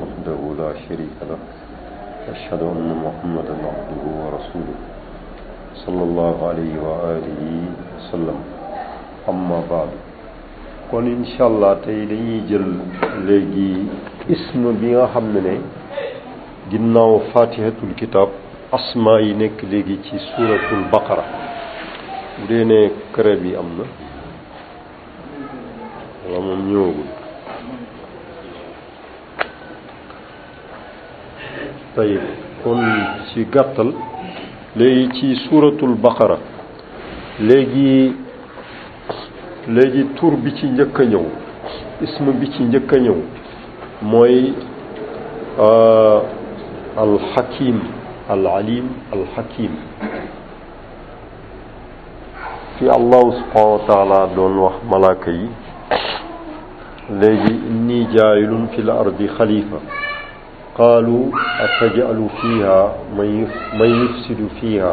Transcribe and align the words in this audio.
وحده 0.02 0.40
شريك 0.88 1.16
محمدا 3.06 3.54
عبده 3.72 4.02
ورسوله 4.22 4.78
صلى 5.86 6.24
عليه 6.48 6.74
وآله 6.86 7.42
وسلم 7.98 8.36
أما 9.32 9.58
بعد 9.72 9.90
جل 12.50 12.70
اسم 14.34 14.62
فاطحت 17.34 17.76
الکتاب 17.88 18.28
اسمائی 18.78 19.32
نے 19.40 19.48
bu 22.40 22.48
dee 22.50 22.64
ne 22.68 22.80
kërët 23.14 23.38
bi 23.44 23.50
am 23.60 23.68
na 23.78 23.84
walla 26.22 26.38
moom 26.46 26.60
ñëwagul 26.70 27.08
tayib 31.94 32.22
kon 32.64 32.80
ci 33.30 33.38
gàttal 33.52 33.90
léegi 34.78 35.08
ci 35.14 35.26
suuratul 35.46 35.94
baqara 36.02 36.36
léegi 37.48 37.92
léegi 39.74 40.02
tuur 40.16 40.34
bi 40.42 40.50
ci 40.58 40.64
njëkk 40.66 40.98
a 41.00 41.04
ñëw 41.12 41.26
ism 42.04 42.24
bi 42.40 42.46
ci 42.52 42.60
njëkk 42.64 42.90
a 42.92 42.98
ñëw 43.04 43.18
mooy 44.10 44.36
euh, 45.64 46.18
alxakim 47.02 47.76
alalim 48.32 48.86
alxakim 49.12 49.70
ci 52.74 52.90
allahu 52.90 53.30
subhanahu 53.30 53.86
wa 53.86 53.86
taala 53.86 54.20
doon 54.34 54.58
wax 54.58 54.74
malaaka 54.82 55.30
yi 55.30 55.46
léegi 57.22 57.54
inni 57.70 58.02
jaayilun 58.10 58.66
fi 58.74 58.82
l 58.82 58.90
ardi 58.90 59.30
xalifa 59.30 59.78
qaalu 60.74 61.30
atajalu 61.64 62.26
fiha 62.40 62.78
man 63.78 63.88
yufsidu 64.02 64.50
fiha 64.58 64.90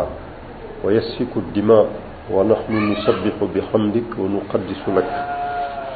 wa 0.85 0.93
yasfiku 0.93 1.41
dima 1.53 1.89
wa 2.29 2.45
nahnu 2.45 2.93
nusabixu 2.93 3.49
bixamdik 3.49 4.13
wa 4.13 4.29
nuqaddisu 4.29 4.87
lak 4.93 5.09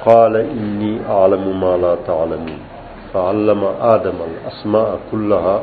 qaala 0.06 0.42
inni 0.42 0.98
aclamu 1.06 1.54
ma 1.54 1.74
la 1.78 1.94
taclamun 2.02 2.58
فعلم 3.16 3.62
آدم 3.96 4.18
الأسماء 4.32 5.08
كلها 5.12 5.62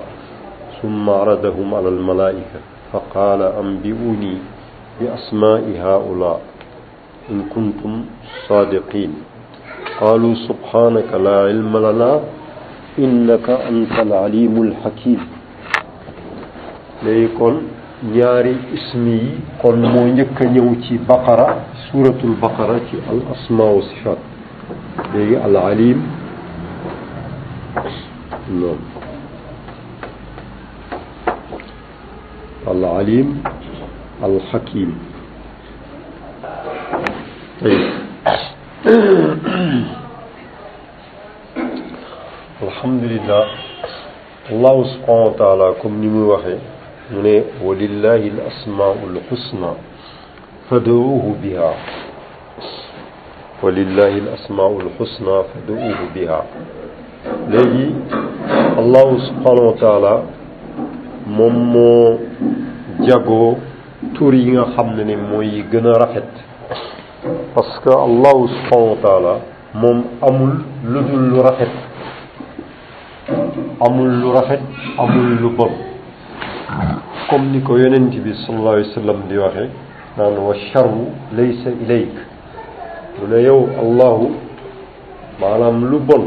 ثم 0.83 1.05
عرضهم 1.11 1.75
على 1.75 1.89
الملائكة 1.89 2.59
فقال 2.93 3.43
أنبئوني 3.61 4.35
بأسماء 5.03 5.63
هؤلاء 5.85 6.41
إن 7.31 7.39
كنتم 7.55 7.95
صادقين 8.49 9.13
قالوا 10.01 10.35
سبحانك 10.49 11.13
لا 11.27 11.37
علم 11.47 11.77
لنا 11.87 12.13
إنك 12.99 13.47
أنت 13.71 13.93
العليم 14.07 14.55
الحكيم 14.67 15.21
ليكن 17.03 17.55
ياري 18.19 18.55
اسمي 18.79 19.21
قل 19.63 19.77
مونيك 19.93 20.39
نيوتي 20.55 20.95
بقرة 21.13 21.49
سورة 21.93 22.21
البقرة 22.31 22.87
الأسماء 23.13 23.71
والصفات 23.75 24.19
لي 25.15 25.33
العليم 25.47 25.99
نعم 28.63 28.81
العليم 32.75 33.29
الحكيم 34.21 34.95
طيب 37.63 37.85
الحمد 42.63 43.05
لله 43.05 43.45
الله 44.51 44.75
سبحانه 44.85 45.25
وتعالى 45.27 45.69
كم 45.83 45.93
نمو 46.05 46.33
وحي 46.35 46.57
من 47.17 47.43
ولله 47.65 48.17
الأسماء 48.35 48.97
الحسنى 49.11 49.73
فدعوه 50.71 51.25
بها 51.43 51.73
ولله 53.63 54.09
الأسماء 54.19 54.73
الحسنى 54.81 55.37
فدعوه 55.55 56.01
بها 56.15 56.43
léegi 57.51 57.89
الله 58.79 59.09
سبحانه 59.29 59.63
وتعالى 59.73 60.17
ممو 61.27 62.19
moom 63.01 63.72
tur 64.19 64.35
yi 64.35 64.51
nga 64.53 64.65
xam 64.75 64.89
ne 65.07 65.17
mooy 65.17 65.63
gën 65.71 65.87
a 65.87 65.93
rafet 65.99 66.29
parce 67.55 67.79
que 67.85 67.91
allahu 67.91 68.49
subhanahu 68.49 69.23
wa 69.25 69.37
moom 69.75 70.05
amul 70.29 70.55
lu 70.85 71.01
dul 71.09 71.25
lu 71.31 71.39
rafet 71.43 71.71
amul 73.87 74.11
lu 74.21 74.29
rafet 74.33 74.61
amul 74.99 75.29
lu 75.41 75.49
bon 75.57 75.71
comme 77.31 77.51
ni 77.53 77.63
ko 77.63 77.79
yonent 77.79 78.11
bi 78.25 78.35
sallallahu 78.35 78.85
alayhi 78.97 79.07
wa 79.07 79.15
di 79.29 79.39
waxe 79.39 79.71
naan 80.19 80.35
wa 80.47 80.55
charru 80.73 81.05
laysa 81.33 81.71
ilayk 81.71 82.11
mu 83.21 83.29
ne 83.33 83.41
yow 83.43 83.65
allahu 83.85 84.33
maanaam 85.41 85.91
lu 85.91 85.99
bon 86.01 86.25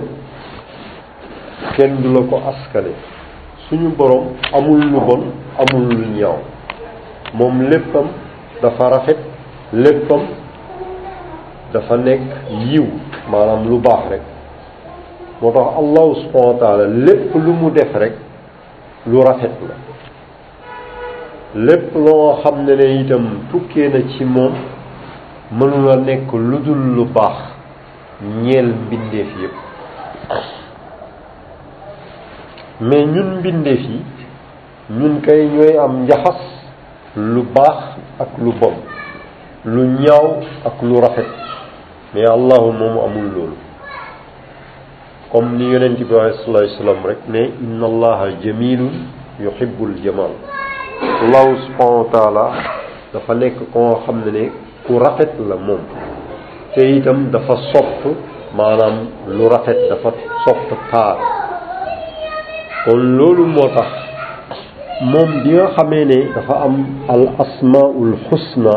kenn 1.75 1.97
du 2.01 2.07
la 2.13 2.21
ko 2.21 2.37
askale 2.51 2.91
suñu 3.67 3.89
borom 3.97 4.27
amul 4.53 4.79
lu 4.79 4.99
bon 5.07 5.21
amul 5.59 5.87
lu 5.93 6.05
ñaaw 6.17 6.54
moom 7.37 7.61
léppam 7.69 8.07
dafa 8.61 8.89
rafet 8.95 9.17
léppam 9.73 10.21
dafa 11.73 11.97
nekk 11.97 12.21
yiw 12.71 12.85
maanaam 13.29 13.61
lu 13.69 13.77
baax 13.85 14.03
rek 14.13 14.23
moo 15.41 15.51
tax 15.55 15.67
allahu 15.83 16.11
subhanahu 16.21 16.53
wa 16.55 16.59
taala 16.63 16.85
lépp 17.07 17.31
lu 17.45 17.51
mu 17.61 17.69
def 17.71 17.93
rek 18.03 18.13
lu 19.07 19.17
rafet 19.27 19.55
la 19.69 19.75
lépp 21.67 21.91
loo 22.05 22.35
xam 22.43 22.57
ne 22.65 22.73
ne 22.81 22.85
itam 23.01 23.25
tukkee 23.51 23.89
na 23.93 23.99
ci 24.15 24.23
moom 24.35 24.53
la 25.87 25.95
nekk 26.07 26.29
lu 26.49 26.57
dul 26.65 26.83
lu 26.95 27.05
baax 27.15 27.39
ñeel 28.43 28.69
mbindeef 28.85 29.27
yépp 29.41 29.55
mais 32.87 33.05
ñun 33.13 33.29
mbindeef 33.39 33.81
yi 33.93 33.99
ñun 34.97 35.19
kay 35.25 35.41
ñooy 35.53 35.73
am 35.85 36.03
njaxas 36.05 36.54
lu 37.15 37.47
baax 37.47 37.95
ak 38.19 38.29
lu 38.43 38.51
bon 38.59 38.75
lu 39.65 39.81
ñaaw 40.03 40.25
ak 40.67 40.77
lu 40.83 40.99
rafet 40.99 41.27
mais 42.13 42.27
allahu 42.27 42.71
moomu 42.75 42.99
amul 43.07 43.27
loolu 43.31 43.57
comme 45.31 45.55
ni 45.57 45.71
yonent 45.71 45.95
bi 45.95 46.03
alayhi 46.11 46.43
salaatu 46.43 46.75
wa 46.75 46.75
salaam 46.77 46.99
rek 47.07 47.23
ne 47.31 47.41
inna 47.55 47.87
allaha 47.87 48.35
jamilun 48.43 49.07
yuhibbul 49.39 49.95
jamal 50.03 50.35
allahu 51.23 51.55
subhanahu 51.71 52.11
wa 52.11 52.51
dafa 53.15 53.31
nekk 53.33 53.63
koo 53.71 53.95
xam 54.05 54.19
ne 54.27 54.31
ne 54.35 54.43
ku 54.83 54.99
rafet 54.99 55.39
la 55.39 55.55
moom 55.55 55.81
te 56.75 56.83
itam 56.99 57.31
dafa 57.31 57.55
sopp 57.71 58.11
maanaam 58.53 59.07
lu 59.31 59.47
rafet 59.47 59.87
dafa 59.89 60.11
sopp 60.43 60.67
taar 60.91 61.15
kon 62.83 62.99
loolu 63.17 63.45
moo 63.47 63.71
tax 63.73 64.04
moom 65.03 65.43
bi 65.43 65.49
nga 65.55 65.67
xamee 65.75 66.05
ne 66.05 66.31
dafa 66.35 66.53
am 66.63 66.75
al 67.09 67.27
asmaul 67.39 68.15
xusna 68.29 68.71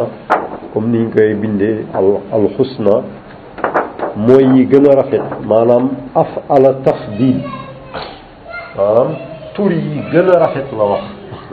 comme 0.73 0.89
ni 0.93 0.99
ñu 0.99 1.11
koy 1.11 1.35
bindee 1.35 1.87
al 1.95 2.19
al 2.33 2.49
xusna 2.57 3.03
mooy 4.17 4.43
yi 4.57 4.67
gën 4.67 4.89
a 4.91 4.95
rafet 4.97 5.23
maanaam 5.47 5.89
afala 6.15 6.73
tafdil 6.85 7.39
maanaam 8.77 9.11
tur 9.55 9.71
yi 9.73 10.01
gën 10.11 10.29
a 10.35 10.39
rafet 10.41 10.67
la 10.77 10.85
wax 10.91 11.05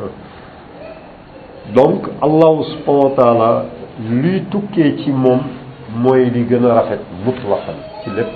donc 1.75 2.07
allahu 2.21 2.63
subhanahu 2.63 3.05
wa 3.09 3.15
taala 3.15 3.65
luy 4.01 4.41
tukkee 4.51 4.95
ci 4.97 5.11
moom 5.11 5.39
mooy 5.95 6.25
li 6.31 6.43
gën 6.43 6.65
a 6.65 6.73
rafet 6.73 7.01
mutlaqan 7.23 7.77
ci 8.03 8.09
lépp 8.17 8.33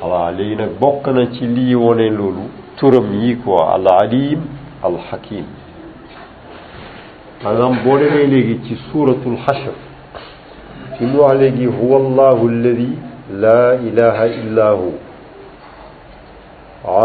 voilà 0.00 0.30
léegi 0.30 0.56
nag 0.56 0.78
bokk 0.80 1.06
na 1.08 1.26
ci 1.32 1.46
lii 1.46 1.74
wone 1.74 2.08
loolu 2.10 2.46
turam 2.78 3.12
yi 3.20 3.36
quoi 3.36 3.64
al 3.74 3.86
alim 4.02 4.40
al 4.84 4.96
hakim 5.10 5.44
maanaam 7.42 7.74
boo 7.84 7.96
demee 8.00 8.26
léegi 8.32 8.56
ci 8.68 8.74
suuratul 8.90 9.36
xashr 9.46 9.74
fi 10.96 11.02
mu 11.10 11.18
wax 11.22 11.34
léegi 11.40 11.66
huwa 11.76 11.96
allahu 12.02 12.42
alladi 12.52 12.90
laa 13.42 13.74
ilaha 13.88 14.24
illa 14.40 14.68
hu 14.78 14.88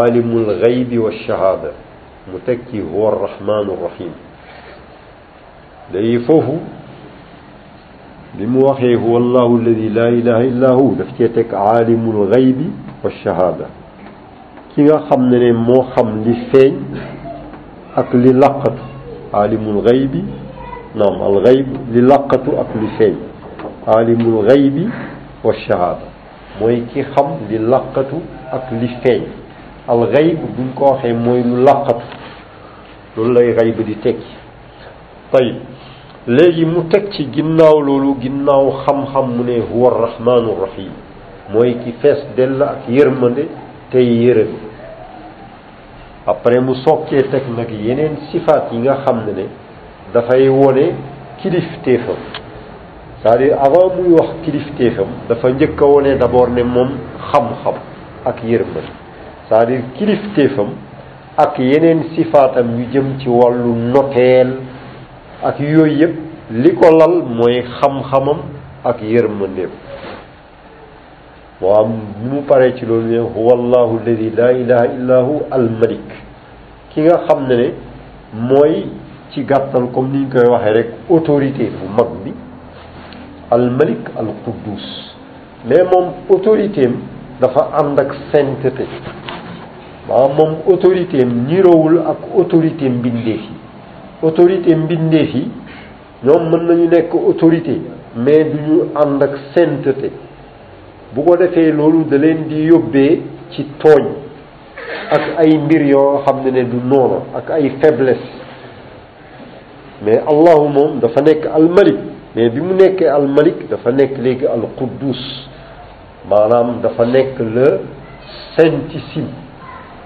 alimul 0.02 0.60
gaybi 0.64 0.98
wa 0.98 1.12
shahaada 1.12 1.70
mu 2.32 2.38
teg 2.46 2.58
ci 2.70 2.78
huwa 2.80 3.08
arrahmanu 3.12 3.72
rahim 3.86 4.12
day 5.92 6.18
foofu 6.26 6.56
bi 8.36 8.44
mu 8.46 8.58
waxee 8.68 8.94
huwa 8.94 9.18
allahu 9.20 9.52
alladi 9.58 9.88
laa 9.96 10.10
ilaha 10.20 10.44
illa 10.46 10.70
hu 10.74 10.94
daf 10.98 11.08
cee 11.18 11.28
teg 11.28 11.52
alimul 11.54 12.28
gaybi 12.34 12.70
wa 13.04 13.10
shahaada 13.10 13.66
ki 14.76 14.82
nga 14.84 14.96
xam 15.08 15.20
ne 15.30 15.38
ne 15.44 15.50
moo 15.66 15.82
xam 15.94 16.08
li 16.24 16.34
feeñ 16.52 16.72
ak 18.00 18.08
li 18.22 18.28
làqatu 18.42 18.82
aalimul 19.36 19.80
bi 20.12 20.20
naam 20.98 21.16
al 21.26 21.36
xayb 21.46 21.66
li 21.94 22.00
làqatu 22.10 22.50
ak 22.62 22.70
li 22.80 22.88
feeñ 22.98 23.14
aalimul 23.92 24.44
xaybi 24.48 24.84
wa 25.44 25.52
shahaada 25.66 26.06
mooy 26.60 26.76
ki 26.92 27.02
xam 27.14 27.26
li 27.50 27.56
làqatu 27.58 28.16
ak 28.56 28.64
li 28.80 28.88
feeñ 29.02 29.22
al 29.92 30.00
xayb 30.14 30.38
buñ 30.56 30.68
ko 30.78 30.84
waxee 30.92 31.12
mooy 31.14 31.40
lu 31.42 31.56
làqatu 31.66 32.04
loolu 33.16 33.32
lay 33.32 33.48
xayb 33.58 33.76
di 33.86 33.94
tekki 34.04 34.32
tayib 35.32 35.56
léegi 36.26 36.64
mu 36.66 36.82
teg 36.92 37.04
ci 37.12 37.28
ginnaaw 37.34 37.76
loolu 37.86 38.14
ginnaaw 38.20 38.64
xam-xam 38.84 39.24
mu 39.40 39.42
ne 39.44 39.56
huwa 39.72 39.88
rahmaanu 40.04 40.52
mooy 41.52 41.74
ki 41.82 41.92
fees 42.02 42.20
dell 42.36 42.60
ak 42.62 42.88
yërmande 42.92 43.48
tey 43.90 44.04
yërëm 44.24 44.65
après 46.26 46.58
mu 46.60 46.74
soog 46.74 47.06
cee 47.08 47.22
teg 47.30 47.44
nag 47.56 47.70
yeneen 47.86 48.14
sifaat 48.30 48.64
yi 48.72 48.78
nga 48.78 48.94
xam 49.04 49.18
ne 49.26 49.32
ne 49.38 49.46
dafay 50.14 50.48
wone 50.48 50.86
kilifteefam 51.40 52.20
c'est-à-dire 53.22 53.56
avant 53.66 53.94
muy 53.96 54.10
wax 54.18 54.30
kilifteefam 54.44 55.08
dafa 55.28 55.46
njëkk 55.50 55.80
a 55.80 55.86
wone 55.92 56.10
d'abord 56.20 56.48
ne 56.50 56.62
moom 56.74 56.90
xam-xam 57.30 57.76
ak 58.30 58.36
yërmande 58.50 58.84
c'est-à-dire 59.48 59.82
kilifteefam 59.98 60.68
ak 61.44 61.58
yeneen 61.58 62.00
sifaatam 62.14 62.66
yu 62.78 62.86
jëm 62.92 63.06
ci 63.20 63.28
wàllu 63.28 63.72
noteel 63.94 64.50
ak 65.48 65.60
yooyu 65.60 65.96
yëpp 66.00 66.14
li 66.62 66.70
ko 66.80 66.86
lal 67.00 67.14
mooy 67.38 67.62
xam-xamam 67.78 68.38
ak 68.90 68.98
yërmandeem 69.14 69.70
waa 71.60 71.84
mu 71.84 72.42
paree 72.48 72.72
ci 72.76 72.86
loolu 72.86 73.06
ne 73.08 73.18
huwa 73.18 73.52
allahu 73.54 73.98
alladi 74.04 74.30
laa 74.36 74.52
ilaha 74.52 74.86
illa 74.86 75.20
hu 75.22 75.40
almalik 75.50 76.08
ki 76.92 77.00
nga 77.02 77.16
xam 77.26 77.46
ne 77.48 77.56
ne 77.56 77.68
mooy 78.48 78.84
ci 79.30 79.40
gàttal 79.44 79.86
comme 79.94 80.12
ni 80.12 80.18
ñu 80.24 80.28
koy 80.32 80.48
waxee 80.50 80.72
rek 80.72 80.88
autorité 81.10 81.70
bu 81.78 81.86
mag 81.98 82.10
bi 82.24 82.32
almalik 83.50 84.04
al 84.18 84.28
quddus 84.44 84.84
mais 85.64 85.82
moom 85.90 86.12
autorité 86.30 86.84
am 86.86 86.94
dafa 87.40 87.62
ànd 87.80 88.00
ak 88.00 88.12
sainteté 88.34 88.86
maanaam 90.08 90.36
moom 90.38 90.52
autorité 90.68 91.22
am 91.22 91.46
ak 92.12 92.20
autorité 92.38 92.88
mbindeef 92.90 93.42
yi 93.50 93.56
autorité 94.22 94.76
mbindeef 94.76 95.34
yi 95.34 95.44
ñoom 96.24 96.42
mën 96.50 96.62
nañu 96.68 96.86
nekk 96.90 97.12
autorité 97.14 97.80
mais 98.16 98.44
du 98.44 98.58
ñu 98.66 98.80
ànd 98.94 99.22
ak 99.22 99.34
sainteté 99.56 100.10
bu 101.16 101.24
ko 101.24 101.38
defee 101.40 101.72
loolu 101.76 102.00
da 102.10 102.16
leen 102.24 102.40
di 102.50 102.58
yóbbee 102.70 103.12
ci 103.52 103.60
tooñ 103.82 104.04
ak 105.16 105.24
ay 105.42 105.50
mbir 105.64 105.82
yoo 105.94 106.10
xam 106.24 106.36
ne 106.44 106.50
ne 106.56 106.62
du 106.70 106.78
noonu 106.90 107.18
ak 107.38 107.46
ay 107.56 107.64
faiblesse 107.82 108.30
mais 110.04 110.20
allahu 110.32 110.64
moom 110.76 110.92
dafa 111.02 111.20
nekk 111.28 111.42
almalik 111.58 111.98
mais 112.34 112.50
bi 112.54 112.60
mu 112.66 112.74
nekkee 112.74 113.08
almalik 113.18 113.56
dafa 113.70 113.90
nekk 114.00 114.12
léegi 114.24 114.46
alquddus 114.54 115.22
maanaam 116.30 116.68
dafa 116.82 117.02
nekk 117.16 117.34
le 117.54 117.66
saintissime 118.54 119.32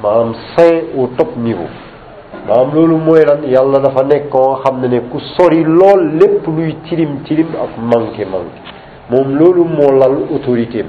maanaam 0.02 0.30
saint 0.54 0.78
au 0.98 1.06
top 1.18 1.34
niveau 1.36 1.70
maanaam 2.46 2.70
loolu 2.74 2.96
mooy 3.06 3.22
lan 3.30 3.40
yàlla 3.54 3.78
dafa 3.86 4.02
nekk 4.12 4.28
koo 4.30 4.56
xam 4.64 4.80
ne 4.82 4.88
ne 4.94 4.98
ku 5.10 5.18
sori 5.36 5.64
lool 5.64 6.02
lépp 6.20 6.46
luy 6.56 6.74
tilim 6.86 7.12
tilim 7.26 7.50
ak 7.64 7.72
manqué 7.90 8.24
manqué 8.34 8.78
moom 9.10 9.34
loolu 9.36 9.64
moo 9.66 9.90
lal 9.98 10.14
autorité 10.30 10.80
am 10.84 10.88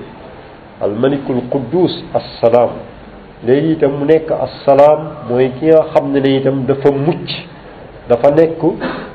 almalikul 0.86 1.40
quddus 1.54 1.94
assalaam 2.20 2.72
léegi 3.46 3.70
itam 3.78 3.94
mu 4.00 4.06
nekk 4.06 4.30
assalaam 4.48 5.02
mooy 5.30 5.48
ki 5.60 5.66
nga 5.72 5.82
xam 5.94 6.06
ne 6.12 6.20
ne 6.20 6.30
itam 6.38 6.58
dafa 6.70 6.90
mucc 6.92 7.30
dafa 8.10 8.28
nekk 8.38 8.60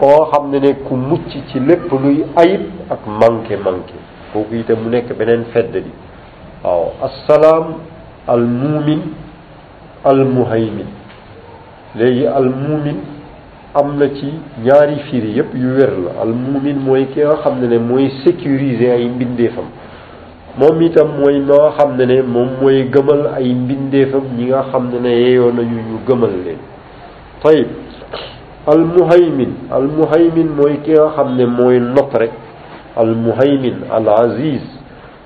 koo 0.00 0.22
xam 0.32 0.44
ne 0.50 0.58
ne 0.64 0.70
ku 0.88 0.94
mucc 0.96 1.30
ci 1.50 1.58
lépp 1.68 1.90
luy 1.92 2.18
ayib 2.42 2.62
ak 2.90 3.00
manqué 3.06 3.54
manqué 3.56 3.96
kooku 4.32 4.54
itam 4.54 4.78
mu 4.82 4.88
nekk 4.90 5.08
beneen 5.18 5.44
fedd 5.52 5.72
di 5.84 5.90
waaw 6.64 6.86
assalaam 7.08 7.66
al 8.26 8.42
muumin 8.42 9.02
léegi 11.94 12.24
al 12.26 12.46
am 13.78 13.98
na 14.00 14.08
ci 14.08 14.28
ñaari 14.64 14.96
firi 15.10 15.32
yépp 15.36 15.52
yu 15.54 15.68
wér 15.76 15.92
la 16.04 16.12
al 16.22 16.32
mumin 16.32 16.78
mooy 16.86 17.04
ki 17.12 17.20
nga 17.20 17.36
xam 17.42 17.60
ne 17.60 17.66
ne 17.66 17.78
mooy 17.78 18.10
sécuriser 18.24 18.90
ay 18.92 19.04
mbindeefam 19.08 19.68
moom 20.58 20.80
itam 20.80 21.08
mooy 21.20 21.36
ma 21.40 21.54
nga 21.56 21.70
xam 21.78 21.96
ne 21.96 22.04
ne 22.06 22.22
moom 22.22 22.48
mooy 22.62 22.78
gëmal 22.92 23.22
ay 23.38 23.52
mbindeefam 23.64 24.24
ñi 24.36 24.44
nga 24.50 24.62
xam 24.72 24.84
ne 24.92 24.98
ne 25.00 25.08
yeeyoo 25.20 25.50
nañu 25.52 25.76
ñu 25.88 25.96
gëmal 26.08 26.30
leen 26.46 26.60
tayib 27.42 27.68
al 28.72 28.80
muhaymin 28.94 29.52
al 29.70 29.86
muhaymin 29.98 30.48
mooy 30.58 30.74
ki 30.84 30.92
nga 30.92 31.08
xam 31.16 31.36
ne 31.36 31.44
mooy 31.46 31.78
not 31.78 32.14
rek 32.20 32.32
al 32.96 33.12
muhaymin 33.24 33.76
al 33.96 34.06
aziz 34.22 34.64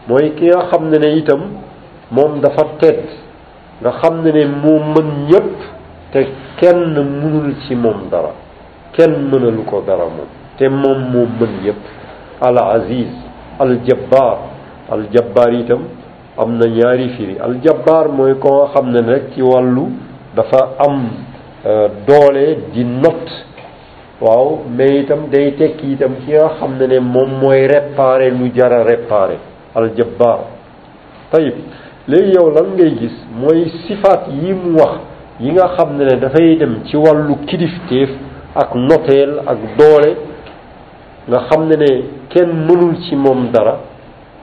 mooy 0.09 0.27
ki 0.37 0.47
nga 0.51 0.61
xam 0.73 0.91
ne 0.91 0.99
ne 1.05 1.11
itam 1.23 1.41
moom 2.11 2.41
dafa 2.41 2.67
tedd 2.83 2.99
nga 3.81 3.91
xam 4.01 4.23
ne 4.25 4.33
ne 4.39 4.45
moo 4.63 4.81
mën 4.91 5.09
ñëpp 5.31 5.79
te 6.13 6.27
kenn 6.59 6.95
mënul 6.99 7.55
ci 7.67 7.75
moom 7.75 8.09
dara 8.11 8.33
kenn 8.97 9.29
mënalu 9.31 9.65
ko 9.71 9.83
dara 9.87 10.07
moom 10.17 10.29
te 10.59 10.69
moom 10.69 11.01
moo 11.13 11.27
mën 11.41 11.53
yépp 11.65 11.85
al 12.47 12.59
aziz 12.77 13.13
al 13.63 13.73
jabbaar 13.89 14.37
al 14.95 15.03
jabbaar 15.15 15.53
itam 15.63 15.83
am 16.37 16.57
na 16.59 16.67
ñaari 16.77 17.09
firi 17.17 17.37
al 17.47 17.61
jabbaar 17.65 18.09
mooy 18.09 18.35
ko 18.43 18.51
nga 18.57 18.67
xam 18.75 18.91
ne 18.95 19.01
rek 19.13 19.25
ci 19.35 19.43
wàllu 19.43 19.87
dafa 20.35 20.61
am 20.87 20.97
euh, 21.65 21.89
doole 22.07 22.45
di 22.73 22.85
not 22.85 23.27
waaw 24.21 24.59
mais 24.77 25.01
itam 25.03 25.29
day 25.31 25.53
tekki 25.59 25.93
itam 25.95 26.15
ki 26.25 26.33
nga 26.33 26.49
xam 26.59 26.75
ne 26.79 26.87
ne 26.87 26.99
moom 27.01 27.31
mooy 27.41 27.67
réparer 27.67 28.33
lu 28.39 28.49
jara 28.57 28.83
réparer 28.83 29.39
al 29.75 29.95
jabbaar 29.99 30.41
tayib 31.31 31.57
léegi 32.09 32.33
yow 32.39 32.49
lan 32.57 32.67
ngay 32.75 32.91
gis 33.01 33.17
mooy 33.41 33.61
sifaat 33.87 34.23
yi 34.41 34.53
mu 34.55 34.79
wax 34.79 35.10
yi 35.41 35.53
nga 35.53 35.69
xam 35.77 35.97
ne 35.97 36.05
dafay 36.21 36.57
dem 36.59 36.81
ci 36.85 36.97
wàllu 36.97 37.35
kilifteef 37.49 38.11
ak 38.63 38.71
noteel 38.75 39.33
ak 39.53 39.59
doole 39.79 40.11
nga 41.29 41.39
xam 41.49 41.63
ne 41.69 41.77
ne 41.85 41.91
kenn 42.29 42.51
mënul 42.69 42.97
ci 43.09 43.17
moom 43.17 43.51
dara 43.53 43.77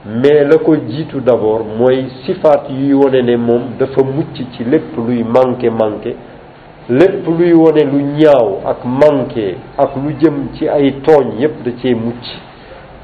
mais 0.04 0.42
la 0.44 0.58
ko 0.58 0.74
jiitu 0.76 1.20
d'abord 1.20 1.64
mooy 1.78 2.08
sifaat 2.26 2.66
yuy 2.70 2.92
wone 2.94 3.22
ne 3.22 3.36
moom 3.36 3.62
dafa 3.78 4.02
mucc 4.04 4.34
ci 4.52 4.64
lépp 4.64 4.96
luy 4.96 5.22
manqué 5.22 5.70
manqué 5.70 6.16
lépp 6.90 7.24
luy 7.28 7.52
wone 7.52 7.82
lu 7.92 8.00
ñaaw 8.18 8.48
ak 8.66 8.78
manqué 8.84 9.54
ak 9.78 9.90
lu 10.02 10.10
jëm 10.20 10.48
ci 10.56 10.66
ay 10.68 10.94
tooñ 11.06 11.38
yépp 11.38 11.62
da 11.64 11.70
cee 11.80 11.94
mucc 11.94 12.24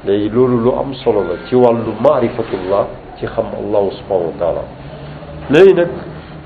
léegi 0.05 0.29
loolu 0.35 0.57
lu 0.63 0.69
am 0.73 0.93
solo 0.95 1.21
la 1.21 1.47
ci 1.47 1.55
wàllu 1.55 1.93
maarifatullah 2.05 2.87
ci 3.17 3.25
xam 3.25 3.45
allahu 3.59 3.89
subhanahu 3.93 4.31
wa 4.35 4.35
taala 4.39 4.61
léegi 5.49 5.83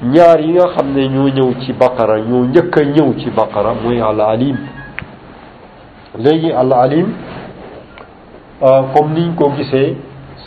ñaar 0.03 0.39
yi 0.39 0.51
nga 0.53 0.67
xam 0.75 0.87
ne 0.95 1.07
ñoo 1.09 1.27
ñëw 1.35 1.49
ci 1.65 1.73
baqara 1.73 2.19
ñoo 2.21 2.43
njëkk 2.47 2.75
a 2.79 2.83
ñëw 2.85 3.09
ci 3.19 3.29
baqara 3.31 3.73
muy 3.83 3.99
al 4.01 4.21
léegi 6.23 6.51
al 6.53 6.71
alim 6.73 7.07
euh, 8.63 8.81
comme 8.95 9.13
niñ 9.13 9.33
ko 9.35 9.51
gisee 9.57 9.95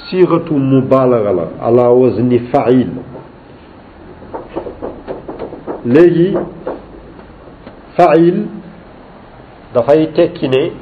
siratu 0.09 0.55
mubalaga 0.59 1.33
la 1.33 1.43
ala 1.67 1.91
wazni 1.93 2.39
fail 2.51 2.89
léegi 5.85 6.35
fail 7.97 8.47
dafay 9.75 10.13
tekki 10.15 10.49
ne 10.49 10.73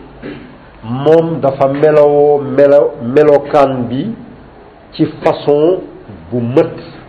moom 0.85 1.41
dafa 1.41 1.69
melowoo 1.73 2.41
melo 2.41 2.93
melokaan 3.03 3.89
bi 3.89 4.15
ci 4.93 5.07
façon 5.25 5.81
bu 6.31 6.41
mët 6.41 7.00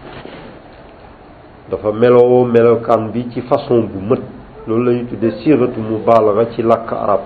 dafa 1.71 1.91
meloo 1.95 2.43
melokaan 2.51 3.11
bi 3.15 3.23
ci 3.33 3.41
façon 3.47 3.87
bu 3.93 3.97
mët 4.09 4.21
loolu 4.67 4.83
la 4.85 4.91
ñu 4.91 5.03
tuddee 5.09 5.31
siratu 5.43 5.79
mubaalaga 5.79 6.51
ci 6.51 6.61
làkk 6.61 6.89
arab 6.93 7.21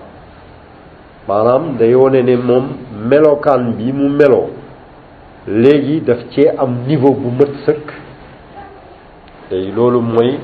maanaam 1.28 1.74
day 1.80 1.94
wone 1.98 2.22
ne 2.22 2.36
moom 2.38 2.66
melokaan 3.10 3.74
bi 3.78 3.90
mu 3.92 4.06
meloo 4.10 4.50
léegi 5.48 5.98
daf 6.06 6.22
ci 6.32 6.46
am 6.58 6.78
niveau 6.88 7.14
bu 7.18 7.30
mët 7.40 7.52
sëkk 7.66 7.88
léegi 9.52 9.72
loolu 9.76 10.02
mooy 10.02 10.38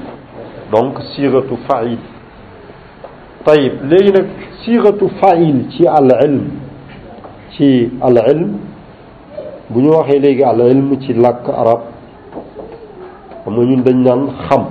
donc 0.74 0.96
siratu 1.15 1.58
fail 1.70 1.98
tayib 3.46 3.74
léegi 3.89 4.12
nag 4.17 4.29
siratu 4.65 5.10
fail 5.22 5.58
ci 5.77 5.86
al 5.88 6.10
ilm 6.25 6.43
ci 7.55 7.70
al 8.01 8.17
ilm 8.34 8.50
bu 9.70 9.79
ñu 9.81 9.91
waxee 9.98 10.20
léegi 10.20 10.43
al 10.43 10.60
ilm 10.70 10.89
ci 11.05 11.13
làkk 11.13 11.46
arab 11.50 11.90
xam 13.45 13.53
nga 13.55 13.63
ñun 13.69 13.83
dañ 13.86 13.95
naan 14.05 14.24
xam 14.50 14.63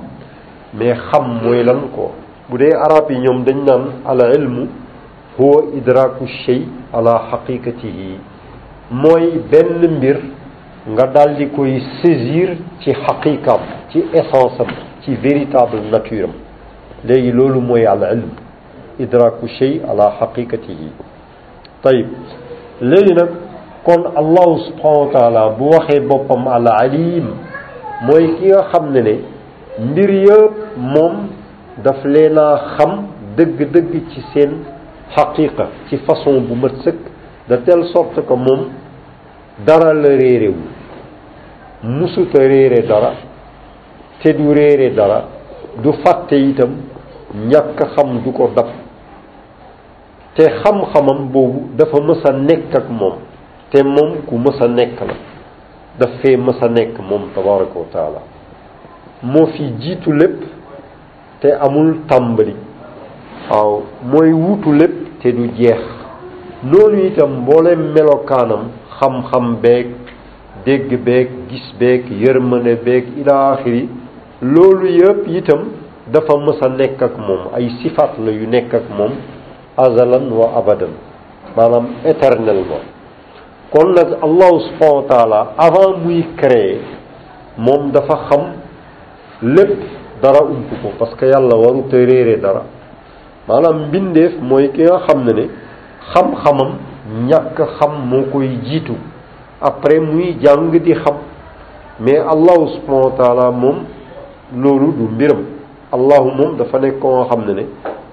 mais 0.78 0.94
xam 1.12 1.24
mooy 1.44 1.64
lan 1.64 1.80
ko 1.96 2.10
bu 2.48 2.58
dee 2.58 2.72
arab 2.86 3.10
yi 3.10 3.18
ñoom 3.24 3.44
dañ 3.46 3.56
naan 3.66 3.82
al 4.04 4.20
ilmu 4.36 4.62
huwa 5.38 5.62
idraku 5.78 6.24
shay 6.46 6.62
ala 6.96 7.14
haqiqatihi 7.30 8.10
mooy 9.02 9.24
benn 9.50 9.96
mbir 9.96 10.18
nga 10.92 11.06
daal 11.14 11.30
di 11.38 11.46
koy 11.56 11.72
saisir 12.02 12.50
ci 12.80 12.90
haqiqam 13.04 13.60
ci 13.90 13.98
essence 14.20 14.60
am 14.60 14.66
ci 15.02 15.14
véritable 15.24 15.80
nature 15.92 16.24
am 16.28 16.32
léegi 17.06 17.32
loolu 17.32 17.60
mooy 17.60 17.86
al 17.86 18.02
ilm 18.12 18.30
idraku 19.04 19.44
shay 19.58 19.72
ala 19.90 20.06
haqiqatihi 20.20 20.88
tayib 21.82 22.08
léegi 22.90 23.14
nag 23.20 23.30
kon 23.86 24.02
allahu 24.20 24.58
subhanahu 24.66 25.06
wa 25.06 25.12
taala 25.20 25.42
bu 25.58 25.64
waxee 25.74 26.00
boppam 26.08 26.48
al 26.48 26.66
alim 26.82 27.28
mooy 28.06 28.24
ki 28.38 28.46
nga 28.52 28.62
xam 28.70 28.84
ne 28.94 29.00
ne 29.08 29.14
mbir 29.90 30.10
yëpp 30.26 30.54
moom 30.92 31.16
daf 31.84 32.00
leen 32.12 32.36
a 32.40 32.46
xam 32.74 32.90
dëgg-dëgg 33.36 33.92
ci 34.12 34.20
seen 34.32 34.50
xaqiqa 35.14 35.66
ci 35.88 35.96
façon 36.06 36.36
bu 36.48 36.54
mat 36.62 36.74
sëkk 36.84 37.00
de 37.48 37.56
telle 37.64 37.86
ko 37.92 38.06
que 38.28 38.34
moom 38.46 38.62
dara 39.66 39.92
la 40.02 40.08
réerewul 40.22 40.68
musuta 42.00 42.38
réere 42.52 42.80
dara 42.88 43.12
te 44.20 44.30
du 44.38 44.48
réere 44.58 44.94
dara 44.94 45.18
du 45.84 45.92
fàtte 46.02 46.34
itam 46.50 46.70
ñàkk 47.50 47.78
xam 47.94 48.08
du 48.24 48.32
ko 48.32 48.50
daf 48.56 48.70
te 50.36 50.44
xam-xamam 50.60 51.18
boobu 51.32 51.60
dafa 51.78 51.98
mës 52.06 52.22
nekk 52.48 52.74
ak 52.80 52.86
moom 53.00 53.16
te 53.70 53.82
moom 53.84 54.22
ku 54.26 54.38
mës 54.38 54.58
a 54.64 54.68
nekk 54.68 55.00
la 55.08 55.14
daf 56.00 56.14
fee 56.22 56.36
mës 56.40 56.62
a 56.64 56.68
nekk 56.72 56.96
moom 57.10 57.26
tabaraka 57.34 58.02
wa 58.14 58.20
moo 59.32 59.46
fi 59.54 59.64
jiitu 59.82 60.12
lépp 60.20 60.38
te 61.40 61.50
amul 61.66 61.90
tàmbali 62.08 62.54
waaw 63.50 63.70
mooy 64.12 64.30
wuutu 64.42 64.72
lépp 64.80 64.96
te 65.22 65.28
du 65.38 65.44
jeex 65.58 65.82
noonu 66.70 67.02
itam 67.10 67.30
mbooleem 67.42 67.82
melokaanam 67.94 68.62
xam-xam 68.98 69.46
beeg 69.64 69.86
dégg 70.66 70.90
beeg 71.08 71.28
gis 71.50 71.66
beeg 71.80 72.02
yërmande 72.22 72.74
beeg 72.86 73.04
ila 73.20 73.34
axiri 73.52 73.82
loolu 74.54 74.86
yëpp 75.00 75.22
itam 75.40 75.60
dafa 76.14 76.34
mës 76.46 76.62
a 76.66 76.68
nekk 76.80 77.02
ak 77.08 77.14
moom 77.26 77.42
ay 77.56 77.66
sifaat 77.82 78.16
la 78.24 78.30
yu 78.40 78.46
nekk 78.54 78.70
ak 78.80 78.86
moom 78.98 79.12
azalan 79.86 80.26
wa 80.38 80.46
abadan 80.60 80.94
maanaam 81.56 81.86
éternellement 82.12 82.88
kon 83.70 83.94
nag 83.94 84.10
allahu 84.18 84.66
subhanahu 84.66 85.06
wa 85.06 85.06
taala 85.06 85.40
avant 85.58 86.02
muy 86.04 86.22
créer 86.36 86.82
moom 87.56 87.92
dafa 87.94 88.16
xam 88.26 88.44
lépp 89.42 89.78
dara 90.22 90.42
ump 90.44 90.70
ko 90.82 90.88
parce 90.98 91.14
que 91.14 91.26
yàlla 91.26 91.54
waru 91.56 91.84
te 91.90 91.94
réere 92.10 92.36
dara 92.46 92.62
maanaam 93.48 93.78
mbindeef 93.88 94.32
mooy 94.50 94.68
ki 94.74 94.84
xam 95.06 95.22
ne 95.28 95.32
ne 95.40 95.44
xam-xamam 96.12 96.72
ñàkk 97.30 97.58
xam 97.78 97.92
moo 98.10 98.24
koy 98.32 98.48
jiitu 98.66 98.94
après 99.70 100.00
muy 100.00 100.36
jàng 100.42 100.70
di 100.70 100.92
xam 101.04 101.14
mais 102.00 102.18
allahu 102.34 102.66
subhanahu 102.74 103.06
wa 103.10 103.16
taala 103.24 103.50
moom 103.50 103.78
loolu 104.62 104.92
du 104.98 105.04
mbiram 105.14 105.42
allahu 105.92 106.28
moom 106.38 106.56
dafa 106.58 106.76
nekk 106.80 106.98
ko 107.00 107.24
xam 107.30 107.46
ne 107.46 107.52
ne 107.54 107.64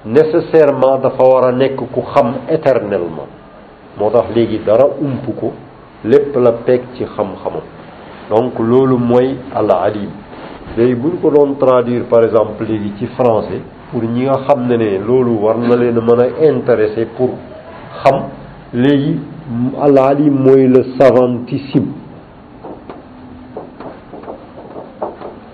nécessairement 0.06 0.98
dafa 1.00 1.24
war 1.24 1.48
a 1.48 1.52
nekk 1.52 1.78
ku 1.96 2.02
xam 2.14 2.34
éternellement 2.48 3.37
moo 4.00 4.10
legi 4.36 4.60
dara 4.64 4.86
ump 5.00 5.26
ko 5.40 5.52
lépp 6.04 6.36
la 6.36 6.52
pek 6.66 6.82
ci 6.96 7.04
xam-xamam 7.06 7.62
donc 8.30 8.60
lolu 8.60 8.96
moy 8.98 9.36
al 9.56 9.72
alim 9.72 10.10
day 10.76 10.94
buñ 10.96 11.20
ko 11.22 11.32
don 11.32 11.56
traduire 11.58 12.04
par 12.04 12.24
exemple 12.24 12.64
legi 12.68 12.94
ci 13.00 13.08
français 13.08 13.62
pour 13.92 14.04
ñi 14.04 14.26
nga 14.26 14.36
xam 14.48 14.68
ne 14.68 14.76
ne 14.78 15.00
loolu 15.04 15.32
war 15.44 15.58
na 15.58 15.76
leen 15.76 16.00
mën 16.00 16.20
a 16.22 16.50
intéresser 16.54 17.08
pour 17.18 17.32
xam 18.04 18.24
legi 18.74 19.20
al 19.82 19.98
alim 19.98 20.34
moy 20.44 20.68
le 20.68 20.84
savantissime 21.00 21.88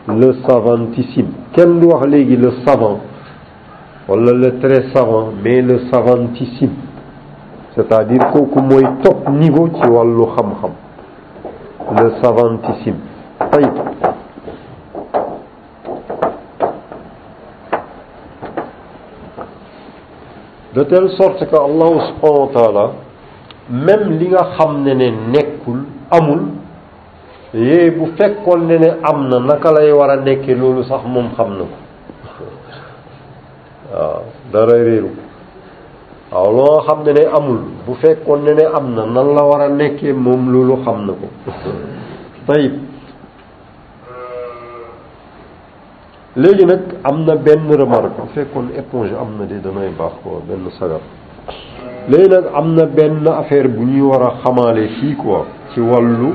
le 0.07 0.35
savantissime 0.47 1.31
kenn 1.53 1.79
du 1.79 1.85
wax 1.87 2.05
legi 2.07 2.35
le 2.35 2.51
savant 2.65 2.99
wala 4.09 4.31
le 4.33 4.59
très 4.59 4.83
savant 4.93 5.29
mais 5.41 5.61
le 5.61 5.79
savantissime 5.91 6.71
c'est-à-dire 7.75 8.31
kooku 8.31 8.59
mooy 8.59 8.83
top 9.03 9.27
niveau 9.29 9.67
ci 9.69 9.89
wàllu 9.89 10.25
xam-xam 10.35 10.71
le 11.99 12.11
savantissime 12.21 12.97
tayib 13.51 13.73
de 20.75 20.83
telle 20.83 21.09
sorte 21.11 21.45
que 21.49 21.55
Allah 21.55 22.09
subhanahu 22.09 22.47
wa 22.47 22.61
taala 22.61 22.91
même 23.69 24.17
li 24.19 24.29
nga 24.29 24.43
xam 24.57 24.83
ne 24.83 24.93
ne 24.93 25.09
nekkul 25.31 25.81
amul 26.11 26.41
yee 27.53 27.89
bu 27.91 28.07
fekkoon 28.17 28.67
ne 28.67 28.77
ne 28.77 28.89
am 29.03 29.29
na 29.29 29.39
naka 29.39 29.71
lay 29.71 29.91
war 29.91 30.09
a 30.09 30.17
nekkee 30.17 30.55
loolu 30.55 30.83
sax 30.83 31.01
moom 31.07 31.29
xam 31.35 31.57
na 31.57 31.63
ko 31.63 31.75
waaw 33.93 34.21
dara 34.51 34.73
réeru 34.83 35.09
lo 36.41 36.65
xamne 36.87 37.11
ne 37.17 37.23
amul 37.37 37.61
bu 37.85 37.93
fekkoon 38.01 38.39
ne 38.45 38.53
ne 38.59 38.65
am 38.77 38.85
nan 38.95 39.27
la 39.35 39.43
wara 39.49 39.67
nekké 39.81 40.13
mom 40.25 40.43
lolu 40.53 40.75
xamnako 40.85 41.27
tayib 42.47 42.73
legi 46.41 46.65
nak 46.71 46.81
amna 47.09 47.33
ben 47.45 47.61
remarque 47.79 48.17
bu 48.23 48.27
fekkoon 48.35 48.67
éponge 48.79 49.13
amna 49.23 49.43
de 49.49 49.57
danay 49.65 49.89
bax 49.99 50.13
ko 50.23 50.29
ben 50.47 50.61
sagar 50.79 51.01
legi 52.11 52.27
nak 52.33 52.45
amna 52.59 52.83
ben 52.97 53.13
affaire 53.41 53.67
bu 53.75 53.83
ñuy 53.91 54.01
wara 54.11 54.29
xamalé 54.43 54.83
xamaale 54.87 55.15
ko 55.23 55.45
ci 55.73 55.79
walu 55.89 56.29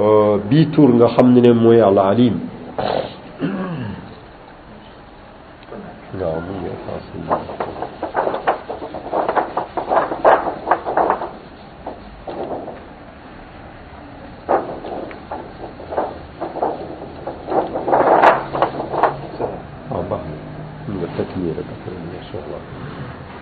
euh 0.00 0.36
bi 0.48 0.60
tour 0.72 0.90
nga 0.98 1.08
xamne 1.14 1.40
ne 1.44 1.52
moy 1.52 1.62
mooy 1.64 1.80
al 1.88 1.98
alim 2.10 2.36
waaw 6.18 6.36
mu 6.44 6.54
ngi 6.58 6.72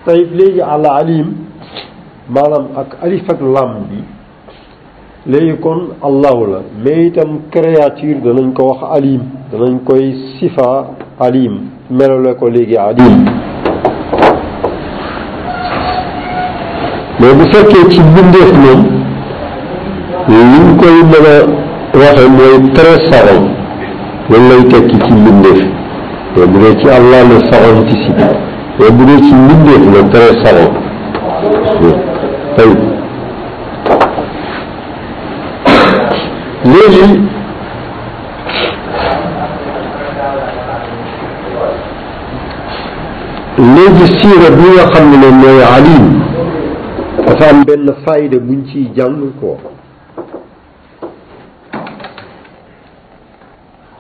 طيب 0.06 0.28
ليجي 0.36 0.62
على 0.62 0.88
عليم 0.88 1.28
ما 2.34 2.40
لم 2.52 2.64
أك 2.76 2.88
ألف 3.04 3.26
لام 3.42 3.72
بي 3.90 4.00
ليكون 5.26 5.80
الله 6.08 6.32
ولا 6.40 6.60
ميتم 6.86 7.30
كرياتير 7.54 8.16
دلنا 8.24 8.52
كوه 8.58 8.82
عليم 8.92 9.22
دلنا 9.52 9.78
كوي 9.86 10.06
صفة 10.42 10.70
عليم 11.20 11.54
مرلا 11.98 12.32
كوليجي 12.32 12.78
عليم 12.86 13.18
ما 17.20 17.28
بس 17.38 17.52
كي 17.70 17.82
تبين 17.92 18.28
ده 18.34 18.42
من 18.62 18.80
يوم 20.50 20.68
كوي 20.82 21.00
مرا 21.12 21.36
واحد 22.00 22.28
من 22.38 22.62
ثلاث 22.76 23.02
سنين 23.14 23.42
ولا 24.30 24.54
يتكلم 24.60 25.16
من 25.24 25.36
ده 25.42 25.56
ومن 26.38 26.62
الله 26.96 27.20
لسه 27.30 27.56
أنتي 27.78 27.96
سيدي 28.06 28.51
Öbürü 28.80 29.12
için 29.14 29.48
bin 29.48 29.64
diyor 29.66 29.76
kilometre 29.80 30.44
sağ 30.44 30.56
ol. 30.56 30.74
Tabii. 32.56 32.78
Lakin 36.66 37.28
léegi 43.58 44.20
siira 44.20 44.56
bi 44.56 45.36
ne 45.42 45.66
alim 45.66 46.24
dafa 47.26 47.40
ben 47.56 47.66
benn 47.66 47.94
fayda 48.04 48.36
buñ 48.36 48.72
ciy 48.72 48.86
ko 49.40 49.56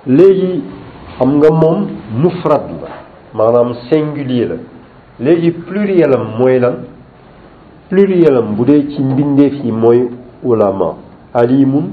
léegi 0.08 0.60
xam 1.18 1.32
mufrad 2.22 2.64
la 2.82 3.01
maanaam 3.34 3.72
singulier 3.90 4.48
la 4.50 4.56
léegi 5.20 5.50
pluriel 5.66 6.14
mooy 6.38 6.58
lan 6.60 6.74
pluriel 7.88 8.42
bu 8.56 8.62
dee 8.66 8.82
ci 8.92 9.02
mbindeef 9.02 9.54
yi 9.64 9.72
mooy 9.72 10.08
ulama 10.42 10.94
alimun 11.34 11.86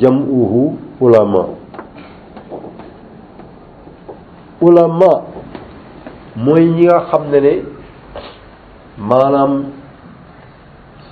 jam'uhu 0.00 0.76
ulama 1.00 1.42
ulama 4.60 5.10
mooy 6.36 6.64
ñi 6.76 6.84
nga 6.86 7.00
xam 7.10 7.22
ne 7.32 7.40
ne 7.40 7.62
maanaam 9.08 9.62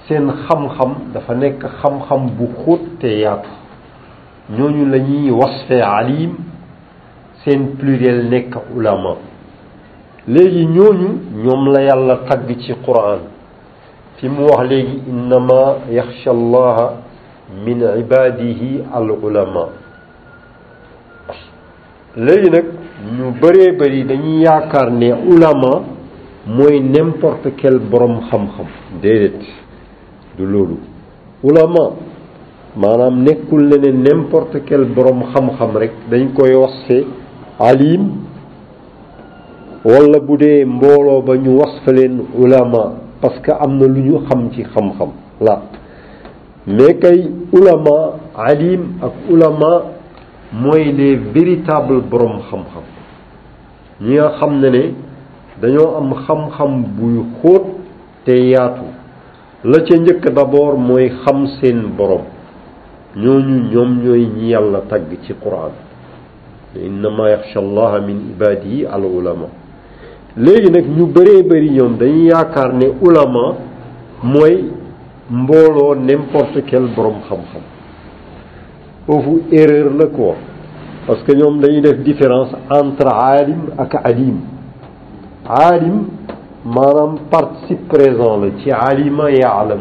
seen 0.09 0.29
xam-xam 0.45 0.91
dafa 1.15 1.35
nekk 1.35 1.63
xam-xam 1.81 2.23
bu 2.39 2.47
xóot 2.65 2.81
te 3.01 3.09
yaatu 3.23 3.49
ñooñu 4.51 4.85
lañuy 4.93 5.21
ñuy 5.31 5.31
wasfee 5.31 5.81
alim 5.83 6.52
seen 7.45 7.77
pluriel 7.77 8.23
nekk 8.31 8.55
ulama 8.77 9.15
léegi 10.29 10.65
ñooñu 10.67 11.11
ñoom 11.45 11.63
la 11.73 11.81
yàlla 11.83 12.17
tagg 12.29 12.49
ci 12.63 12.73
quran 12.85 13.19
fi 14.17 14.29
mu 14.29 14.45
wax 14.47 14.69
léegi 14.71 15.03
innama 15.11 15.77
yaxsha 15.91 16.31
allaha 16.31 16.87
min 17.67 17.79
ibadihi 18.05 18.85
al 18.95 19.11
ulama 19.11 19.67
léegi 22.17 22.51
nag 22.51 22.67
ñu 23.17 23.27
bëree 23.43 23.73
bëri 23.79 24.05
dañuy 24.05 24.43
yaakaar 24.45 24.91
ne 24.93 25.09
ulama 25.33 25.73
mooy 26.47 26.79
n'importe 26.81 27.55
quel 27.61 27.79
borom 27.79 28.21
xam-xam 28.31 28.67
déedéet 29.03 29.43
du 30.39 30.47
loolu 30.47 30.77
ulama 31.43 31.91
maanaam 32.77 33.21
nekkul 33.23 33.67
ne 33.69 33.77
ne 33.83 33.91
n'importe 33.93 34.63
quel 34.65 34.85
borom 34.85 35.25
xam-xam 35.33 35.77
rek 35.77 35.93
dañ 36.11 36.31
koy 36.37 36.55
wasse 36.55 37.22
alim 37.63 38.27
wala 39.87 40.19
bu 40.19 40.35
dee 40.43 40.65
mbooloo 40.67 41.23
ba 41.23 41.35
ñu 41.39 41.59
was 41.63 41.73
fa 41.85 41.93
leen 41.93 42.19
ulama 42.35 42.83
parce 43.21 43.39
que 43.43 43.51
am 43.53 43.79
na 43.79 43.87
lu 43.87 44.01
ñu 44.03 44.19
xam 44.29 44.51
ci 44.53 44.63
xam-xam 44.73 45.11
la 45.41 45.55
mais 46.67 46.95
kay 47.03 47.19
ulama 47.53 47.97
alim 48.49 48.83
ak 49.07 49.15
ulama 49.35 49.71
mooy 50.53 50.85
les 50.99 51.17
véritables 51.35 52.03
borom 52.11 52.37
xam-xam 52.51 52.85
ñi 54.05 54.15
nga 54.15 54.29
xam 54.39 54.53
ne 54.61 54.69
ne 54.71 54.83
dañoo 55.61 55.97
am 55.99 56.11
xam-xam 56.27 56.71
buy 56.99 57.17
xóot 57.41 57.63
te 58.25 58.35
yaatu 58.53 58.85
la 59.71 59.79
ca 59.87 59.95
njëkk 59.97 60.25
d'abord 60.37 60.77
mooy 60.89 61.09
xam 61.25 61.47
seen 61.61 61.79
borom 61.97 62.25
ñooñu 63.23 63.55
ñoom 63.73 63.91
ñooy 64.05 64.23
ñi 64.37 64.47
yàlla 64.53 64.81
tagg 64.89 65.07
ci 65.23 65.33
Qur'an 65.43 65.71
innama 66.79 67.29
yaxsha 67.31 67.61
allaha 67.61 68.01
min 68.01 68.33
ibadihi 68.37 68.87
al 68.87 69.03
ulama 69.05 69.47
léegi 70.37 70.71
nag 70.73 70.85
ñu 70.97 71.07
bëree 71.07 71.43
bëri 71.43 71.71
ñoom 71.71 71.97
dañuy 71.99 72.27
yaakaar 72.31 72.73
ne 72.75 72.87
ulama 73.01 73.57
mooy 74.23 74.65
mbooloo 75.31 75.95
n'importe 75.97 76.63
quel 76.67 76.89
borom 76.97 77.21
xam-xam 77.29 77.63
foofu 79.07 79.43
erreur 79.53 79.93
la 79.93 80.07
quoi 80.07 80.35
parce 81.07 81.23
que 81.25 81.33
ñoom 81.37 81.61
dañuy 81.61 81.81
def 81.83 81.99
différence 82.03 82.55
entre 82.71 83.09
alim 83.13 83.63
ak 83.77 83.95
alim 84.07 84.41
alim 85.47 86.05
maanaam 86.65 87.19
participe 87.31 87.87
présent 87.89 88.39
la 88.39 88.49
ci 88.63 88.71
alima 88.71 89.31
yaalam 89.31 89.81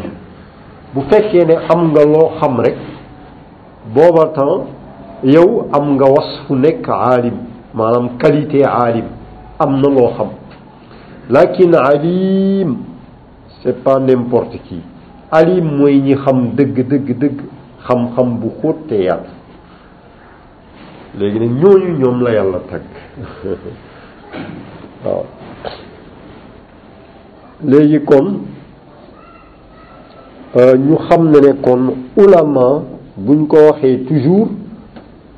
bu 0.93 1.01
fekkee 1.09 1.45
ne 1.45 1.55
am 1.73 1.91
nga 1.91 2.03
loo 2.05 2.31
xam 2.41 2.59
rek 2.59 2.75
booba 3.93 4.27
temps 4.35 4.65
yow 5.23 5.67
am 5.71 5.93
nga 5.95 6.05
wasfu 6.09 6.55
nekk 6.55 6.87
aalim 6.89 7.35
maanaam 7.73 8.17
qualité 8.19 8.63
aalim 8.65 9.05
am 9.59 9.75
na 9.81 9.89
ngoo 9.89 10.07
xam 10.17 10.27
lakin 11.29 11.73
alim 11.75 12.77
c'est 13.61 13.83
pas 13.83 13.99
n'importe 13.99 14.57
kii 14.67 14.81
alim 15.31 15.77
mooy 15.77 15.99
ñi 16.01 16.15
xam 16.15 16.41
dëgg 16.57 16.75
dëgg 16.91 17.17
dëgg 17.21 17.39
xam-xam 17.87 18.37
bu 18.39 18.49
xóot 18.61 18.75
te 18.87 18.95
yàlla 19.03 19.29
léegi 21.17 21.39
nag 21.39 21.51
ñooñu 21.51 21.91
ñoom 21.99 22.21
la 22.23 22.31
yàlla 22.33 22.59
tagg 22.69 22.83
waaw 25.05 25.23
léegi 27.67 27.99
kon 28.05 28.25
euh, 30.57 30.77
ñu 30.77 30.95
xam 31.09 31.29
ne 31.29 31.39
ne 31.39 31.53
kon 31.61 32.81
buñ 33.17 33.47
ko 33.47 33.57
waxee 33.67 34.03
toujours 34.05 34.47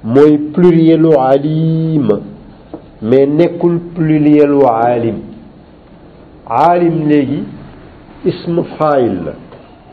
mooy 0.03 0.37
plurielu 0.53 1.11
alim 1.21 2.07
mais 3.01 3.25
nekkul 3.29 3.79
plurielu 3.95 4.59
aalim 4.67 5.15
aalim 6.47 6.97
léegi 7.07 7.43
ism 8.25 8.55
faayil 8.77 9.13
la 9.27 9.33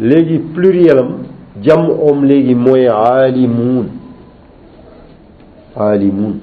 léegi 0.00 0.38
plurielam 0.54 1.10
jam 1.62 1.86
om 2.10 2.24
léegi 2.24 2.54
mooy 2.56 2.88
aalimuun 2.88 3.86
aalimuun 5.76 6.34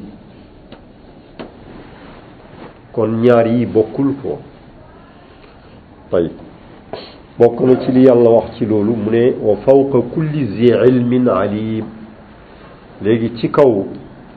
kon 2.94 3.12
ñaar 3.24 3.48
yi 3.48 3.66
bokkul 3.66 4.14
ko 4.24 4.38
tayib 6.12 6.32
bokk 7.38 7.60
na 7.66 7.76
ci 7.86 7.92
li 7.92 8.06
yàlla 8.08 8.30
wax 8.38 8.58
ci 8.58 8.66
loolu 8.66 8.96
mu 8.96 9.12
ne 9.12 9.24
wa 9.48 9.56
fawqa 9.66 10.00
kulli 10.14 10.46
zi 10.56 10.72
ilmin 10.90 11.28
alim 11.28 11.97
legi 13.02 13.32
ci 13.38 13.50
kaw 13.50 13.86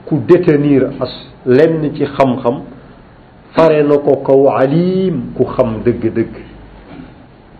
ku 0.06 0.14
détenir 0.26 0.90
as 1.00 1.10
lenn 1.46 1.92
ci 1.94 2.04
xam-xam 2.04 2.62
fare 3.56 3.82
na 3.82 3.96
ko 3.98 4.22
kaw 4.24 4.48
alim 4.60 5.32
ku 5.36 5.44
xam 5.46 5.80
dëgg-dëgg 5.84 6.34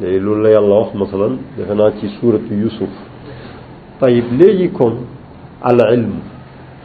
day 0.01 0.19
loolu 0.21 0.43
la 0.43 0.51
yàlla 0.51 0.75
wax 0.81 0.95
masalan 0.95 1.39
defe 1.57 1.73
naa 1.75 1.93
ci 1.99 2.09
suuratu 2.21 2.55
yusuf 2.55 2.89
tayib 4.01 4.27
léegi 4.39 4.71
kon 4.73 4.95
al 5.63 5.79
ilm 5.95 6.17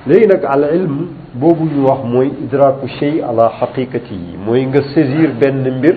léegi 0.08 0.28
nag 0.28 0.44
al 0.46 0.64
ilm 0.76 1.08
boobu 1.34 1.66
ñu 1.66 1.86
wax 1.88 2.04
mooy 2.06 2.28
idraku 2.44 2.88
shay 3.00 3.22
ala 3.22 3.50
xaqiqati 3.60 4.14
yi 4.14 4.38
mooy 4.46 4.66
nga 4.68 4.82
saisir 4.94 5.32
benn 5.42 5.68
mbir 5.78 5.96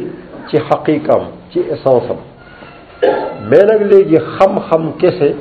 ci 0.49 0.57
xaqiqam 0.69 1.23
ci 1.51 1.61
essence 1.61 2.11
am 2.11 2.19
mais 3.49 3.63
nag 3.65 3.83
léegi 3.91 4.17
xam-xam 4.19 4.93
kese 5.01 5.35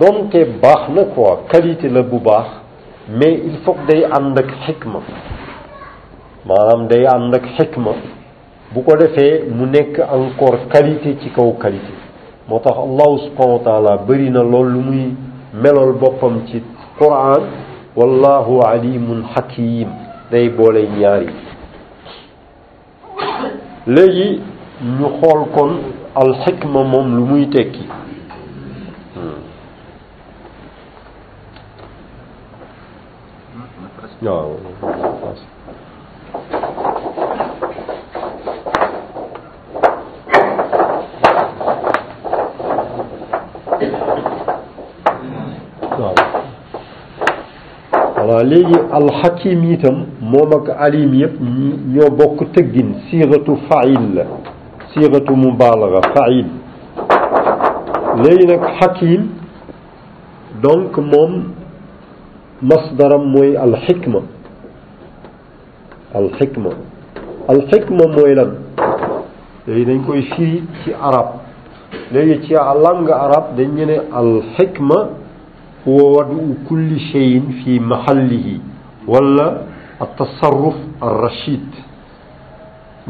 donte 0.00 0.38
bax 0.62 0.88
na 0.94 1.04
quoi 1.06 1.42
qualité 1.52 1.88
la 1.88 2.02
bu 2.02 2.18
bax 2.20 2.46
mais 3.10 3.40
il 3.46 3.58
faut 3.64 3.74
day 3.88 4.04
ànd 4.18 4.38
ak 4.38 4.46
hikma 4.68 5.00
manam 6.46 6.86
day 6.92 7.04
ànd 7.14 7.34
ak 7.38 7.42
hikma 7.58 7.90
bu 8.72 8.82
ko 8.88 8.96
defé 9.00 9.26
mu 9.50 9.66
nek 9.66 9.98
encore 10.08 10.60
qualité 10.72 11.16
ci 11.22 11.30
kaw 11.36 11.52
qualité 11.60 11.94
motax 12.48 12.76
allah 12.84 13.10
subhanahu 13.24 13.58
wa 13.58 13.64
taala 13.64 13.96
bëri 14.10 14.30
na 14.30 14.42
lol 14.44 14.68
lu 14.74 14.82
muy 14.90 15.02
melol 15.64 15.92
bopam 16.02 16.40
ci 16.50 16.62
quran 16.98 17.42
wallahu 17.96 18.60
alimun 18.68 19.24
hakim 19.34 19.88
day 20.30 20.48
bolé 20.48 20.88
ñaar 20.98 21.22
yi 21.22 21.30
léegi 23.88 24.40
ñu 24.98 25.08
xol 25.20 25.40
kon 25.56 25.70
al 26.14 26.34
hikma 26.46 26.84
mom 26.84 27.16
lu 27.16 27.24
muy 27.32 27.48
tekki 27.50 27.86
Ja, 34.20 34.30
vast. 34.30 35.44
voilà 48.18 48.42
léegi 48.42 48.72
alxakim 48.90 49.64
itam 49.72 50.02
moom 50.20 50.52
ak 50.52 50.68
alim 50.80 51.14
yëpp 51.14 51.36
ñoo 51.94 52.10
bokk 52.10 52.40
tëggin 52.54 52.94
siiratu 53.08 53.54
fail 53.70 54.02
la 54.16 54.24
siiratu 54.92 55.36
mubalaga 55.36 56.00
fail 56.14 56.46
léegi 58.24 58.46
nag 58.50 58.62
xakim 58.80 59.30
donc 60.62 60.96
moom 60.98 61.54
masdaram 62.62 63.24
mooy 63.34 63.56
alxikma 63.56 64.20
alxikma 66.18 66.70
alxikma 67.48 68.04
mooy 68.16 68.34
lan 68.34 68.50
léegi 69.66 69.84
dañ 69.88 70.00
koy 70.06 70.20
firi 70.34 70.60
ci 70.82 70.90
arab 71.08 71.28
léegi 72.12 72.34
ci 72.46 72.52
langue 72.84 73.12
arab 73.26 73.44
dañ 73.56 73.68
ñu 73.76 73.84
ne 73.90 73.96
alxikma 74.20 74.98
huwa 75.84 76.04
wadu 76.16 76.40
kulli 76.68 76.98
cheyin 77.12 77.46
fi 77.62 77.72
mahallihi 77.92 78.54
wala 79.12 79.46
atasarruf 80.04 80.74
arrachid 81.08 81.68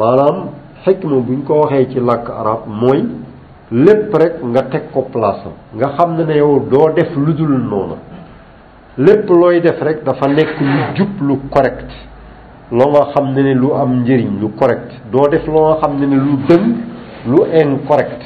maanaam 0.00 0.36
xikma 0.84 1.16
buñ 1.26 1.40
ko 1.46 1.52
waxee 1.62 1.86
ci 1.92 1.98
làkk 2.08 2.26
arab 2.42 2.60
mooy 2.80 3.00
lépp 3.84 4.10
rek 4.22 4.34
nga 4.52 4.62
teg 4.72 4.84
ko 4.94 5.00
place 5.12 5.48
nga 5.76 5.88
xam 5.96 6.10
ne 6.16 6.22
ne 6.28 6.34
yow 6.42 6.54
doo 6.70 6.86
def 6.96 7.10
lu 7.24 7.32
dul 7.38 7.50
noona 7.72 7.98
lépp 8.98 9.28
looy 9.30 9.60
def 9.60 9.80
rek 9.80 10.02
dafa 10.04 10.26
nekk 10.26 10.58
lu 10.60 10.80
jub 10.96 11.20
lu 11.26 11.34
correct 11.54 11.86
loo 12.72 12.88
nga 12.90 13.02
xam 13.14 13.26
ne 13.34 13.42
ni 13.44 13.54
lu 13.54 13.70
am 13.74 13.90
njëriñ 14.02 14.32
lu 14.40 14.48
correct 14.58 14.90
doo 15.12 15.28
def 15.30 15.46
loo 15.46 15.64
nga 15.68 15.76
xam 15.80 15.92
ne 16.00 16.06
ne 16.06 16.16
lu 16.16 16.32
dëng 16.48 16.64
lu 17.30 17.38
incorrect 17.60 18.22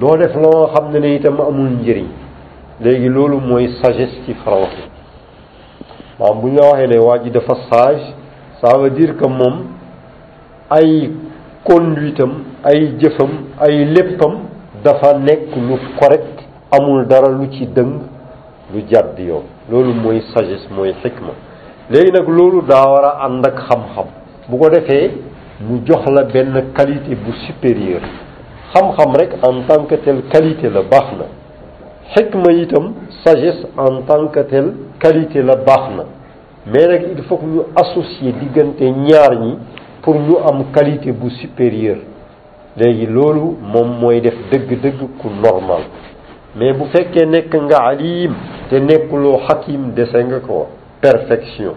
doo 0.00 0.16
def 0.16 0.34
loo 0.42 0.52
nga 0.58 0.68
xam 0.74 0.90
ne 0.92 0.98
ne 1.00 1.14
itam 1.14 1.36
amul 1.40 1.70
njëriñ 1.80 2.08
léegi 2.82 3.08
loolu 3.08 3.38
mooy 3.40 3.68
sagesse 3.80 4.18
ci 4.26 4.34
français 4.42 4.84
maanaam 6.18 6.40
bu 6.40 6.48
ñu 6.50 6.56
la 6.58 6.70
waxee 6.72 6.88
ne 6.92 6.98
waa 6.98 7.18
ji 7.20 7.30
dafa 7.30 7.54
sage 7.70 8.02
ça 8.60 8.76
veut 8.78 8.90
dire 8.90 9.14
que 9.16 9.28
moom 9.28 9.66
ay 10.70 11.12
conduite 11.64 12.20
am 12.20 12.34
ay 12.64 12.92
jëfam 12.98 13.30
ay 13.60 13.84
léppam 13.84 14.34
dafa 14.84 15.16
nekk 15.18 15.54
lu 15.56 15.76
correct 15.98 16.42
amul 16.72 17.06
dara 17.06 17.28
lu 17.28 17.46
ci 17.50 17.66
dëng 17.68 18.17
lu 18.74 18.80
jàdd 18.90 19.18
yoon 19.26 19.44
loolu 19.70 19.94
mooy 19.94 20.20
sagesse 20.34 20.68
mooy 20.76 20.92
xikma 21.02 21.32
léegi 21.90 22.10
nag 22.12 22.28
loolu 22.28 22.60
daa 22.68 22.86
war 22.92 23.04
a 23.04 23.12
ànd 23.24 23.46
ak 23.48 23.56
xam-xam 23.68 24.08
bu 24.48 24.58
ko 24.62 24.68
defee 24.74 25.08
mu 25.66 25.78
jox 25.86 26.02
la 26.16 26.24
benn 26.32 26.64
qualité 26.76 27.14
bu 27.24 27.32
supérieure 27.46 28.04
xam-xam 28.74 29.12
rek 29.20 29.32
en 29.48 29.56
tant 29.68 29.84
que 29.84 29.94
tel 30.04 30.22
qualité 30.32 30.68
la 30.68 30.82
baax 30.82 31.06
na 31.18 31.26
xikma 32.14 32.52
itam 32.52 32.92
sagesse 33.24 33.64
en 33.78 34.02
tant 34.02 34.26
que 34.28 34.40
tel 34.40 34.72
qualité 35.00 35.42
la 35.42 35.56
baax 35.56 35.84
na 35.96 36.04
mais 36.66 36.86
nag 36.86 37.02
il 37.16 37.24
faut 37.24 37.40
ñu 37.42 37.60
associer 37.76 38.32
diggante 38.32 38.80
ñaar 38.82 39.30
ñi 39.40 39.56
pour 40.02 40.14
ñu 40.16 40.36
am 40.46 40.64
qualité 40.74 41.10
bu 41.12 41.30
supérieure 41.30 42.02
léegi 42.76 43.06
loolu 43.06 43.56
moom 43.62 43.98
mooy 43.98 44.20
def 44.20 44.36
dëgg-dëgg 44.52 44.98
ku 45.18 45.28
normal 45.42 45.84
mais 46.58 46.72
bu 46.74 46.86
fekkee 46.92 47.26
nekk 47.30 47.52
nga 47.68 47.78
alim 47.92 48.32
te 48.68 48.80
nekkuloo 48.82 49.38
xakim 49.46 49.92
dese 49.96 50.16
nga 50.28 50.40
ko 50.48 50.58
perfection 51.02 51.74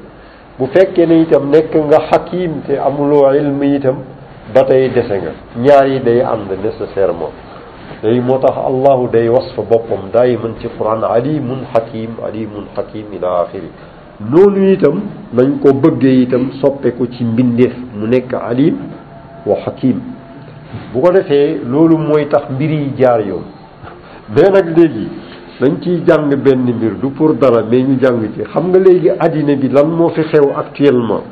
bu 0.57 0.65
fekkee 0.73 1.05
ne 1.11 1.19
itam 1.25 1.45
nekk 1.53 1.73
nga 1.89 1.99
xakim 2.09 2.57
te 2.67 2.77
amuloo 2.87 3.27
ilm 3.39 3.61
itam 3.69 3.97
ba 4.53 4.61
tey 4.69 4.89
dese 4.95 5.13
nga 5.23 5.31
ñaar 5.65 5.85
yi 5.91 5.99
day 6.07 6.19
ànd 6.31 6.49
nécessairement 6.65 7.31
léegi 8.03 8.21
moo 8.27 8.39
tax 8.45 8.57
allahu 8.69 9.07
day 9.15 9.29
wasfa 9.29 9.61
boppam 9.71 10.01
day 10.17 10.35
mën 10.43 10.55
ci 10.59 10.67
quran 10.77 11.03
alimun 11.15 11.61
xakim 11.75 12.15
alimun 12.27 12.65
xakim 12.75 13.05
ila 13.17 13.29
axiri 13.43 13.69
noonu 14.31 14.71
itam 14.73 14.95
nañ 15.33 15.59
ko 15.61 15.69
bëggee 15.83 16.17
itam 16.25 16.51
soppeeku 16.61 17.05
ci 17.13 17.23
mbindeef 17.23 17.75
mu 17.95 18.07
nekk 18.07 18.33
alim 18.33 18.77
wa 19.45 19.55
xakim 19.63 19.99
bu 20.91 21.01
ko 21.01 21.11
defee 21.11 21.59
loolu 21.73 21.97
mooy 21.97 22.25
tax 22.33 22.49
mbir 22.49 22.71
yi 22.79 22.93
jaar 23.01 23.21
yoon 23.21 23.45
mais 24.33 24.49
nag 24.51 24.77
léegi 24.77 25.09
dañ 25.59 25.71
ciy 25.81 26.01
jàng 26.07 26.29
benn 26.43 26.59
mbir 26.61 26.93
du 27.01 27.09
pour 27.09 27.33
dara 27.41 27.61
mais 27.69 27.81
ñu 27.83 27.97
jàng 28.01 28.29
ci 28.35 28.43
xam 28.53 28.69
nga 28.71 28.79
léegi 28.79 29.09
àddina 29.19 29.55
bi 29.55 29.69
lan 29.69 29.87
moo 29.97 30.09
fi 30.09 30.21
xew 30.23 30.49
actuellement 30.55 31.23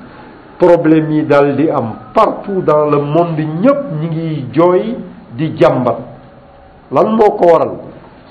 problème 0.57 1.11
yi 1.11 1.23
daal 1.23 1.55
di 1.55 1.69
am 1.69 1.87
partout 2.13 2.61
dans 2.65 2.85
le 2.89 2.97
monde 3.01 3.39
ñëpp 3.39 3.81
ñi 3.99 4.07
ngi 4.07 4.45
jooy 4.53 4.95
di 5.37 5.51
jàmbat 5.59 5.97
lan 6.91 7.07
moo 7.15 7.31
ko 7.37 7.47
waral 7.53 7.71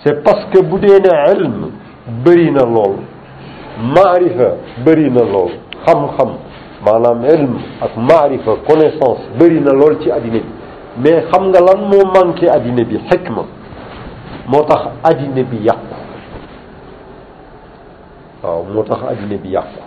c'est 0.05 0.23
parce 0.23 0.45
que 0.53 0.61
bu 0.63 0.79
dee 0.79 1.01
ne 1.01 1.33
ilm 1.33 1.71
bëri 2.25 2.51
na 2.53 2.65
lool 2.65 2.97
maarifa 3.95 4.53
bëri 4.85 5.11
na 5.11 5.23
lool 5.25 5.51
xam-xam 5.87 6.31
maanaam 6.85 7.25
ilm 7.25 7.57
ak 7.81 7.97
maarifa 7.97 8.53
connaissance 8.69 9.21
bëri 9.39 9.61
na 9.61 9.73
lool 9.73 9.99
ci 10.01 10.11
addina 10.11 10.37
bi 10.39 10.43
mais 11.03 11.23
xam 11.33 11.49
nga 11.51 11.59
lan 11.61 11.89
moo 11.89 12.05
manqué 12.15 12.49
addina 12.49 12.85
bi 12.85 12.99
xikma 13.09 13.45
moo 14.49 14.63
tax 14.65 14.81
addina 15.05 15.43
bi 15.51 15.59
yàqu 15.59 15.79
waaw 18.43 18.63
moo 18.73 18.83
tax 18.83 18.99
addina 19.13 19.37
bi 19.45 19.51
yàqu 19.53 19.79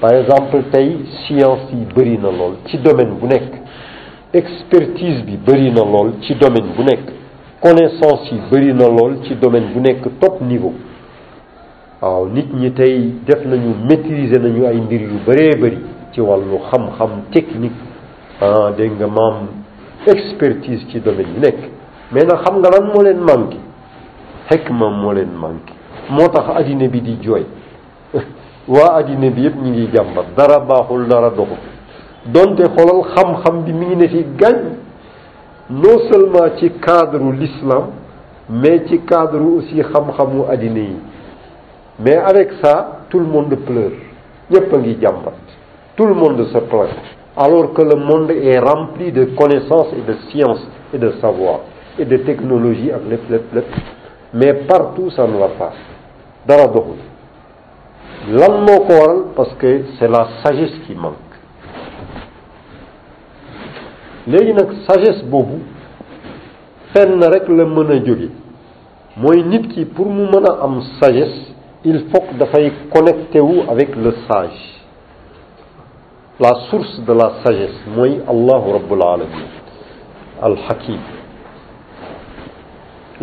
par 0.00 0.12
exemple 0.14 0.62
tey 0.72 0.88
science 1.24 1.68
yi 1.72 1.84
bëri 1.94 2.16
na 2.16 2.30
lool 2.30 2.54
ci 2.66 2.78
domaine 2.78 3.12
bu 3.20 3.26
nekk 3.26 3.52
expertise 4.32 5.22
bi 5.26 5.36
bëri 5.46 5.70
na 5.70 5.84
lool 5.84 6.12
ci 6.22 6.34
domaine 6.34 6.72
bu 6.76 6.82
nekk 6.82 7.04
connaissance 7.60 8.32
yi 8.32 8.40
bëri 8.50 8.72
na 8.72 8.88
lool 8.88 9.18
ci 9.26 9.34
domaine 9.34 9.66
bu 9.74 9.80
nekk 9.80 10.08
top 10.20 10.40
niveau 10.40 10.72
waaw 12.00 12.26
nit 12.28 12.48
ñi 12.60 12.72
tey 12.72 13.12
def 13.28 13.44
nañu 13.44 13.74
maîtriser 13.90 14.38
nañu 14.40 14.64
ay 14.66 14.76
mbir 14.80 15.02
yu 15.02 15.18
bëree 15.26 15.50
bëri 15.60 15.78
ci 16.14 16.20
wàllu 16.22 16.56
xam-xam 16.70 17.22
technique 17.30 17.76
ah 18.40 18.70
dégg 18.74 18.92
nga 18.98 19.06
maam 19.06 19.46
expertise 20.06 20.80
ci 20.90 20.98
domaine 20.98 21.28
bi 21.34 21.40
nekk 21.40 21.58
mais 22.10 22.24
nag 22.24 22.40
xam 22.42 22.58
nga 22.62 22.70
lan 22.70 22.88
moo 22.90 23.02
leen 23.02 23.20
manqué 23.20 23.58
hikma 24.50 24.90
moo 24.90 25.12
leen 25.14 25.30
manqué 25.42 25.72
moo 26.10 26.28
tax 26.28 26.66
bi 26.92 27.00
di 27.00 27.18
joy 27.20 27.44
wa 28.68 29.00
ne 29.02 29.30
bi 29.30 29.42
yeb 29.42 29.56
ni 29.62 29.70
ngi 29.70 29.90
jàmbat 29.92 30.34
dara 30.36 30.60
baaxul 30.60 31.06
dara 31.06 31.30
doxul 31.30 31.56
donte 32.26 32.64
xolal 32.76 33.02
xam-xam 33.14 33.64
bi 33.64 33.72
mi 33.72 33.86
ngi 33.86 33.96
ne 33.96 34.08
fi 34.08 34.24
gàñ 34.36 34.56
non 35.70 35.98
seulement 36.10 36.56
ci 36.58 36.70
cadre 36.80 37.32
l'islam 37.32 37.86
mais 38.48 38.84
ci 38.88 39.00
cadre 39.04 39.40
aussi 39.40 39.80
xam-xamu 39.80 40.44
adine 40.48 40.96
mais 41.98 42.16
avec 42.16 42.50
ça 42.62 42.98
tout 43.08 43.18
le 43.18 43.26
monde 43.26 43.54
pleure 43.64 43.98
ñëpp 44.50 44.74
a 44.74 44.76
ngi 44.78 44.96
jàmbat 45.00 45.34
tout 45.96 46.06
le 46.06 46.14
monde 46.14 46.44
se 46.52 46.58
plaint 46.58 46.88
alors 47.36 47.72
que 47.72 47.82
le 47.82 47.96
monde 47.96 48.30
est 48.30 48.58
rempli 48.58 49.10
de 49.10 49.24
connaissances 49.38 49.88
et 49.96 50.02
de 50.08 50.14
sciences 50.28 50.68
et 50.92 50.98
de 50.98 51.10
savoir 51.20 51.60
et 51.98 52.04
de 52.04 52.16
technologie 52.18 52.90
mais 54.34 54.54
partout 54.66 55.10
ça 55.10 55.26
ne 55.26 55.36
va 55.38 55.48
pas 55.48 55.72
dara 56.46 56.62
la 56.62 56.68
douleur. 56.68 58.60
moo 58.60 59.24
parce 59.36 59.52
que 59.54 59.82
c'est 59.98 60.08
la 60.08 60.26
sagesse 60.44 60.72
qui 60.86 60.94
manque 60.94 61.14
léegi 64.26 64.52
de 64.54 64.76
sagesse 64.90 65.22
boobu 65.24 65.62
rek 66.94 67.48
la 67.48 67.64
mën 67.64 68.28
Moi, 69.16 69.34
jóge 69.34 69.44
nit 69.46 69.66
ki 69.74 69.84
pour 69.92 70.08
mu 70.08 70.24
mën 70.32 70.44
am 70.64 70.80
sagesse 71.00 71.50
il 71.84 72.04
faut 72.10 72.20
que 72.20 72.34
vous 72.38 72.90
connecté 72.94 73.40
wu 73.40 73.62
avec 73.68 73.94
le 73.96 74.14
sage 74.30 74.62
la 76.40 76.54
source 76.70 76.98
de 77.04 77.12
la 77.12 77.32
sagesse 77.44 77.76
Moi, 77.94 78.08
Allahou 78.26 78.72
rabbul 78.78 79.02
alamin 79.02 79.44
al 80.40 80.56
hakim 80.68 80.98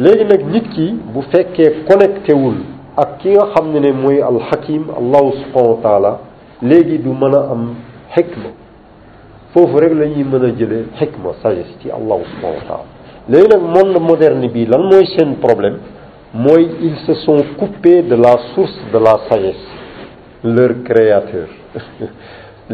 léegi 0.03 0.25
nag 0.31 0.41
nit 0.53 0.65
ki 0.75 0.85
bu 1.15 1.21
fekkee 1.31 1.69
connecté 1.87 2.33
wul 2.41 2.57
ak 3.03 3.09
ki 3.21 3.29
nga 3.35 3.45
xam 3.53 3.65
ne 3.73 3.79
ne 3.85 3.91
mooy 4.03 4.17
alxakim 4.31 4.83
allahu 4.99 5.29
subhanahu 5.41 5.75
wa 5.75 5.79
taala 5.87 6.11
léegi 6.69 6.97
du 7.05 7.11
mën 7.21 7.35
a 7.39 7.41
am 7.53 7.63
xikma 8.15 8.49
foofu 9.53 9.75
rek 9.83 9.93
la 9.99 10.05
ñuy 10.13 10.23
mën 10.31 10.43
a 10.47 10.49
jëlee 10.59 10.83
sagesse 11.41 11.75
ci 11.81 11.87
allahu 11.99 12.23
subhanahu 12.31 12.59
wa 12.61 12.65
taala 12.69 12.85
léegi 13.33 13.47
nag 13.53 13.63
monde 13.75 13.99
moderne 14.09 14.47
bi 14.55 14.61
lan 14.73 14.83
mooy 14.91 15.05
seen 15.17 15.29
problème 15.45 15.77
mooy 16.45 16.63
ils 16.87 16.99
se 17.07 17.13
sont 17.25 17.41
coupés 17.59 18.01
de 18.11 18.15
la 18.25 18.33
source 18.55 18.79
de 18.93 18.97
la 19.07 19.15
sagesse 19.29 19.67
leur 20.55 20.71
créateur 20.89 21.47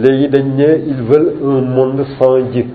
léegi 0.01 0.27
dañ 0.33 0.45
ne 0.59 0.71
ils 0.91 1.01
veulent 1.11 1.33
un 1.49 1.61
monde 1.77 2.01
sans 2.19 2.35
Dieu 2.53 2.67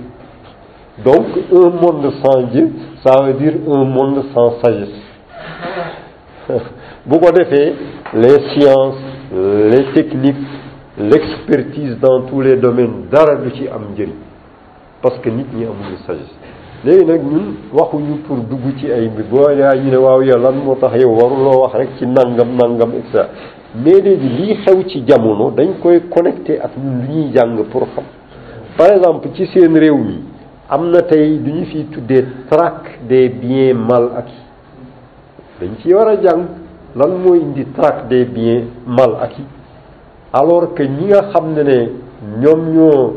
donc, 1.04 1.26
un 1.52 1.70
monde 1.70 2.12
sans 2.22 2.42
Dieu, 2.52 2.70
ça 3.04 3.22
veut 3.22 3.32
dire 3.34 3.54
un 3.70 3.84
monde 3.84 4.22
sans 4.34 4.60
sagesse. 4.62 5.00
bu 7.06 7.18
ko 7.18 7.26
faits 7.32 7.74
les 8.14 8.36
sciences 8.50 8.98
les 9.32 9.84
techniques 9.94 10.42
l'expertise 10.98 11.96
dans 12.00 12.22
tous 12.22 12.40
les 12.40 12.56
domaines 12.56 13.06
dara 13.10 13.36
du 13.36 13.50
ci 13.56 13.68
am 13.68 13.84
parce 15.00 15.16
que 15.20 15.30
nit 15.30 15.46
ñi 15.54 15.64
amuñu 15.64 15.96
sagesse 16.06 16.34
léegi 16.84 17.04
nag 17.06 17.22
ñun 17.22 17.46
waxuñu 17.72 18.16
pour 18.26 18.38
dugg 18.38 18.74
ci 18.78 18.90
ay 18.90 19.08
mbir 19.08 19.26
boo 19.30 19.48
yaa 19.50 19.74
ñu 19.76 19.90
ne 19.92 19.96
waaw 19.96 20.22
yow 20.22 20.38
lan 20.38 20.56
moo 20.64 20.74
tax 20.74 21.00
yow 21.00 21.10
waruloo 21.12 21.62
wax 21.62 21.74
rek 21.74 21.88
ci 21.98 22.06
nangam 22.06 22.48
nangam 22.60 22.92
et 22.98 23.04
cetera 23.10 23.28
mais 23.82 24.00
léegi 24.00 24.28
lii 24.28 24.56
xew 24.66 24.82
ci 24.88 25.04
jamono 25.06 25.50
dañ 25.52 25.78
koy 25.80 26.00
connecté 26.14 26.58
ak 26.60 26.72
ñun 26.76 27.06
lu 27.06 27.14
ñuy 27.22 27.30
jàng 27.32 27.62
pour 27.70 27.86
xam 27.94 28.04
par 28.76 28.90
exemple 28.90 29.28
ci 29.34 29.46
seen 29.46 29.78
réew 29.78 29.94
mi 29.96 30.24
am 30.70 30.90
na 30.92 31.02
tey 31.02 31.38
du 31.38 31.52
ñu 31.52 31.64
fiy 31.66 31.85
tuddee 31.90 32.22
traque 32.48 33.00
des 33.09 33.28
biens 33.28 33.74
mal 33.74 34.09
acquis 34.18 34.42
dañ 35.61 35.70
ci 35.83 35.92
war 35.92 36.09
a 36.09 36.16
jàng 36.22 36.42
lan 36.94 37.12
mooy 37.24 37.40
indi 37.42 37.64
traque 37.76 38.06
des 38.09 38.24
biens 38.24 38.62
mal 38.87 39.14
acquis 39.20 39.46
alors 40.33 40.72
que 40.74 40.85
ñi 40.85 41.06
nga 41.06 41.22
xam 41.33 41.54
ne 41.54 41.62
ne 41.62 41.78
ñoom 42.40 42.61
ñoo 42.74 43.16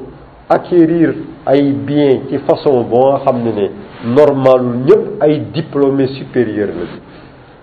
acquérir 0.49 1.13
ay 1.45 1.71
biens 1.73 2.21
ci 2.29 2.39
façon 2.39 2.81
bo 2.89 3.11
nga 3.11 3.19
xam 3.23 3.37
ne 3.43 3.51
ne 3.51 3.67
normalul 4.15 4.77
ñëpp 4.87 5.05
ay 5.21 5.39
diplômé 5.53 6.07
supérieur 6.07 6.69
la 6.79 6.85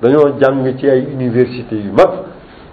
dañoo 0.09 0.39
jàng 0.41 0.79
ci 0.79 0.87
ay 0.89 1.03
université 1.19 1.75
yu 1.75 1.91
mag 1.91 2.13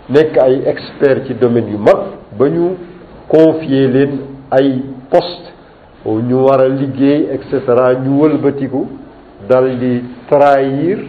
nekk 0.07 0.37
ay 0.37 0.61
expert 0.67 1.25
ci 1.25 1.33
domaine 1.33 1.69
yu 1.71 1.77
mag 1.79 1.99
ba 2.37 2.47
ñu 2.47 2.75
confier 3.27 3.87
leen 3.91 4.19
ay 4.51 4.81
poste 5.09 5.36
ñu 6.15 6.43
war 6.45 6.61
a 6.61 6.67
liggéey 6.69 7.29
et 7.33 7.39
cetera 7.51 7.93
ñu 7.99 8.19
wëlbatiku 8.21 8.87
dal 9.49 9.77
di 9.77 10.03
trahir 10.29 11.07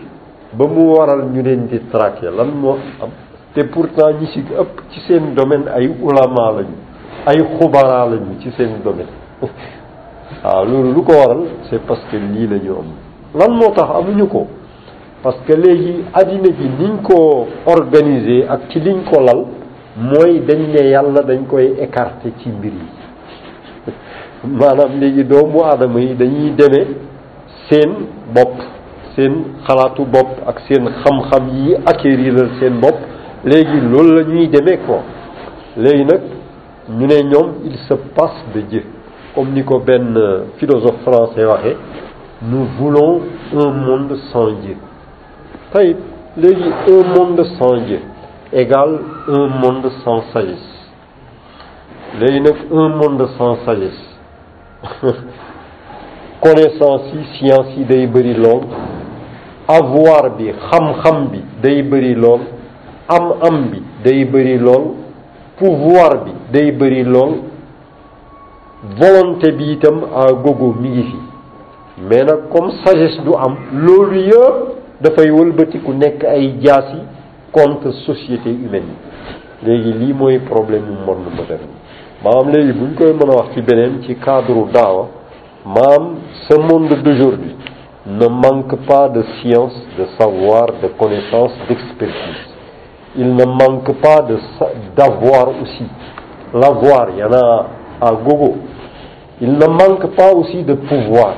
ba 0.52 0.66
mu 0.66 0.90
waral 0.92 1.28
ñu 1.30 1.40
leen 1.42 1.66
di 1.66 1.78
traquer 1.90 2.32
lan 2.34 2.48
moo 2.54 2.76
am 3.00 3.08
te 3.54 3.64
pourtant 3.64 4.12
ñi 4.20 4.26
ci 4.26 4.40
ëpp 4.60 4.74
ci 4.90 5.00
seen 5.00 5.34
domaine 5.34 5.68
ay 5.70 5.86
ulama 6.02 6.50
lañu 6.56 6.76
ay 7.26 7.38
xubara 7.58 8.04
lañu 8.06 8.38
ci 8.40 8.50
seen 8.56 8.80
domaine 8.82 9.08
waaw 9.42 10.58
ah, 10.62 10.64
loolu 10.64 10.92
lu 10.92 11.02
ko 11.02 11.12
waral 11.12 11.42
c'est 11.70 11.82
parce 11.84 12.02
que 12.10 12.16
lii 12.16 12.48
la 12.48 12.56
am 12.78 12.86
lan 13.38 13.52
moo 13.56 13.70
tax 13.72 13.88
amuñu 13.94 14.26
ko 14.28 14.46
parce 15.22 15.38
que 15.46 15.52
léegi 15.54 15.96
addina 16.12 16.44
ji 16.56 16.68
niñ 16.78 16.96
ko 17.02 17.46
organiser 17.66 18.46
ak 18.50 18.68
ci 18.70 18.80
liñ 18.80 19.02
ko 19.10 19.20
lal 19.20 19.44
mooy 19.96 20.40
dañ 20.44 20.60
ne 20.72 20.86
yàlla 20.90 21.22
dañ 21.22 21.44
koy 21.48 21.74
écarter 21.80 22.32
ci 22.38 22.48
mbir 22.48 22.72
yi 22.72 22.86
Madame 24.44 24.96
léegi 25.00 25.24
doomu 25.24 25.64
aadama 25.64 26.00
yi 26.00 26.14
dañuy 26.18 26.50
demee 26.58 26.86
seen 27.68 27.90
bopp 28.34 28.58
ak 30.46 30.62
xam-xam 30.68 31.48
yi 31.50 31.76
la 35.88 35.92
ñuy 36.88 37.06
ne 37.06 37.18
il 37.66 37.76
se 37.88 37.94
passe 38.16 38.44
de 38.54 38.60
Dieu 38.62 38.84
comme 39.34 39.64
philosophe 40.58 41.02
français 41.04 41.74
nous 42.42 42.66
voulons 42.78 43.20
un 43.56 43.70
monde 43.72 44.16
sans 44.32 44.50
Dieu 44.62 44.76
tey 45.74 45.96
un 46.38 47.04
monde 47.18 47.44
sans 47.58 47.76
Dieu 47.84 48.00
un 48.56 48.64
monde 49.60 49.90
sans 50.04 50.20
sagesse 50.32 50.68
un 52.70 52.88
monde 52.90 53.28
sans 53.36 53.54
sagesse 53.66 54.07
connaissance 56.42 57.10
yi 57.12 57.24
science 57.36 57.70
yi 57.76 57.84
day 57.84 58.06
bëri 58.06 58.34
lool 58.44 58.62
avoir 59.78 60.24
bi 60.36 60.46
xam-xam 60.70 61.18
bi 61.32 61.40
day 61.62 61.82
bëri 61.82 62.14
lool 62.14 62.40
am-am 63.16 63.56
bi 63.70 63.78
day 64.04 64.24
bëri 64.24 64.56
lool 64.58 64.84
pouvoir 65.58 66.22
bi 66.24 66.32
day 66.52 66.70
bëri 66.70 67.02
lool 67.04 67.32
volonté 69.00 69.50
bi 69.58 69.72
itam 69.74 69.96
à 70.14 70.24
gogo 70.44 70.68
mi 70.80 70.88
ngi 70.90 71.02
fi 71.10 71.16
mais 72.08 72.22
nag 72.24 72.42
comme 72.54 72.70
sagesse 72.84 73.20
du 73.24 73.34
am 73.46 73.56
loolu 73.84 74.20
yëpp 74.30 74.56
dafay 75.02 75.30
wëlbatiku 75.30 75.92
nekk 75.92 76.22
ay 76.34 76.52
jaasi 76.64 77.00
contre 77.54 77.90
société 78.06 78.50
humaine 78.62 78.92
léegi 79.64 79.92
lii 80.00 80.12
mooy 80.14 80.38
problème 80.38 80.86
mu 80.90 80.98
monde 81.06 81.34
moderne 81.36 81.77
ce 82.24 83.94
monde 86.58 86.88
d'aujourd'hui 87.02 87.54
ne 88.06 88.26
manque 88.26 88.74
pas 88.86 89.08
de 89.08 89.22
science 89.22 89.72
de 89.98 90.04
savoir 90.18 90.66
de 90.82 90.88
connaissance 90.98 91.52
d'expertise 91.68 92.46
il 93.16 93.34
ne 93.36 93.44
manque 93.44 93.92
pas 94.00 94.22
de 94.22 94.36
d'avoir 94.96 95.48
aussi 95.62 95.84
l'avoir 96.54 97.08
il 97.14 97.18
y 97.20 97.22
en 97.24 97.32
a 97.32 97.66
à 98.00 98.10
gogo 98.12 98.56
il 99.40 99.52
ne 99.52 99.66
manque 99.66 100.08
pas 100.16 100.32
aussi 100.34 100.62
de 100.64 100.74
pouvoir 100.74 101.34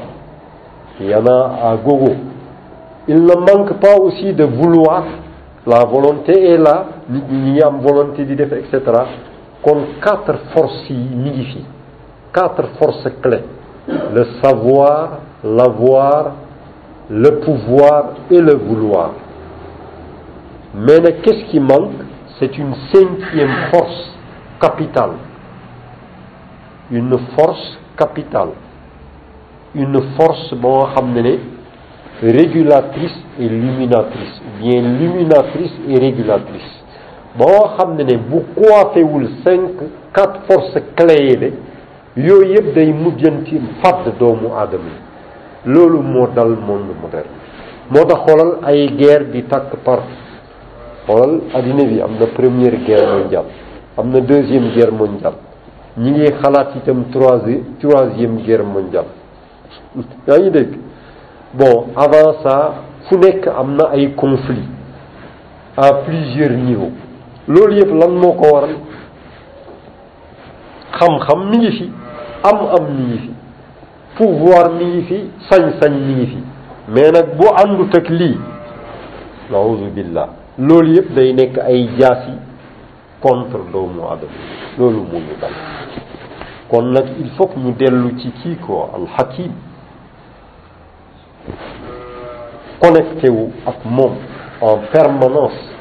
il 0.99 1.07
y 1.09 1.15
en 1.15 1.27
a 1.27 1.73
à 1.73 1.77
gogo 1.77 2.15
il 3.07 3.21
ne 3.23 3.35
manque 3.35 3.75
pas 3.81 3.99
aussi 4.01 4.33
de 4.33 4.45
vouloir 4.45 5.05
la 5.67 5.85
volonté 5.85 6.33
est 6.51 6.59
là 6.59 6.87
y 7.11 7.61
a 7.63 7.69
une 7.69 7.81
volonté 7.87 8.25
di 8.25 8.33
etc 8.33 8.77
a 9.63 9.73
quatre 10.01 10.39
forces 10.55 10.89
yi 10.89 11.65
quatre 12.33 12.65
forces 12.79 13.09
clés 13.23 13.43
le 14.15 14.27
savoir 14.43 15.19
l'avoir 15.45 16.33
le 17.11 17.41
pouvoir 17.41 18.15
et 18.31 18.41
le 18.41 18.55
vouloir 18.55 19.11
mais 20.75 21.01
qu'est-ce 21.23 21.51
qui 21.51 21.61
manque 21.61 22.01
c'est 22.39 22.57
une 22.57 22.75
cinquième 22.93 23.55
force 23.73 24.15
capitale 24.61 25.13
une 26.91 27.19
force 27.39 27.79
capitale 27.97 28.51
une 29.75 30.01
force 30.17 30.53
bon, 30.55 30.81
ramenée, 30.81 31.39
régulatrice 32.23 33.17
et 33.39 33.49
luminatrice 33.49 34.41
bien 34.61 34.83
luminatrice 34.83 35.73
et 35.89 35.99
régulatrice 35.99 36.80
bo 37.39 37.47
xam 37.77 37.97
ne 37.97 38.19
bu 38.31 38.43
coiffé 38.55 39.03
wul 39.03 39.27
5, 39.47 39.61
quatre 40.15 40.41
forces 40.49 40.79
clés 40.97 41.37
de 41.37 41.51
yooyu 42.17 42.53
yëpp 42.55 42.75
day 42.75 42.93
mujjanti 42.93 43.61
fat 43.83 44.05
doomu 44.19 44.49
aadama 44.51 44.95
yi 45.67 46.03
mo 46.13 46.27
dal 46.35 46.57
monde 46.67 46.93
moderne 47.01 47.35
moo 47.91 48.05
xolal 48.27 48.51
ay 48.65 48.89
guerre 48.99 49.31
di 49.31 49.43
tak 49.47 49.77
par 49.85 50.01
xoolal 51.07 51.41
addina 51.55 51.85
bi 51.85 52.01
am 52.01 52.15
première 52.35 52.77
guerre 52.85 53.07
mondiale 53.15 53.45
amna 53.97 54.21
deuxième 54.21 54.73
guerre 54.75 54.93
mondiale 54.93 55.37
ñi 55.99 56.11
ngi 56.11 56.33
xalaat 56.43 56.75
itam 56.77 57.05
troisième 57.13 57.65
troisième 57.81 58.37
guerre 58.39 58.65
mondiale 58.65 59.07
yaa 60.27 60.39
ngi 60.39 60.51
dégg 60.51 60.71
bon 61.55 61.87
avant 61.95 62.33
ça 62.43 62.75
fu 63.09 63.17
nekk 63.19 63.47
am 63.47 63.77
na 63.77 63.89
ay 63.93 64.11
conflits 64.17 64.69
à 65.77 65.93
plusieurs 66.05 66.51
niveaux 66.51 66.91
loolu 67.49 67.73
yëpp 67.79 67.91
lan 67.93 68.13
moo 68.21 68.33
ko 68.39 68.47
waral 68.55 68.77
xam-xam 70.99 71.41
mi 71.49 71.57
ngi 71.59 71.73
fi 71.79 71.87
am-am 72.49 72.85
mi 72.95 73.03
ngi 73.05 73.19
fi 73.25 73.31
pouvoir 74.17 74.71
mi 74.71 74.85
ngi 74.85 75.03
fi 75.09 75.17
sañ-sañ 75.51 75.93
mi 75.93 76.15
ngi 76.15 76.27
fi 76.27 76.39
mais 76.93 77.11
nag 77.13 77.37
boo 77.39 77.49
àndut 77.63 77.95
ak 77.97 78.09
lii 78.09 78.39
naudu 79.51 79.87
billah 79.95 80.29
loolu 80.59 80.93
yëpp 80.97 81.15
day 81.15 81.33
nekk 81.33 81.57
ay 81.59 81.89
jaasi 81.99 82.33
contre 83.23 83.61
doomu 83.73 84.03
adama 84.13 84.33
loolu 84.79 85.01
mu 85.03 85.19
ñu 85.19 85.35
dal 85.41 85.53
kon 86.71 86.93
nag 86.93 87.07
il 87.21 87.31
faut 87.37 87.47
que 87.47 87.59
ñu 87.59 87.73
dellu 87.73 88.17
ci 88.19 88.31
kii 88.43 88.57
ko 88.67 88.91
alxakim 88.95 89.53
connecté 92.83 93.31
wu 93.31 93.51
ak 93.67 93.77
moom 93.87 94.13
en 94.61 94.79
permanence 94.93 95.80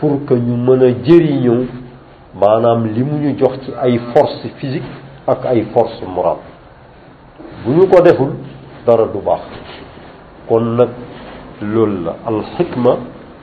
pour 0.00 0.24
que 0.26 0.34
ñu 0.34 0.56
mën 0.56 0.80
a 0.86 0.90
jëriñoo 1.04 1.64
maanaam 2.40 2.80
li 2.94 3.02
mu 3.08 3.14
ñu 3.22 3.30
jox 3.38 3.54
ci 3.64 3.70
ay 3.84 3.98
force 4.14 4.46
physique 4.58 4.88
ak 5.32 5.44
ay 5.46 5.60
force 5.72 6.02
morale 6.14 6.42
bu 7.64 7.70
ñu 7.76 7.82
ko 7.92 8.00
deful 8.02 8.30
dara 8.86 9.06
du 9.12 9.18
baax 9.24 9.40
kon 10.48 10.64
nag 10.76 10.90
loolu 11.72 12.04
la 12.04 12.14
alxikma 12.26 12.92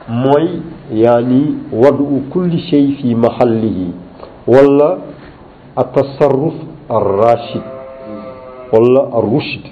mooy 0.07 0.61
yaani 0.93 1.57
wadu 1.71 2.21
kulli 2.31 2.59
shay 2.69 2.93
fi 3.01 3.13
mahallihi 3.15 3.91
wala 4.47 4.97
atasarruf 5.75 6.53
arrashid 6.89 7.63
wala 8.71 9.01
arrushd 9.17 9.63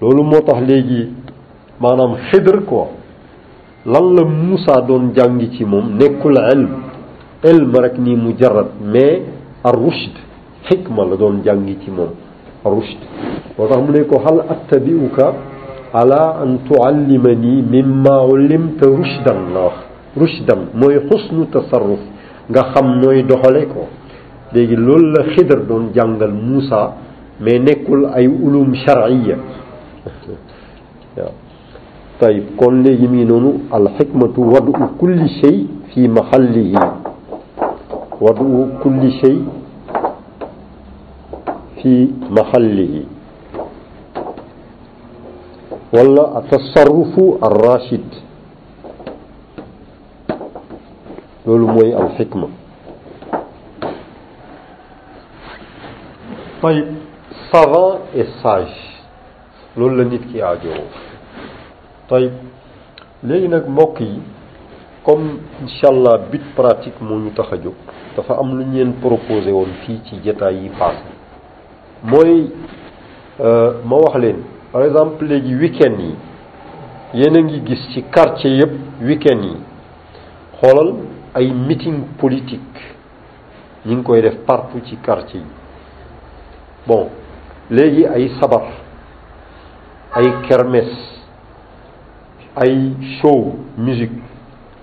loolu 0.00 0.22
moo 0.22 0.40
tax 0.40 0.58
léegi 0.68 1.12
maanaam 1.80 2.16
xidr 2.30 2.64
quoi 2.64 2.86
lan 3.86 4.12
la 4.14 4.24
Moussa 4.24 4.80
doon 4.84 5.12
jàngi 5.16 5.50
ci 5.56 5.64
moom 5.64 5.96
nekkul 5.96 6.36
ilm 6.52 6.70
ilm 7.44 7.72
rek 7.76 7.96
nii 7.98 8.16
mujarrad 8.16 8.68
mais 8.84 9.22
ar 9.64 9.74
rushd 9.74 10.12
xikma 10.68 11.04
la 11.04 11.16
doon 11.16 11.42
jàngi 11.44 11.78
ci 11.84 11.90
moom 11.90 12.10
ar 12.64 12.72
rushd 12.72 12.98
moo 13.56 13.68
tax 13.68 13.78
mu 13.82 13.92
ne 13.92 14.04
ko 14.04 14.18
hal 14.24 14.40
attabi'uka 14.48 15.26
ala 15.94 16.36
an 16.42 16.58
tuallimani 16.68 17.62
mimma 17.70 18.20
ullimta 18.24 18.86
rushdan 18.86 19.52
la 19.54 19.60
wax 19.64 19.76
rushdan 20.16 20.60
mooy 20.74 20.98
xusnu 21.08 21.46
tasarruf 21.50 22.00
nga 22.50 22.62
xam 22.74 23.00
nooy 23.00 23.22
doxale 23.22 23.66
ko 23.66 23.88
léegi 24.52 24.76
loolu 24.76 25.12
la 25.12 25.22
xidar 25.32 25.64
doon 25.66 25.88
jàngal 25.94 26.32
Moussa 26.32 26.94
mais 27.40 27.58
nekkul 27.58 28.10
ay 28.12 28.26
ulum 28.26 28.74
shar'iyya 28.74 29.36
طيب 32.22 32.44
كون 32.60 32.82
لي 32.84 33.04
يمينون 33.04 33.44
الحكمة 33.74 34.34
وضع 34.38 34.80
كل 35.00 35.18
شيء 35.40 35.66
في 35.94 36.08
محله 36.08 36.74
وضع 38.26 38.50
كل 38.84 39.00
شيء 39.24 39.42
في 41.82 41.94
محله 42.38 43.02
ولا 45.96 46.24
التصرف 46.38 47.14
الراشد 47.50 48.08
لول 51.46 51.60
موي 51.60 51.96
الحكمة 52.04 52.48
طيب 56.62 56.86
صغا 57.52 57.98
et 58.20 58.26
sage 58.42 58.80
loolu 59.76 59.96
la 59.96 60.04
nit 60.04 60.20
tayib 62.10 62.32
léegi 63.22 63.48
nag 63.48 63.68
mbokk 63.68 64.00
yi 64.00 64.18
comme 65.04 65.38
incha 65.62 65.88
allah 65.88 66.18
but 66.30 66.42
pratique 66.56 67.00
moo 67.00 67.18
ñu 67.20 67.30
tax 67.30 67.52
a 67.52 67.56
jóg 67.62 67.74
dafa 68.16 68.34
am 68.40 68.56
lu 68.58 68.64
ñu 68.64 68.72
leen 68.78 68.92
proposé 69.00 69.50
woon 69.52 69.70
fii 69.86 70.00
ci 70.06 70.14
jataay 70.24 70.56
yi 70.62 70.68
passé 70.78 71.08
mooy 72.02 72.50
euh, 73.40 73.70
ma 73.84 73.96
wax 73.96 74.16
leen 74.18 74.38
par 74.72 74.82
exemple 74.84 75.24
léegi 75.24 75.54
week-end 75.54 75.98
yi 76.00 76.14
yéen 77.14 77.36
a 77.36 77.42
ngi 77.42 77.62
gis 77.66 77.82
ci 77.92 78.02
quartier 78.02 78.58
yëpp 78.58 78.72
week 79.02 79.24
yi 79.24 79.54
xoolal 80.60 80.94
ay 81.34 81.52
meeting 81.52 82.00
politique 82.18 82.80
ñu 83.86 83.94
ngi 83.94 84.02
koy 84.02 84.22
def 84.22 84.38
partout 84.46 84.82
ci 84.86 84.96
quartier 84.96 85.40
yi 85.40 85.46
bon 86.86 87.08
léegi 87.70 88.06
ay 88.06 88.30
sabar 88.40 88.66
ay 90.16 90.26
kermesse 90.48 91.19
ay 92.58 92.94
show 93.22 93.54
musique 93.78 94.14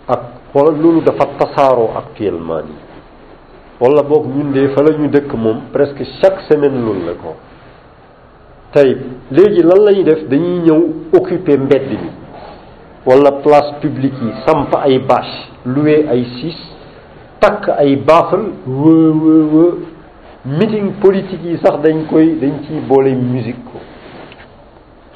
ak 0.08 0.52
xoolal 0.56 0.76
loolu 0.80 1.00
dafa 1.04 1.36
tasaaroo 1.36 1.92
actuellement 2.00 2.64
nii 2.64 2.80
wala 3.84 4.04
boog 4.08 4.32
ñun 4.32 4.52
de 4.56 4.72
fa 4.76 4.82
la 4.84 4.96
ñu 4.96 5.10
dëkk 5.12 5.34
moom 5.36 5.60
presque 5.76 6.04
chaque 6.24 6.42
semaine 6.48 6.80
loolu 6.80 7.04
la 7.12 7.14
ko 7.20 7.36
tey 8.72 8.96
léegi 9.32 9.62
lan 9.68 9.80
la 9.84 9.92
def 10.04 10.22
dañuy 10.30 10.62
ñëw 10.64 10.82
occuper 11.12 11.60
mbedd 11.60 11.90
bi 11.90 11.98
wala 13.06 13.32
place 13.44 13.74
publique 13.82 14.22
yi 14.22 14.32
samp 14.48 14.72
ay 14.80 15.00
bâche 15.00 15.38
loué 15.66 16.08
ay 16.08 16.24
six 16.40 16.56
takk 17.40 17.68
ay 17.78 17.96
baafal 17.98 18.48
wë 18.66 18.96
wë 19.24 19.38
wë 19.54 19.66
meeting 20.48 20.90
politique 21.04 21.44
yi 21.44 21.58
sax 21.60 21.84
dañ 21.84 22.06
koy 22.08 22.40
dañ 22.40 22.64
ciy 22.66 22.80
boole 22.88 23.12
musique 23.16 23.64
ko 23.72 23.78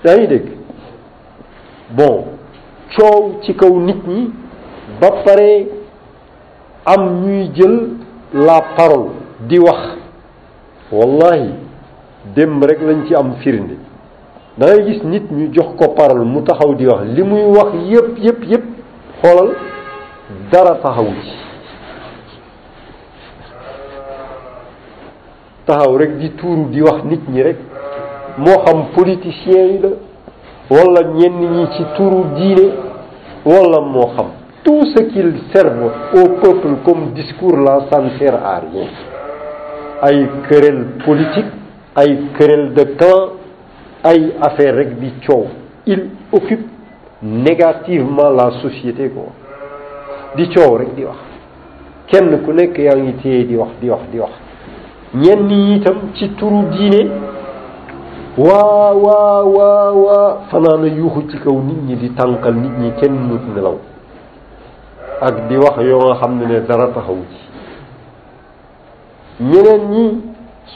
yaa 0.03 0.17
ngi 0.19 0.27
dégg 0.27 0.47
bon 1.95 2.40
coow 2.95 3.35
ci 3.45 3.53
kaw 3.55 3.73
nit 3.79 4.01
ñi 4.07 4.31
ba 4.99 5.09
pare 5.23 5.67
am 6.85 7.25
ñuy 7.25 7.51
jël 7.55 7.89
la 8.33 8.61
parole 8.75 9.11
di 9.47 9.57
wax 9.59 9.79
wallahi 10.91 11.51
démb 12.35 12.63
rek 12.63 12.81
lañ 12.81 13.05
ci 13.07 13.15
am 13.15 13.33
firnde 13.41 13.77
da 14.57 14.67
gis 14.85 15.01
nit 15.03 15.31
ñu 15.31 15.53
jox 15.53 15.75
ko 15.77 15.93
parole 15.95 16.25
mu 16.25 16.41
taxaw 16.43 16.75
di 16.75 16.85
wax 16.85 17.03
li 17.05 17.23
muy 17.23 17.43
wax 17.55 17.71
yëpp 17.91 18.17
yëpp 18.19 18.43
yépp 18.49 18.63
xoolal 19.21 19.55
dara 20.51 20.75
taxawu 20.75 21.11
ci 21.23 21.31
taxaw 25.65 25.97
rek 25.97 26.17
di 26.17 26.29
tuuru 26.35 26.65
di 26.69 26.81
wax 26.81 27.03
nit 27.05 27.21
ñi 27.29 27.41
rek 27.41 27.57
moo 28.37 28.59
xam 28.65 28.85
politicien 28.93 29.67
yi 29.67 29.79
la 29.79 29.89
wala 30.69 31.01
ñenn 31.13 31.39
ñi 31.39 31.67
ci 31.75 31.83
turu 31.95 32.25
diine 32.35 32.71
wala 33.45 33.81
moo 33.81 34.07
xam 34.15 34.27
tout 34.63 34.85
ce 34.95 35.03
qu'il 35.07 35.33
servent 35.53 35.89
au 36.13 36.29
peuple 36.39 36.67
comme 36.85 37.11
discours 37.13 37.57
là 37.57 37.85
ça 37.91 37.99
ne 38.01 38.09
sert 38.19 38.35
à 38.35 38.59
rien 38.61 38.87
ay 40.03 40.27
querelle 40.49 40.85
politique 41.03 41.51
ay 41.95 42.17
querelle 42.37 42.73
de 42.73 42.83
clan 42.95 43.29
ay 44.03 44.33
affaire 44.41 44.75
rek 44.75 44.99
di 44.99 45.11
coow 45.25 45.47
il 45.85 46.09
occupe 46.31 46.67
négativement 47.21 48.29
la 48.29 48.51
société 48.61 49.09
quoi 49.09 49.27
di 50.35 50.47
coow 50.49 50.77
rek 50.77 50.93
di 50.93 51.03
wax 51.03 51.17
kenn 52.07 52.41
ku 52.43 52.51
nekk 52.53 52.77
yaa 52.77 52.95
ngi 52.95 53.15
téye 53.21 53.45
di 53.47 53.55
wax 53.55 53.71
di 53.81 53.89
wax 53.89 54.01
di 54.11 54.19
wax 54.19 54.31
ñenn 55.15 55.47
ñi 55.47 55.75
itam 55.75 56.11
ci 56.13 56.29
turu 56.35 56.63
diine 56.69 57.39
waa 58.37 58.91
waa 58.93 59.41
waa 59.43 59.91
waa 59.91 60.35
fanaana 60.51 60.87
yuuxu 60.87 61.21
ci 61.31 61.37
kaw 61.43 61.51
nit 61.61 61.77
ñi 61.87 61.95
di 61.95 62.09
tànkal 62.15 62.53
nit 62.55 62.71
ñi 62.79 62.91
kenn 63.01 63.11
mut 63.13 63.41
nelaw 63.55 63.75
ak 65.21 65.33
di 65.49 65.57
wax 65.57 65.77
yoo 65.83 65.99
nga 65.99 66.15
xam 66.15 66.37
ne 66.39 66.45
ne 66.47 66.61
dara 66.65 66.87
taxawu 66.95 67.23
ci 67.29 67.39
ñeneen 69.43 69.83
ñi 69.91 70.05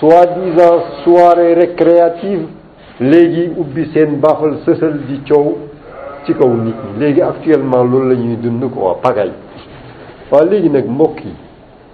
soi-disant 0.01 0.79
soirée 1.05 1.53
récréative 1.53 2.45
léegi 2.99 3.49
ubbi 3.57 3.85
seen 3.93 4.19
baafal 4.19 4.55
sësal 4.65 4.93
di 5.07 5.17
coow 5.29 5.55
ci 6.25 6.33
kaw 6.33 6.49
nit 6.49 6.75
ñi 6.75 6.99
léegi 6.99 7.21
actuellement 7.21 7.83
loolu 7.85 8.09
la 8.09 8.15
ñuy 8.15 8.35
dund 8.35 8.63
quoi 8.69 8.99
pagaille 9.01 9.33
waaw 10.29 10.43
léegi 10.45 10.69
nag 10.69 10.87
mbokk 10.89 11.23
yi 11.23 11.31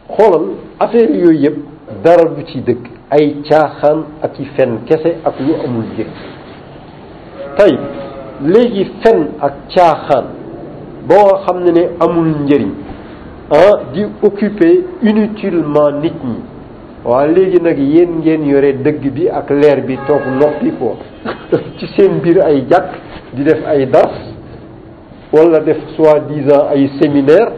xoolal 0.09 0.45
affaire 0.79 1.11
yooyu 1.15 1.37
yëpp 1.43 1.57
dara 2.03 2.23
du 2.25 2.41
ci 2.51 2.61
dëkk 2.61 3.00
ay 3.11 3.43
caaxaan 3.43 4.07
ak 4.23 4.37
i 4.39 4.45
fen 4.55 4.71
kese 4.87 5.19
ak 5.27 5.35
lu 5.43 5.53
amul 5.67 5.83
njëg 5.93 6.09
tey 7.57 7.73
léegi 8.53 8.83
fen 9.03 9.19
ak 9.47 9.53
caaxaan 9.75 10.25
boo 11.09 11.27
xam 11.45 11.57
ne 11.63 11.71
ne 11.77 11.83
amul 12.05 12.29
njëriñ 12.43 12.71
ah 13.59 13.75
di 13.93 14.03
occuper 14.27 14.71
inutilement 15.09 15.91
nit 16.03 16.17
ñi 16.29 16.37
waa 17.09 17.27
léegi 17.35 17.59
nag 17.61 17.77
yéen 17.79 18.11
ngeen 18.23 18.45
yore 18.51 18.71
dëgg 18.85 19.03
bi 19.15 19.27
ak 19.39 19.49
leer 19.59 19.79
bi 19.87 19.95
toog 20.07 20.23
noppi 20.39 20.71
ko 20.79 20.89
ci 21.77 21.85
seen 21.95 22.13
biir 22.23 22.39
ay 22.47 22.63
jàkk 22.71 22.91
di 23.35 23.43
def 23.43 23.61
ay 23.73 23.85
dars 23.91 24.17
wala 25.35 25.59
def 25.59 25.81
soi-disant 25.95 26.71
ay 26.73 26.87
séminaire 27.01 27.51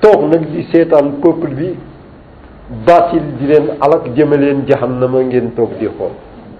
toog 0.00 0.24
nag 0.32 0.40
di 0.52 0.64
seetaan 0.72 1.20
peuple 1.20 1.52
bi 1.54 1.68
baatil 2.86 3.22
di 3.38 3.44
leen 3.50 3.66
alak 3.84 4.04
jëme 4.16 4.36
leen 4.42 4.58
jahannama 4.68 5.20
ngeen 5.30 5.46
toog 5.56 5.72
di 5.78 5.86
xool 5.98 6.12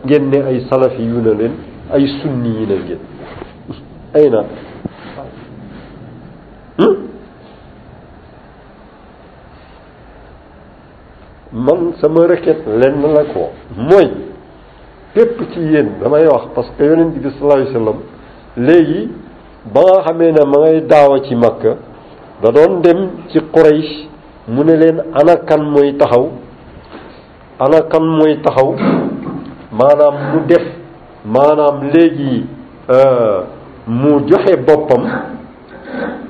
ngeen 0.05 0.25
ne 0.31 0.38
ay 0.51 0.57
salafi 0.70 1.03
yu 1.11 1.18
na 1.27 1.33
leen 1.40 1.53
ay 1.94 2.05
sunni 2.20 2.51
yi 2.59 2.64
na 2.70 2.75
ngeen 2.85 2.99
ay 4.18 4.27
na 4.35 4.40
hmm? 6.79 6.94
man 11.66 11.81
sama 12.01 12.23
requête 12.33 12.64
lenn 12.81 13.03
la 13.14 13.25
ko 13.33 13.44
mooy 13.88 14.09
pépp 15.14 15.38
ci 15.53 15.61
yéen 15.70 15.88
damay 16.01 16.27
wax 16.33 16.44
parce 16.55 16.70
que 16.77 16.85
yonent 16.90 17.11
bi 17.23 17.29
sallallahu 17.35 17.61
alayhi 17.61 17.73
wasallam 17.77 17.99
léegi 18.66 19.03
ba 19.73 19.81
nga 19.87 19.99
xamee 20.07 20.33
ne 20.37 20.42
ma 20.53 20.57
ngay 20.62 20.77
daawa 20.92 21.16
ci 21.27 21.35
Makka 21.42 21.73
da 22.42 22.49
doon 22.57 22.73
dem 22.85 23.01
ci 23.31 23.38
Quraysh 23.55 24.10
mu 24.55 24.63
ne 24.65 24.75
leen 24.83 24.99
anakan 25.21 25.63
mooy 25.73 25.91
taxaw 26.01 26.25
anakan 27.67 28.05
mooy 28.19 28.35
taxaw 28.45 28.71
maanaam 29.81 30.17
mu 30.33 30.39
def 30.49 30.65
maanaam 31.35 31.77
léegi 31.93 32.35
euh, 32.97 33.37
mu 33.87 34.11
joxe 34.31 34.55
boppam 34.67 35.03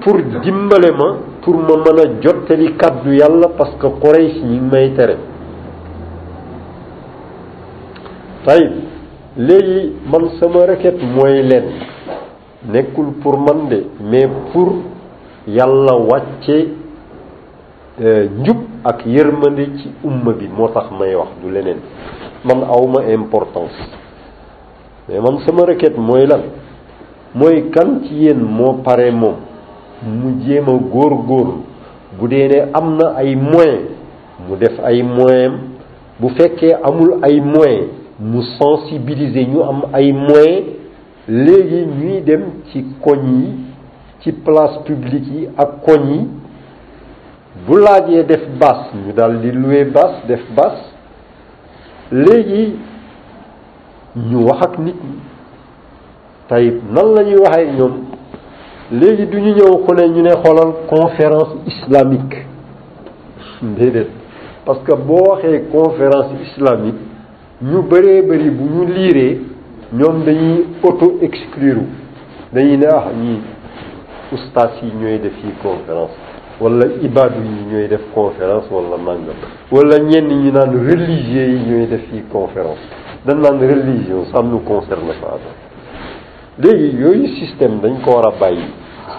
pour 0.02 0.16
dimbale 0.44 0.90
ma 1.00 1.06
pour 1.42 1.56
ma 1.64 1.74
mën 1.82 1.98
a 2.00 2.22
jottali 2.22 2.74
kàddu 2.76 3.12
yàlla 3.16 3.48
parce 3.58 3.74
que 3.80 3.86
Quraysh 4.02 4.34
yi 4.36 4.44
ngi 4.44 4.60
may 4.72 4.90
tere 4.96 5.16
tayib 8.44 8.72
léegi 9.38 9.92
man 10.12 10.24
sama 10.38 10.66
requête 10.72 11.00
mooy 11.16 11.42
leen 11.42 11.64
nekkul 12.72 13.08
pour 13.22 13.38
man 13.38 13.68
de 13.70 13.84
mais 14.10 14.28
pour 14.52 14.70
yàlla 15.48 15.94
wàcce 16.10 16.79
Euh, 18.00 18.28
njub 18.40 18.56
ak 18.90 19.02
yërmande 19.04 19.64
ci 19.76 19.88
umma 20.04 20.32
bi 20.32 20.46
moo 20.48 20.68
tax 20.68 20.86
may 20.98 21.14
wax 21.14 21.28
du 21.44 21.50
leneen 21.52 21.76
man 22.46 22.62
awma 22.64 23.02
importance 23.12 23.76
mais 25.06 25.20
man 25.20 25.36
sama 25.44 25.66
requête 25.66 25.98
mooy 25.98 26.24
lan 26.26 26.40
mooy 27.34 27.68
kan 27.74 28.00
ci 28.06 28.14
yéen 28.22 28.40
moo 28.40 28.72
pare 28.82 29.10
moom 29.12 29.34
mu 30.02 30.32
jéem 30.46 30.64
a 30.72 30.78
góor 30.92 31.12
góorlu 31.28 31.52
bu 32.18 32.28
dee 32.28 32.48
ne 32.48 32.60
am 32.72 32.96
na 32.96 33.12
ay 33.18 33.36
moyen 33.36 33.80
mu 34.48 34.56
def 34.56 34.80
ay 34.82 35.02
moyen 35.02 35.52
bu 36.18 36.30
fekkee 36.38 36.72
amul 36.88 37.18
ay 37.22 37.38
moyen 37.40 37.84
mu 38.18 38.42
sensibiliser 38.56 39.44
ñu 39.46 39.60
am 39.62 39.82
ay 39.92 40.12
moyen 40.12 40.64
léegi 41.28 41.84
ñuy 41.86 42.20
dem 42.22 42.42
ci 42.72 42.82
koñ 43.04 43.20
yi 43.28 43.52
ci 44.22 44.32
place 44.32 44.78
publique 44.86 45.28
yi 45.34 45.48
ak 45.58 45.82
koñ 45.84 46.02
yi 46.10 46.39
bu 47.68 47.80
laajee 47.82 48.28
def 48.28 48.40
basse 48.60 48.90
ñu 49.06 49.12
daldi 49.16 49.38
di 49.52 49.56
louer 49.62 49.84
def 50.28 50.40
basse 50.56 50.84
léegi 52.22 52.64
ñu 54.28 54.38
wax 54.48 54.60
ak 54.66 54.74
nit 54.84 54.96
ñi 55.04 56.72
nan 56.94 57.06
la 57.14 57.22
ñuy 57.28 57.38
waxee 57.46 57.72
ñoom 57.78 57.94
léegi 59.00 59.24
duñu 59.32 59.46
ñu 59.46 59.54
ñëw 59.58 59.74
ku 59.84 59.90
ne 59.98 60.04
ñu 60.14 60.22
ne 60.22 60.30
xoolal 60.42 60.70
conférence 60.92 61.52
islamique 61.72 62.36
déedéet 63.76 64.08
parce 64.64 64.82
que 64.86 64.94
boo 65.06 65.22
waxee 65.30 65.64
conférence 65.74 66.30
islamique 66.46 67.02
ñu 67.68 67.78
bëree 67.90 68.22
bëri 68.28 68.50
bu 68.58 68.64
ñu 68.74 68.80
liiree 68.94 69.32
ñoom 69.98 70.16
dañuy 70.26 70.64
auto 70.84 71.06
exclure 71.20 71.82
dañuy 72.52 72.78
ne 72.78 72.86
ah 72.86 73.08
ñii 73.22 73.40
ustaas 74.32 74.72
yi 74.82 74.92
ñooy 74.98 75.18
def 75.18 75.36
yi 75.44 75.50
conférence 75.62 76.16
wala 76.60 76.84
ibaadu 77.02 77.40
yi 77.40 77.60
ñooy 77.72 77.88
def 77.88 78.02
conférence 78.14 78.68
wala 78.70 78.96
nangam 78.98 79.36
wala 79.72 79.98
ñenn 79.98 80.28
ñi 80.28 80.52
naan 80.52 80.86
religieux 80.86 81.50
yi 81.56 81.60
ñooy 81.70 81.86
def 81.88 82.02
fii 82.10 82.20
conférence 82.30 82.84
dañ 83.24 83.38
naan 83.40 83.58
religion 83.60 84.26
ça 84.30 84.42
ne 84.42 84.50
nous 84.50 84.58
concerne 84.60 85.08
pas 85.22 85.38
léegi 86.58 86.96
yooyu 86.98 87.26
système 87.40 87.80
dañ 87.80 88.00
ko 88.04 88.10
war 88.16 88.28
a 88.28 88.32
bàyyi 88.38 88.64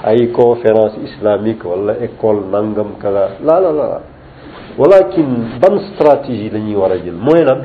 ay 0.03 0.31
conférence 0.31 0.93
islamique 1.03 1.65
wala 1.65 1.93
école 2.03 2.41
nangam 2.51 2.93
kala 3.01 3.29
la 3.43 3.59
la 3.59 3.71
la 3.71 4.01
walakin 4.77 5.57
ban 5.59 5.79
stratégie 5.95 6.51
la 6.53 6.59
war 6.77 6.91
a 6.91 6.97
jël 6.99 7.15
mooy 7.15 7.43
nag 7.43 7.61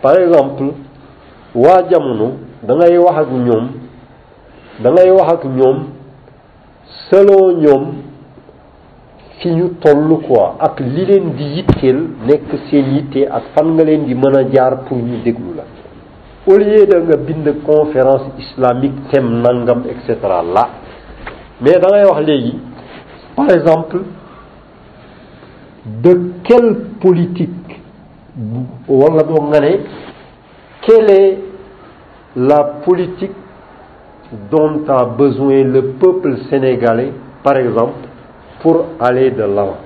par 0.00 0.18
exemple 0.18 0.64
waa 1.54 1.82
jamono 1.90 2.32
da 2.62 2.74
ngay 2.76 2.96
wax 2.96 3.16
ak 3.18 3.30
ñoom 3.30 3.68
da 4.82 4.90
wax 4.90 5.32
ak 5.34 5.44
ñoom 5.44 5.82
selon 7.10 7.52
ñoom 7.60 7.86
fi 9.42 9.50
ñu 9.54 9.74
toll 9.78 10.18
quoi 10.26 10.56
ak 10.58 10.80
ak 10.80 10.82
pour 14.88 14.98
déglu 15.24 15.54
la 15.56 15.64
au 16.52 16.56
lieu 16.58 16.86
bind 17.26 17.46
conférence 17.64 18.22
islamique 18.38 19.00
thème 19.12 19.40
nangam 19.42 19.82
là 20.54 20.68
mais 21.60 21.76
wax 21.76 22.54
par 23.36 23.50
exemple 23.50 23.98
de 26.02 26.20
quelle 26.44 26.74
politique 27.00 27.80
wala 28.88 29.22
quelle 30.82 31.10
est 31.10 31.38
la 32.36 32.64
politique 32.84 33.32
dont 34.50 34.80
a 34.88 35.04
besoin 35.06 35.62
le 35.62 35.82
peuple 36.00 36.36
sénégalais 36.50 37.12
par 37.42 37.56
exemple 37.56 38.06
pour 38.60 38.86
aller 39.00 39.30
de 39.30 39.40
l'avant. 39.42 39.76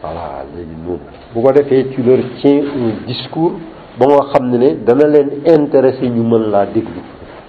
voilà 0.01 0.25
léegi 0.53 0.75
noonu 0.83 1.05
bu 1.33 1.41
ko 1.41 1.51
defee 1.51 1.83
tu 1.93 2.01
leur 2.03 2.19
discours 3.07 3.53
ba 3.99 4.05
nga 4.07 4.25
xam 4.31 4.49
ne 4.49 4.57
ne 4.57 4.69
dana 4.85 5.07
leen 5.07 5.29
intéressé 5.47 6.09
ñu 6.09 6.23
mën 6.23 6.49
laa 6.51 6.65
déglu 6.65 7.01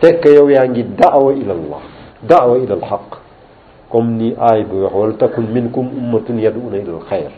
fekk 0.02 0.24
yow 0.36 0.50
yaa 0.50 0.66
ngi 0.68 0.82
daawa 0.98 1.32
ila 1.32 1.52
allah 1.54 1.82
daawa 2.28 2.58
ila 2.58 2.74
alxaq 2.74 3.08
comme 3.90 4.16
ni 4.18 4.34
aay 4.40 4.64
bi 4.64 4.76
wax 4.76 4.92
wala 4.94 5.12
takun 5.14 5.46
minkum 5.54 5.86
ummatun 5.98 6.38
yaduuna 6.38 6.76
ila 6.76 6.92
alxayr 7.00 7.32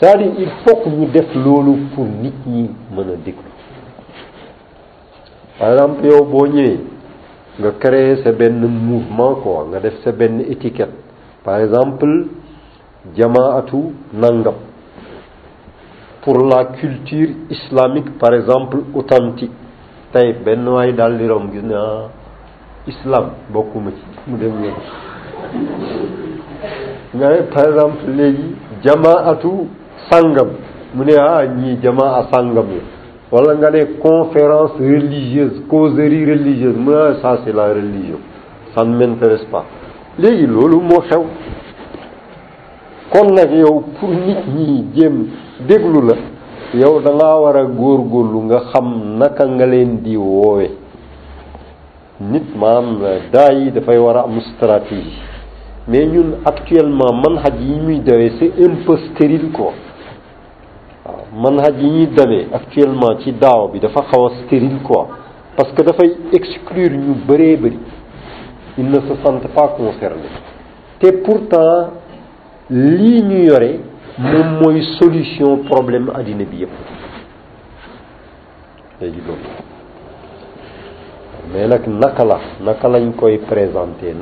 c'est-à-dire 0.00 0.30
il 0.38 0.48
faut 0.66 0.76
que 0.76 0.88
nous 0.88 1.06
def 1.06 1.34
loolu 1.34 1.78
pour 1.94 2.04
nit 2.04 2.32
ñi 2.46 2.70
mën 2.96 3.34
par 5.58 5.70
exemple 5.72 6.06
yow 6.06 6.24
boo 6.24 6.46
ñëwee 6.46 6.78
nga 7.60 7.70
créer 7.80 8.22
sa 8.22 8.30
mouvement 8.32 9.34
quoi 9.36 9.66
nga 9.70 9.80
def 9.80 9.94
sa 10.04 10.12
benn 10.12 10.40
étiquette 10.48 10.94
par 11.44 11.58
exemple 11.60 12.26
jamaatu 13.16 13.76
nangam 14.14 14.54
pour 16.22 16.38
la 16.46 16.66
culture 16.66 17.30
islamique 17.50 18.18
par 18.20 18.34
exemple 18.34 18.76
authentique 18.94 19.50
tey 20.12 20.32
benn 20.44 20.68
waay 20.68 20.92
dans 20.92 21.10
di 21.18 21.26
rom 21.28 21.50
gis 21.52 21.62
naa 21.66 21.82
ah, 21.82 22.10
islam 22.86 23.30
bokkuma 23.52 23.90
ci 23.90 24.30
mu 24.30 24.38
dem 24.38 24.62
yéen 24.62 24.74
nga 27.16 27.30
par 27.52 27.64
exemple 27.66 28.10
léegi 28.14 28.54
jamaatu 28.84 29.66
sàngam 30.10 30.48
mu 30.94 31.04
ne 31.04 31.14
ah 31.16 31.44
ñii 31.62 31.76
jamaa 31.82 32.22
sàngam 32.32 32.54
la 32.72 32.80
wala 33.30 33.54
nga 33.56 33.70
ne 33.70 33.82
conférence 34.02 34.76
religieuse 34.80 35.56
causerie 35.70 36.24
religieuse 36.24 36.76
mu 36.78 36.90
ne 36.90 36.96
ah, 37.00 37.14
ça 37.22 37.38
c'est 37.44 37.52
la 37.52 37.68
religion 37.68 38.18
ça 38.74 38.84
ne 38.84 39.06
léegi 40.18 40.46
loolu 40.46 40.80
moo 40.80 41.00
xew 41.10 41.22
kon 43.12 43.34
nag 43.34 43.52
yow 43.52 43.84
pour 43.98 44.08
nit 44.08 44.38
ñi 44.56 44.86
jéem 44.96 45.26
déglu 45.68 46.00
la 46.08 46.14
yow 46.78 47.00
danga 47.00 47.24
ngaa 47.24 47.40
war 47.42 47.56
a 47.56 47.64
góorgóorlu 47.64 48.38
nga 48.48 48.58
xam 48.72 49.18
naka 49.18 49.46
nga 49.46 49.66
leen 49.66 50.00
di 50.02 50.16
woowe 50.16 50.66
nit 52.20 52.46
maanaam 52.58 53.30
daa 53.32 53.52
yi 53.52 53.70
dafay 53.70 53.98
war 53.98 54.16
a 54.16 54.22
am 54.22 54.40
stratégie 54.40 55.22
mais 55.86 56.06
ñun 56.06 56.28
actuellement 56.44 57.12
manhaj 57.24 57.54
yi 57.60 57.80
muy 57.80 58.00
dawee 58.00 58.32
c'est 58.38 58.52
un 58.58 58.74
peu 58.86 58.96
manhaj 61.34 61.74
yi 61.80 62.06
ñuy 62.16 62.48
actuellement 62.52 63.18
ci 63.18 63.34
quoi 64.84 65.08
parce 65.56 65.72
que 65.72 65.82
dafay 65.82 66.16
exclure 66.32 66.90
ñu 66.96 67.14
bëree 67.26 67.58
ils 68.76 68.84
ne 68.88 68.94
se 69.00 69.14
sentent 69.24 69.48
pas 69.54 69.68
concernés 69.76 70.22
et 71.00 71.12
pourtant 71.12 71.90
l'ignorer 72.70 73.80
ñu 74.18 74.40
pas 74.42 74.48
moom 74.62 74.80
solution 75.00 75.58
problème 75.64 76.10
mais 81.50 81.66
nag 81.66 81.86
naka 81.86 82.24
la 82.88 83.00
koy 83.16 83.38
présenter 83.38 84.12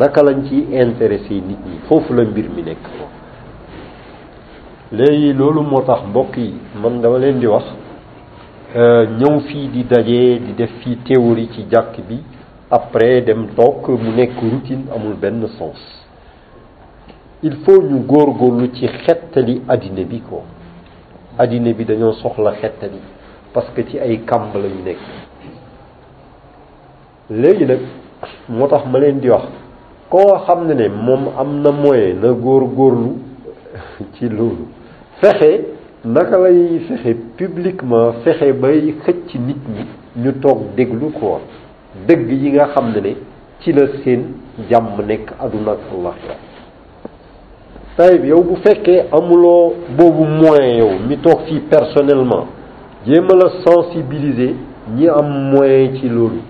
léegi 4.93 5.33
loolu 5.33 5.63
moo 5.63 5.81
tax 5.83 6.03
mbokk 6.09 6.37
man 6.83 7.01
dama 7.03 7.19
leen 7.19 7.41
di 7.41 7.47
wax 7.47 7.65
euh, 8.75 9.07
di 9.17 9.83
di 9.89 10.53
def 10.57 10.71
bi 12.09 12.23
après 12.71 13.23
dem 13.23 13.49
toog 13.57 13.89
mu 13.99 14.11
nekk 14.13 14.39
routine 14.41 14.85
amul 14.95 15.15
benn 15.15 15.45
sens 15.59 16.05
il 17.43 17.57
faut 17.65 17.83
ñu 17.83 18.01
góorgóorlu 18.07 18.69
ci 18.73 18.87
xettali 19.05 19.61
addina 19.69 20.03
bi 20.05 20.21
ko 20.21 20.43
bi 21.39 21.85
dañoo 21.85 22.13
soxla 22.13 22.53
parce 23.53 23.71
que 23.75 23.83
ci 23.89 23.99
ay 23.99 24.21
kàmb 24.25 24.55
la 24.55 24.69
ñu 24.69 24.83
nekk 24.85 24.99
léegi 27.31 27.67
nag 27.67 27.81
moo 28.49 28.69
ma 28.69 29.01
di 34.13 34.27
ne 34.27 34.29
na 34.29 34.76
fexe 35.21 35.61
naka 36.05 36.37
lay 36.39 36.81
fexe 36.89 37.15
publiquement 37.39 38.13
fexe 38.25 38.51
bay 38.63 38.79
xëcc 39.05 39.31
nit 39.47 39.57
ñi 39.75 39.85
ñu 40.23 40.31
toog 40.43 40.59
déglu 40.77 41.07
ko 41.19 41.31
dëgg 42.07 42.29
yi 42.41 42.49
nga 42.53 42.67
xam 42.75 42.87
ne 42.93 43.13
ci 43.61 43.73
la 43.73 43.87
seen 44.05 44.21
jàmm 44.71 44.89
nekk 45.09 45.27
aduna 45.45 45.73
ak 45.73 45.79
alaxira 45.97 46.35
tayib 47.97 48.25
yow 48.27 48.43
bu 48.43 48.57
fekkee 48.65 49.01
amuloo 49.17 49.75
boobu 49.97 50.25
moyen 50.25 50.77
yow 50.79 50.91
mi 51.09 51.17
toog 51.17 51.41
fii 51.47 51.61
personnellement 51.61 52.47
jéem 53.07 53.27
la 53.43 53.49
sensibiliser 53.65 54.53
ñi 54.97 55.09
am 55.09 55.29
moyen 55.53 55.95
ci 55.97 56.09
loolu 56.11 56.41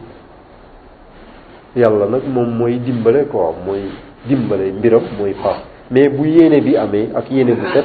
yàlla 1.77 2.07
nag 2.07 2.23
moom 2.35 2.51
mooy 2.59 2.79
dimbale 2.79 3.25
quoi 3.31 3.55
mooy 3.65 3.83
dimbale 4.29 4.73
mbiram 4.73 5.03
mooy 5.19 5.35
paas 5.41 5.61
mais 5.91 6.09
bu 6.09 6.25
yéene 6.29 6.61
bi 6.61 6.77
amee 6.77 7.09
ak 7.15 7.31
yéene 7.31 7.55
bu 7.55 7.67
set 7.73 7.85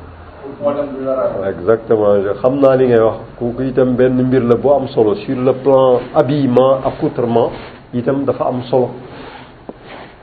exactement 1.59 2.15
xam 2.41 2.53
naa 2.61 2.75
li 2.75 2.87
ngay 2.89 2.99
wax 3.05 3.17
kooku 3.39 3.61
itam 3.69 3.95
benn 3.95 4.17
mbir 4.27 4.43
la 4.43 4.55
bu 4.55 4.69
am 4.73 4.87
solo 4.87 5.15
sur 5.15 5.37
le 5.37 5.53
plan 5.53 5.99
habillement 6.15 6.81
accoutrement 6.85 7.51
itam 7.93 8.25
dafa 8.25 8.45
am 8.47 8.61
solo 8.69 8.89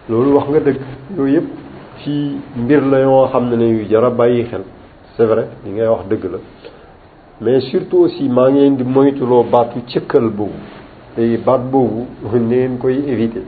loolu 0.09 0.35
wax 0.37 0.47
nga 0.51 0.61
dëgg 0.66 0.81
yooyu 1.16 1.35
yëpp 1.35 1.49
ci 2.03 2.12
mbir 2.57 2.83
la 2.83 2.99
yoo 3.01 3.29
xam 3.33 3.49
ne 3.49 3.57
ne 3.57 3.66
yu 3.69 3.85
jar 3.89 4.05
a 4.05 4.11
bàyyi 4.11 4.45
xel 4.51 4.62
c'est 5.16 5.25
vrai 5.27 5.47
li 5.64 5.71
ngay 5.71 5.87
wax 5.89 6.05
dëgg 6.11 6.25
la 6.33 6.39
mais 7.41 7.61
surtout 7.71 7.99
aussi 7.99 8.29
maa 8.29 8.51
ngi 8.51 8.61
leen 8.61 8.77
di 8.77 8.85
moytuloo 8.85 9.45
baatu 9.45 9.81
cëkkal 9.87 10.29
boobu 10.31 10.59
te 11.14 11.37
baat 11.47 11.61
boobu 11.71 12.07
ni 12.35 12.41
ngeen 12.41 12.79
koy 12.79 13.05
éviter 13.07 13.43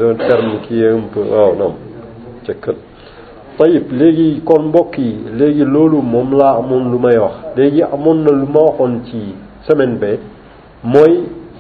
un 0.02 0.16
terme 0.16 0.60
qui 0.68 0.82
est 0.82 0.90
un 0.90 1.02
peu 1.14 1.22
non 1.24 1.76
que 2.46 2.52
ca 2.54 2.72
tayib 3.58 4.44
kon 4.44 4.64
mbokk 4.70 4.98
yi 4.98 5.18
léegi 5.36 5.64
loolu 5.64 6.02
moom 6.02 6.36
laa 6.38 6.58
amoon 6.58 6.92
lu 6.92 7.00
may 7.00 7.18
wax 7.18 7.36
léegi 7.56 7.82
amoon 7.84 8.24
na 8.24 8.32
lu 8.32 8.46
ma 8.46 9.02
ci 9.06 9.36
semaine 9.68 9.98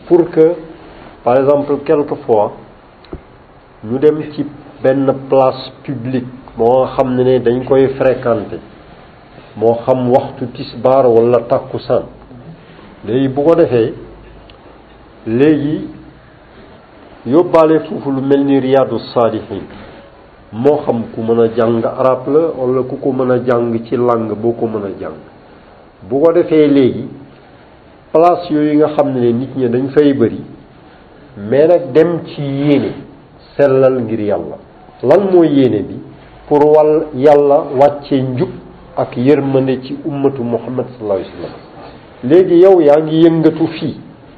pour 0.07 0.29
que 0.29 0.53
par 1.23 1.37
exemple 1.39 1.77
quelquefois 1.85 2.51
ñu 3.83 3.97
dem 3.97 4.19
ci 4.33 4.45
benn 4.83 5.11
place 5.29 5.71
publique 5.83 6.27
moo 6.57 6.85
xam 6.95 7.15
ne 7.15 7.23
ne 7.23 7.39
dañ 7.39 7.63
koy 7.63 7.87
fréquenter 7.95 8.59
moo 9.55 9.77
xam 9.85 10.09
waxtu 10.11 10.47
tisbaar 10.51 11.05
wala 11.07 11.39
léegi 13.05 13.27
bu 13.29 13.43
ko 13.43 13.55
léegi 15.27 15.81
yóbbaale 17.25 17.79
foofu 17.89 18.11
lu 18.11 18.21
mel 18.21 18.45
ni 18.45 18.59
riyaadu 18.59 18.99
saalihin 19.13 19.63
moo 20.53 20.81
xam 20.85 21.01
ku 21.15 21.21
mën 21.21 21.39
a 21.41 21.47
jàng 21.55 21.81
arab 21.83 22.27
la 22.27 22.41
wala 22.57 22.83
ku 22.83 22.95
ko 22.97 23.11
mën 23.11 23.31
a 23.31 23.37
jàng 23.43 23.83
ci 23.85 23.97
làng 23.97 24.31
boo 24.41 24.53
ko 24.53 24.67
mën 24.67 24.83
a 24.85 24.89
jàng 24.99 25.15
bu 26.09 26.19
ko 26.21 26.31
defee 26.31 26.67
léegi 26.67 27.05
place 28.13 28.51
yooyu 28.53 28.75
nga 28.77 28.87
xam 28.97 29.13
ne 29.13 29.31
nit 29.33 29.55
ñi 29.57 29.67
dañ 29.69 29.89
fay 29.97 30.13
bari 30.13 30.41
mais 31.49 31.67
nag 31.69 31.91
dem 31.93 32.19
ci 32.27 32.41
yéene 32.43 32.91
sellal 33.57 34.03
ngir 34.03 34.19
yàlla 34.19 34.57
lan 35.01 35.21
mooy 35.33 35.47
yéene 35.49 35.81
bi 35.87 35.95
pour 36.47 36.63
wal 36.67 37.07
yàlla 37.15 37.59
wàccee 37.79 38.21
njub 38.21 38.49
ak 38.95 39.17
yërmande 39.17 39.81
ci 39.85 39.97
ummatu 40.05 40.43
muhammad 40.43 40.85
sallallahu 40.91 41.19
alayhi 41.19 41.31
wa 41.41 41.47
sallam 41.47 42.31
léegi 42.31 42.61
yow 42.63 42.79
yaa 42.81 43.01
ngi 43.03 43.21
yëngatu 43.25 43.67
fii 43.79 43.99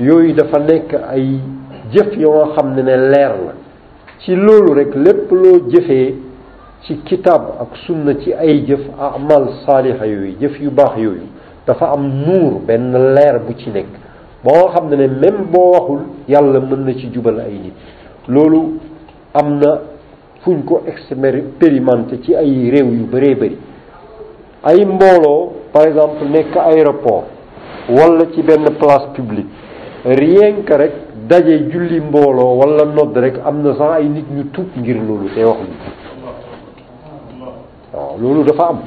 yooyu 0.00 0.34
dafa 0.34 0.58
nekk 0.60 0.90
ay 1.08 1.26
jëf 1.92 2.16
yoo 2.18 2.52
xam 2.54 2.74
ne 2.74 2.82
ne 2.82 2.96
leer 3.14 3.34
la 3.38 3.52
ci 4.24 4.34
loolu 4.34 4.74
rek 4.74 4.94
lépp 4.94 5.30
loo 5.30 5.60
jëfee 5.68 6.14
ci 6.82 6.96
kitaab 7.04 7.42
ak 7.60 7.76
sunna 7.86 8.14
ci 8.16 8.32
ay 8.32 8.64
jëf 8.66 8.80
amal 8.98 9.46
saaliha 9.66 10.06
yooyu 10.06 10.34
jëf 10.40 10.60
yu 10.60 10.70
baax 10.70 10.98
yooyu 10.98 11.26
dafa 11.66 11.92
am 11.94 12.06
nuur 12.08 12.60
benn 12.66 12.92
leer 13.14 13.38
bu 13.46 13.54
ci 13.58 13.70
nekk 13.70 13.86
boo 14.44 14.68
xam 14.74 14.88
ne 14.90 14.96
ne 14.96 15.06
même 15.06 15.46
boo 15.52 15.70
waxul 15.72 16.00
yàlla 16.28 16.60
mën 16.60 16.84
na 16.86 16.92
ci 16.94 17.08
jubal 17.12 17.38
ay 17.38 17.52
nit 17.52 17.72
loolu 18.28 18.80
am 19.32 19.58
na 19.60 19.78
fuñ 20.44 20.62
ko 20.64 20.82
expérimenté 20.88 22.20
ci 22.20 22.34
ay 22.34 22.68
réew 22.70 22.90
yu 22.92 23.04
bëree 23.06 23.34
bëri 23.36 23.56
ay 24.64 24.84
mbooloo 24.84 25.52
par 25.72 25.86
exemple 25.86 26.24
nekk 26.28 26.56
aéroport 26.56 27.24
wala 27.88 28.22
ci 28.34 28.42
benn 28.42 28.64
place 28.78 29.06
publique 29.14 29.46
rien 30.04 30.64
rek 30.68 30.92
daje 31.28 31.54
julli 31.72 32.00
mbooloo 32.00 32.58
walla 32.58 32.84
nodd 32.92 33.16
rek 33.22 33.38
am 33.48 33.62
na 33.62 33.72
sax 33.74 33.90
ay 33.96 34.04
nit 34.08 34.26
ñu 34.30 34.50
tuub 34.52 34.76
ngir 34.78 34.96
loolu 34.96 35.28
te 35.34 35.40
waxuñu 35.40 35.76
waaw 37.92 38.16
loolu 38.20 38.44
dafa 38.44 38.66
am 38.68 38.78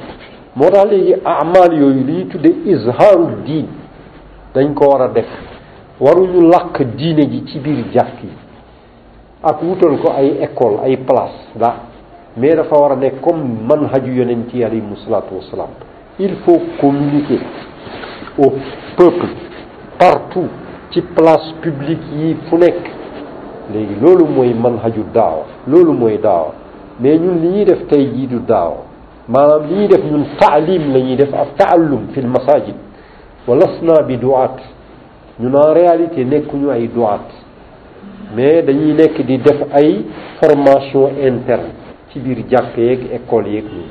moo 0.54 0.70
tax 0.70 0.84
léegi 0.90 1.14
amal 1.24 1.72
yooyu 1.74 2.04
li 2.04 2.12
ñuy 2.12 2.26
tuddee 2.28 2.54
izharu 2.66 3.28
diin 3.44 3.66
dañ 4.54 4.72
ko 4.74 4.84
war 4.92 5.02
a 5.02 5.08
def 5.08 5.26
waruñu 6.00 6.40
làkk 6.50 6.82
diine 6.96 7.26
ji 7.28 7.44
ci 7.46 7.58
biir 7.58 7.84
jàkk 7.92 8.22
yi 8.22 8.30
ak 9.42 9.62
wutal 9.62 9.98
ko 9.98 10.12
ay 10.16 10.38
école 10.42 10.78
ay 10.84 10.96
place 10.98 11.48
da 11.56 11.72
mais 12.36 12.54
dafa 12.54 12.76
war 12.76 12.92
a 12.92 12.96
nekk 12.96 13.20
comme 13.20 13.66
manhaju 13.68 14.12
yonent 14.14 14.54
yi 14.54 14.62
alayhimu 14.64 14.96
salaatu 15.04 15.34
wassalaam 15.34 15.70
il 16.18 16.36
faut 16.44 16.60
communiquer 16.80 17.40
au 18.38 18.52
peuple 18.96 19.26
partout 19.98 20.46
ci 20.90 21.02
place 21.02 21.52
publique 21.62 22.00
yi 22.16 22.34
fu 22.48 22.56
nekk 22.56 22.80
léegi 23.74 23.94
loolu 24.00 24.24
mooy 24.26 24.52
haju 24.82 25.04
daawa 25.14 25.44
loolu 25.66 25.92
mooy 25.92 26.16
daawa 26.18 26.52
mais 27.00 27.18
ñun 27.20 27.40
li 27.42 27.48
ñuy 27.48 27.64
def 27.66 27.86
tey 27.88 28.06
jii 28.14 28.26
du 28.26 28.38
daawa 28.38 28.78
maanaam 29.28 29.66
li 29.68 29.74
ñuy 29.74 29.88
def 29.88 30.02
ñun 30.10 30.24
taalim 30.38 30.90
la 30.92 30.98
ñuy 30.98 31.16
def 31.16 31.34
ak 31.34 31.48
taallum 31.58 32.08
fi 32.14 32.20
masajid 32.22 32.76
wa 33.46 33.56
lasna 33.56 34.02
bi 34.04 34.16
duat 34.16 34.56
ñun 35.38 35.54
en 35.56 35.72
réalité 35.74 36.24
nekkuñu 36.24 36.70
ay 36.70 36.88
duat 36.88 37.26
mais 38.34 38.62
dañuy 38.62 38.94
nekk 38.94 39.20
di 39.26 39.36
def 39.38 39.60
ay 39.74 40.04
formation 40.42 41.10
interne 41.20 41.72
ci 42.10 42.18
biir 42.18 42.44
jàkke 42.48 42.78
yeeg 42.80 43.12
école 43.12 43.46
yeeg 43.50 43.64
ñun 43.64 43.88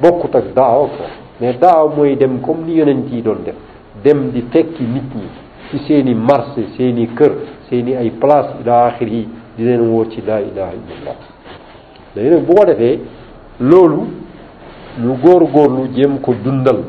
bokkut 0.00 0.34
ak 0.34 0.52
daawa 0.52 0.88
ko 0.88 1.04
mais 1.40 1.54
daawa 1.60 1.92
mooy 1.96 2.16
dem 2.16 2.40
comme 2.40 2.64
ni 2.66 2.74
yonent 2.76 3.04
yi 3.12 3.22
doon 3.22 3.38
def 3.44 3.54
dem 4.02 4.32
di 4.32 4.42
fekki 4.50 4.82
nit 4.82 5.14
ñi 5.14 5.43
ci 5.70 5.80
seeni 5.86 6.14
marse 6.14 6.68
seeni 6.76 7.08
kër 7.14 7.32
seeni 7.68 7.90
i 7.92 7.96
ay 7.96 8.10
place 8.18 8.50
ila 8.60 8.84
axir 8.86 9.08
yi 9.12 9.28
di 9.56 9.64
leen 9.64 9.80
wóor 9.88 10.06
ci 10.10 10.22
laa 10.26 10.40
ilaha 10.40 10.72
illallah 10.74 11.16
léegi 12.14 12.30
nag 12.34 12.42
bu 12.44 12.64
defee 12.64 13.00
loolu 13.58 14.02
ñu 15.02 15.18
góor-góorlu 15.22 15.88
jëm 15.94 16.20
ko 16.20 16.34
dundal 16.44 16.82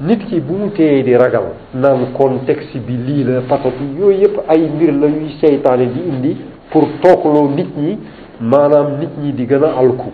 nit 0.00 0.24
ki 0.26 0.40
bu 0.40 0.54
mu 0.56 0.70
téye 0.72 1.02
di 1.02 1.14
ragal 1.16 1.46
naan 1.72 2.12
contexte 2.12 2.78
bi 2.78 2.96
lii 2.96 3.24
la 3.24 3.40
patati 3.40 3.84
yooyu 3.98 4.20
yépp 4.20 4.36
ay 4.48 4.60
mbir 4.74 4.92
la 4.94 5.06
yuy 5.06 5.30
seytaane 5.40 5.86
di 5.92 6.00
indi 6.06 6.36
pour 6.70 6.86
tookaloo 7.02 7.48
nit 7.54 7.68
ñi 7.76 7.98
maanaam 8.40 8.98
nit 8.98 9.10
ñi 9.22 9.32
di 9.32 9.46
gën 9.46 9.62
a 9.64 9.72
alku 9.78 10.10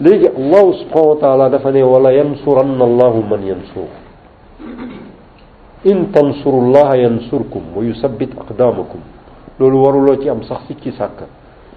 léegi 0.00 0.28
allahu 0.36 0.72
subhanahu 0.80 1.08
wa 1.14 1.18
taala 1.18 1.48
dafa 1.48 1.70
ne 1.70 1.82
wala 1.82 2.12
yansuranna 2.12 2.84
allahu 2.84 3.22
man 3.28 3.46
yansuru 3.46 3.88
in 5.84 6.12
tansurullaha 6.12 6.94
yansurkum 6.98 7.62
wa 7.76 7.82
yusabbit 7.84 8.30
aqdamakum 8.40 9.00
loolu 9.60 9.82
waruloo 9.82 10.16
ci 10.20 10.28
am 10.30 10.42
sax 10.42 10.60
sikki 10.68 10.92
sàkk 10.92 11.24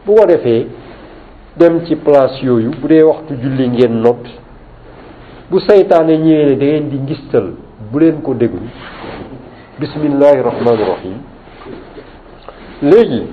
bu 0.06 0.16
ko 0.16 0.26
defee 0.28 0.68
dem 1.58 1.86
ci 1.86 1.96
place 1.96 2.44
yooyu 2.46 2.72
bu 2.82 2.88
dee 2.90 3.02
waxtu 3.04 3.34
julli 3.42 3.68
ngeen 3.70 3.92
nodd 4.02 4.26
bu 5.50 5.58
saytaane 5.60 6.18
ñëwee 6.20 6.44
ne 6.46 6.50
da 6.50 6.56
ngeen 6.66 6.90
di 6.90 6.98
ngistal 7.00 7.54
bu 7.92 8.00
ko 8.22 8.34
rahim 12.82 13.28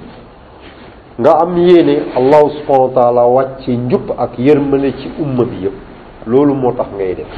nga 1.19 1.37
am 1.43 1.57
yéene 1.59 1.97
Allah 2.17 2.41
subhanahu 2.59 2.95
wa 2.95 3.03
taala 3.03 3.25
wàcce 3.27 3.71
njub 3.77 4.11
ak 4.19 4.39
yërmane 4.39 4.93
ci 5.03 5.11
umma 5.19 5.45
bi 5.45 5.57
yëpp 5.67 5.79
loolu 6.29 6.55
moo 6.55 6.73
tax 6.73 6.87
ngay 6.97 7.15
def 7.17 7.35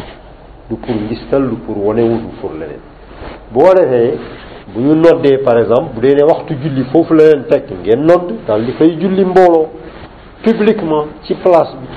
du 0.68 0.76
pour 0.76 0.94
ngistal 0.94 1.48
du 1.48 1.56
pour 1.56 1.94
du 1.94 2.02
pour 2.40 2.52
leneen 2.52 2.91
boo 3.54 3.74
defee 3.76 4.14
bu 4.74 4.80
ñu 4.80 4.94
noddee 4.94 5.38
par 5.44 5.58
exemple 5.58 5.88
bu 5.96 6.00
dee 6.00 6.14
ne 6.16 6.24
waxtu 6.24 6.52
julli 6.62 6.84
foofu 6.92 7.14
la 7.14 7.24
leen 7.24 7.44
fekk 7.50 7.66
ngeen 7.82 8.00
nodd 8.10 8.26
daal 8.46 8.62
di 8.66 8.72
fay 8.78 8.88
julli 9.02 9.24
mbooloo 9.24 9.66
publiquement 10.44 11.06
ci 11.24 11.34
place 11.34 11.74
bi 11.82 11.88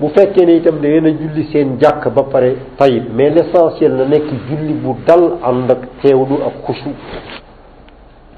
bu 0.00 0.08
fekkee 0.16 0.46
ne 0.46 0.56
itam 0.56 0.80
da 0.82 0.88
ngeen 0.88 1.18
julli 1.22 1.44
seen 1.52 1.76
jàkk 1.82 2.08
ba 2.16 2.22
pare 2.32 2.56
tayib 2.78 3.04
mais 3.16 3.30
l'essentiel 3.30 3.92
na 4.00 4.04
nekk 4.06 4.28
julli 4.48 4.72
bu 4.84 4.96
dal 5.06 5.24
ànd 5.44 5.70
ak 5.70 5.82
teewlu 6.02 6.36
ak 6.48 6.54
xusu 6.66 6.90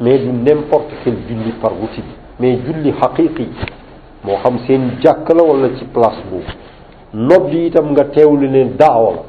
mais 0.01 0.19
du 0.19 0.31
n'importe 0.33 0.91
quel 1.05 1.15
julli 1.29 1.53
par 1.63 1.73
wuti 1.81 2.03
mais 2.41 2.59
julli 2.67 2.93
xaqiqi 3.01 3.47
moo 4.25 4.37
xam 4.43 4.59
seen 4.67 4.91
jàkk 5.03 5.29
la 5.35 5.43
wala 5.43 5.69
ci 5.79 5.85
place 5.85 6.21
boobu 6.29 6.53
nodd 7.15 7.55
itam 7.55 7.93
nga 7.93 8.05
teewlu 8.05 8.47
leen 8.53 8.77
daawa 8.77 9.11
la 9.13 9.23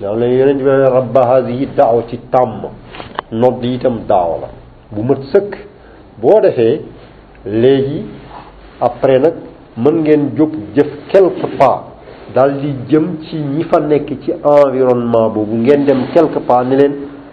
daaw 0.00 0.14
la 0.18 0.26
yonent 0.26 0.58
bi 0.64 0.70
rabba 0.90 1.22
hadihi 1.28 1.76
daaw 1.76 1.96
ci 2.10 2.16
tàmm 2.30 2.62
nodd 3.40 3.62
itam 3.64 3.96
daaw 4.08 4.30
la 4.42 4.48
bu 4.94 5.00
mët 5.02 5.20
sëkk 5.32 5.50
boo 6.22 6.40
defee 6.42 6.80
léegi 7.44 8.00
après 8.80 9.18
nag 9.18 9.36
mën 9.76 9.94
ngeen 10.04 10.22
jóg 10.38 10.52
jëf 10.76 10.90
quelque 11.12 11.46
part 11.58 11.82
daal 12.34 12.50
di 12.60 12.70
jëm 12.90 13.06
ci 13.24 13.36
ñi 13.36 13.62
fa 13.70 13.78
nekk 13.80 14.08
ci 14.22 14.30
environnement 14.32 15.28
boobu 15.34 15.56
ngeen 15.56 15.84
dem 15.86 16.00
quelque 16.14 16.40
part 16.46 16.64
ne 16.68 16.74
leen 16.76 16.92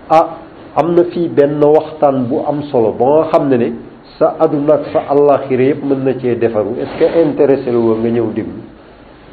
ah 0.09 0.27
am 0.75 0.93
na 0.95 1.03
fii 1.13 1.27
benn 1.29 1.59
waxtaan 1.77 2.25
bu 2.29 2.35
am 2.49 2.61
solo 2.71 2.91
ba 2.99 3.05
nga 3.13 3.23
xam 3.31 3.49
ne 3.49 3.57
ne 3.57 3.69
sa 4.17 4.35
àdduna 4.39 4.73
ak 4.73 4.83
sa 4.93 4.99
àllaaxira 5.13 5.63
yëpp 5.63 5.81
mën 5.87 5.99
na 6.05 6.13
cee 6.21 6.35
defaru 6.35 6.73
est-ce 6.81 7.05
que 7.07 7.21
intéressé 7.25 7.71
nga 7.71 8.09
ñëw 8.15 8.27
déglu 8.35 8.59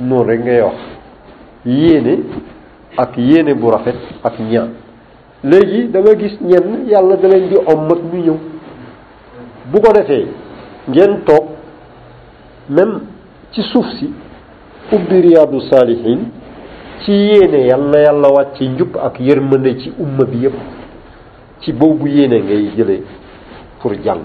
noonu 0.01 0.27
rek 0.31 0.41
ngay 0.45 0.61
wax 0.63 0.79
yéene 1.67 2.15
ak 3.03 3.11
yéene 3.27 3.53
bu 3.63 3.67
rafet 3.75 3.95
ak 4.29 4.35
ñaan 4.51 4.71
léegi 5.51 5.81
danga 5.93 6.13
gis 6.21 6.35
ñenn 6.51 6.69
yàlla 6.93 7.15
da 7.21 7.29
leen 7.33 7.47
di 7.51 7.55
om 7.73 7.87
ak 7.95 8.01
ñu 8.13 8.19
ñëw 8.25 8.37
bu 9.71 9.77
ko 9.85 9.89
defee 9.97 10.27
ngeen 10.89 11.13
toog 11.27 11.45
même 12.77 12.95
ci 13.53 13.61
suuf 13.71 13.87
si 13.99 14.07
ubbi 14.95 15.17
riyaadu 15.25 15.59
saalihiin 15.69 16.21
ci 17.05 17.13
yéene 17.29 17.59
yal 17.71 17.85
na 17.93 17.99
yàlla 18.07 18.29
wàcc 18.37 18.57
njub 18.75 18.93
ak 19.07 19.15
yërmande 19.27 19.73
ci 19.81 19.89
umma 20.03 20.25
bi 20.31 20.39
yépp 20.43 20.55
ci 21.61 21.73
boobu 21.73 22.07
yéene 22.09 22.37
ngay 22.45 22.65
jële 22.77 22.99
pour 23.81 23.93
jàng 24.05 24.25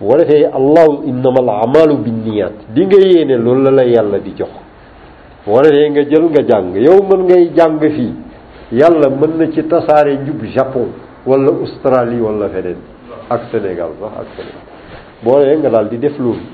bu 0.00 0.06
ko 0.08 0.16
defee 0.18 0.44
allahu 0.58 0.92
innama 1.10 1.38
al 1.44 1.50
amalu 1.68 1.94
binniyaat 2.04 2.56
li 2.74 2.82
nga 2.86 2.98
yéene 3.08 3.34
loolu 3.44 3.60
la 3.66 3.70
la 3.70 3.84
yàlla 3.94 4.18
di 4.18 4.32
jox 4.38 4.50
wala 5.46 5.68
nga 5.90 6.02
jël 6.04 6.22
nga 6.30 6.42
jàng 6.46 6.74
yow 6.76 7.00
mën 7.08 7.20
ngay 7.24 7.50
jàng 7.56 7.78
fii 7.80 8.12
yàlla 8.72 9.08
mën 9.08 9.38
na 9.38 9.46
ci 9.54 9.62
tasaare 9.64 10.18
njub 10.22 10.44
Japon 10.54 10.88
walla 11.26 11.48
Australie 11.50 12.20
wala 12.20 12.48
feneen 12.50 12.76
ak 13.30 13.42
Sénégal 13.50 13.88
sax 14.00 14.12
ak 14.20 14.26
Sénégal 14.36 14.64
boo 15.22 15.38
nee 15.40 15.56
nga 15.56 15.70
daal 15.70 15.88
di 15.88 15.96
def 15.98 16.18
loolu 16.18 16.44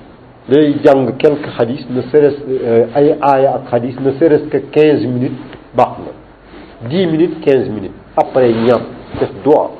day 0.48 0.74
jàng 0.84 1.16
quelques 1.18 1.50
xadis 1.58 1.84
ne 1.90 2.02
serait 2.12 2.36
euh, 2.48 2.86
ay 2.94 3.16
aaya 3.20 3.50
ak 3.56 3.68
xadis 3.70 3.96
ne 4.00 4.12
serait 4.18 4.44
quinze 4.72 5.04
minutes 5.04 5.40
baax 5.74 5.92
na 6.06 6.88
dix 6.88 7.06
minutes 7.06 7.40
quinze 7.42 7.68
minutes 7.68 7.94
après 8.16 8.52
ñaan 8.52 8.82
def 9.18 9.32
doa 9.44 9.72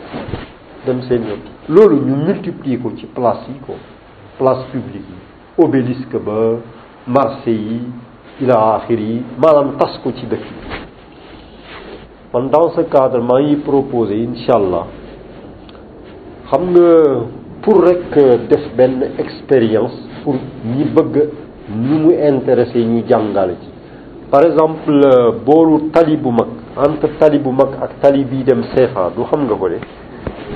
dem 0.84 1.00
seen 1.02 1.22
yoon 1.22 1.40
loolu 1.68 1.96
ñu 2.04 2.16
multiplier 2.26 2.78
ko 2.78 2.90
ci 2.98 3.06
place 3.06 3.46
yi 3.48 3.58
ko 3.66 3.74
place 4.38 4.64
publique 4.72 5.06
obélisque 5.58 6.16
ba 6.16 6.56
marché 7.06 7.54
ila 8.44 8.84
yi 8.90 9.24
maanaam 9.40 9.70
tas 9.80 9.94
ko 10.04 10.10
ci 10.12 10.26
dëkk 10.28 10.44
man 12.34 12.50
dans 12.50 12.68
ce 12.76 12.82
cadre 12.82 13.22
maa 13.24 13.40
ngi 13.40 13.56
proposé 13.64 14.12
incha 14.14 14.54
allah 14.60 14.84
xam 16.50 16.64
nga 16.70 16.88
pour 17.62 17.80
rek 17.80 18.12
euh, 18.16 18.36
def 18.50 18.64
benn 18.76 19.10
expérience 19.18 19.94
pour 20.22 20.34
ñi 20.34 20.84
bëgg 20.84 21.28
ñu 21.80 21.96
mu 22.04 22.12
intéressé 22.30 22.84
ñu 22.84 23.02
jàngale 23.08 23.54
ci 23.62 23.68
par 24.30 24.44
exemple 24.44 24.92
euh, 24.92 25.32
booru 25.44 25.88
tali 25.90 26.16
bu 26.18 26.28
mag 26.30 26.48
entre 26.76 27.16
tali 27.18 27.38
bu 27.38 27.50
mag 27.52 27.70
ak 27.80 28.00
tali 28.02 28.22
bii 28.24 28.44
dem 28.44 28.62
CFA 28.74 29.12
du 29.16 29.24
xam 29.24 29.46
nga 29.48 29.54
ko 29.56 29.68
de 29.68 29.78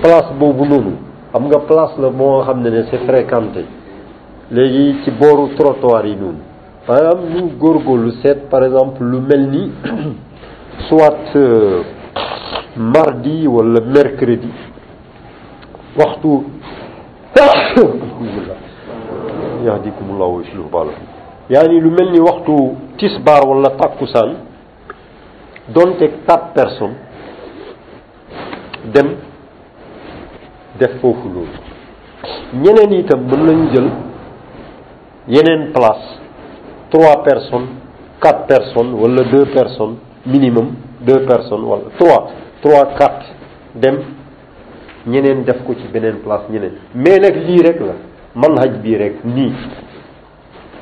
place 0.02 0.28
boobu 0.38 0.66
noonu 0.68 0.92
xam 1.32 1.46
nga 1.48 1.60
place 1.60 1.96
la 1.98 2.10
moo 2.10 2.42
xam 2.42 2.60
ne 2.60 2.68
ne 2.70 2.82
c'est 2.90 3.04
fréquenté 3.08 3.64
léegi 4.50 4.96
ci 5.02 5.10
booru 5.12 5.54
trottoir 5.54 6.04
yi 6.04 6.14
noonu 6.16 6.49
maanaam 6.88 7.18
nous 7.32 7.50
góorgóorlu 7.60 8.12
seet 8.22 8.48
par 8.50 8.62
exemple 8.64 9.02
le 9.04 9.20
melni 9.20 9.70
soit 10.88 11.36
euh, 11.36 11.82
mardi 12.76 13.46
ou 13.46 13.60
le 13.62 13.80
mercredi 13.80 14.50
waxtu 15.96 16.34
Ya 19.64 19.78
di 19.78 19.90
wa 19.90 20.28
yuslihu 20.40 20.70
baalakum 20.72 21.04
yaani 21.50 21.80
lu 21.80 21.90
mel 21.90 22.10
ni 22.12 22.20
waxtu 22.20 22.56
tisbaar 22.98 23.44
wala 23.48 23.70
takkusaan 23.80 24.34
donte 25.74 26.08
quatre 26.26 26.52
personnes 26.54 26.96
dem 28.94 29.08
def 30.78 30.96
foofu 31.00 31.28
loolu 31.28 31.58
ñeneen 32.62 32.92
itam 33.00 33.20
mën 33.20 33.44
nañu 33.46 33.68
jël 33.74 33.88
yeneen 35.28 35.72
place 35.72 36.19
trois 36.90 37.16
personnes, 37.22 37.68
quatre 38.20 38.46
personnes 38.46 38.90
voilà 38.92 39.22
deux 39.30 39.46
personnes 39.52 39.96
minimum 40.26 40.72
deux 41.00 41.24
personnes 41.24 41.62
voilà 41.62 41.82
trois 41.98 42.28
trois 42.60 42.86
quatre 42.98 43.26
dem 43.74 43.98
ñeneen 45.06 45.44
def 45.44 45.62
ko 45.66 45.72
ci 45.74 45.86
beneen 45.94 46.16
place 46.24 46.44
ñeneen 46.50 46.72
mais 46.94 47.18
nag 47.20 47.36
lii 47.46 47.62
rek 47.62 47.80
la 47.80 47.94
man 48.34 48.58
haj 48.58 48.74
bii 48.82 48.96
rek 48.96 49.24
nii 49.24 49.52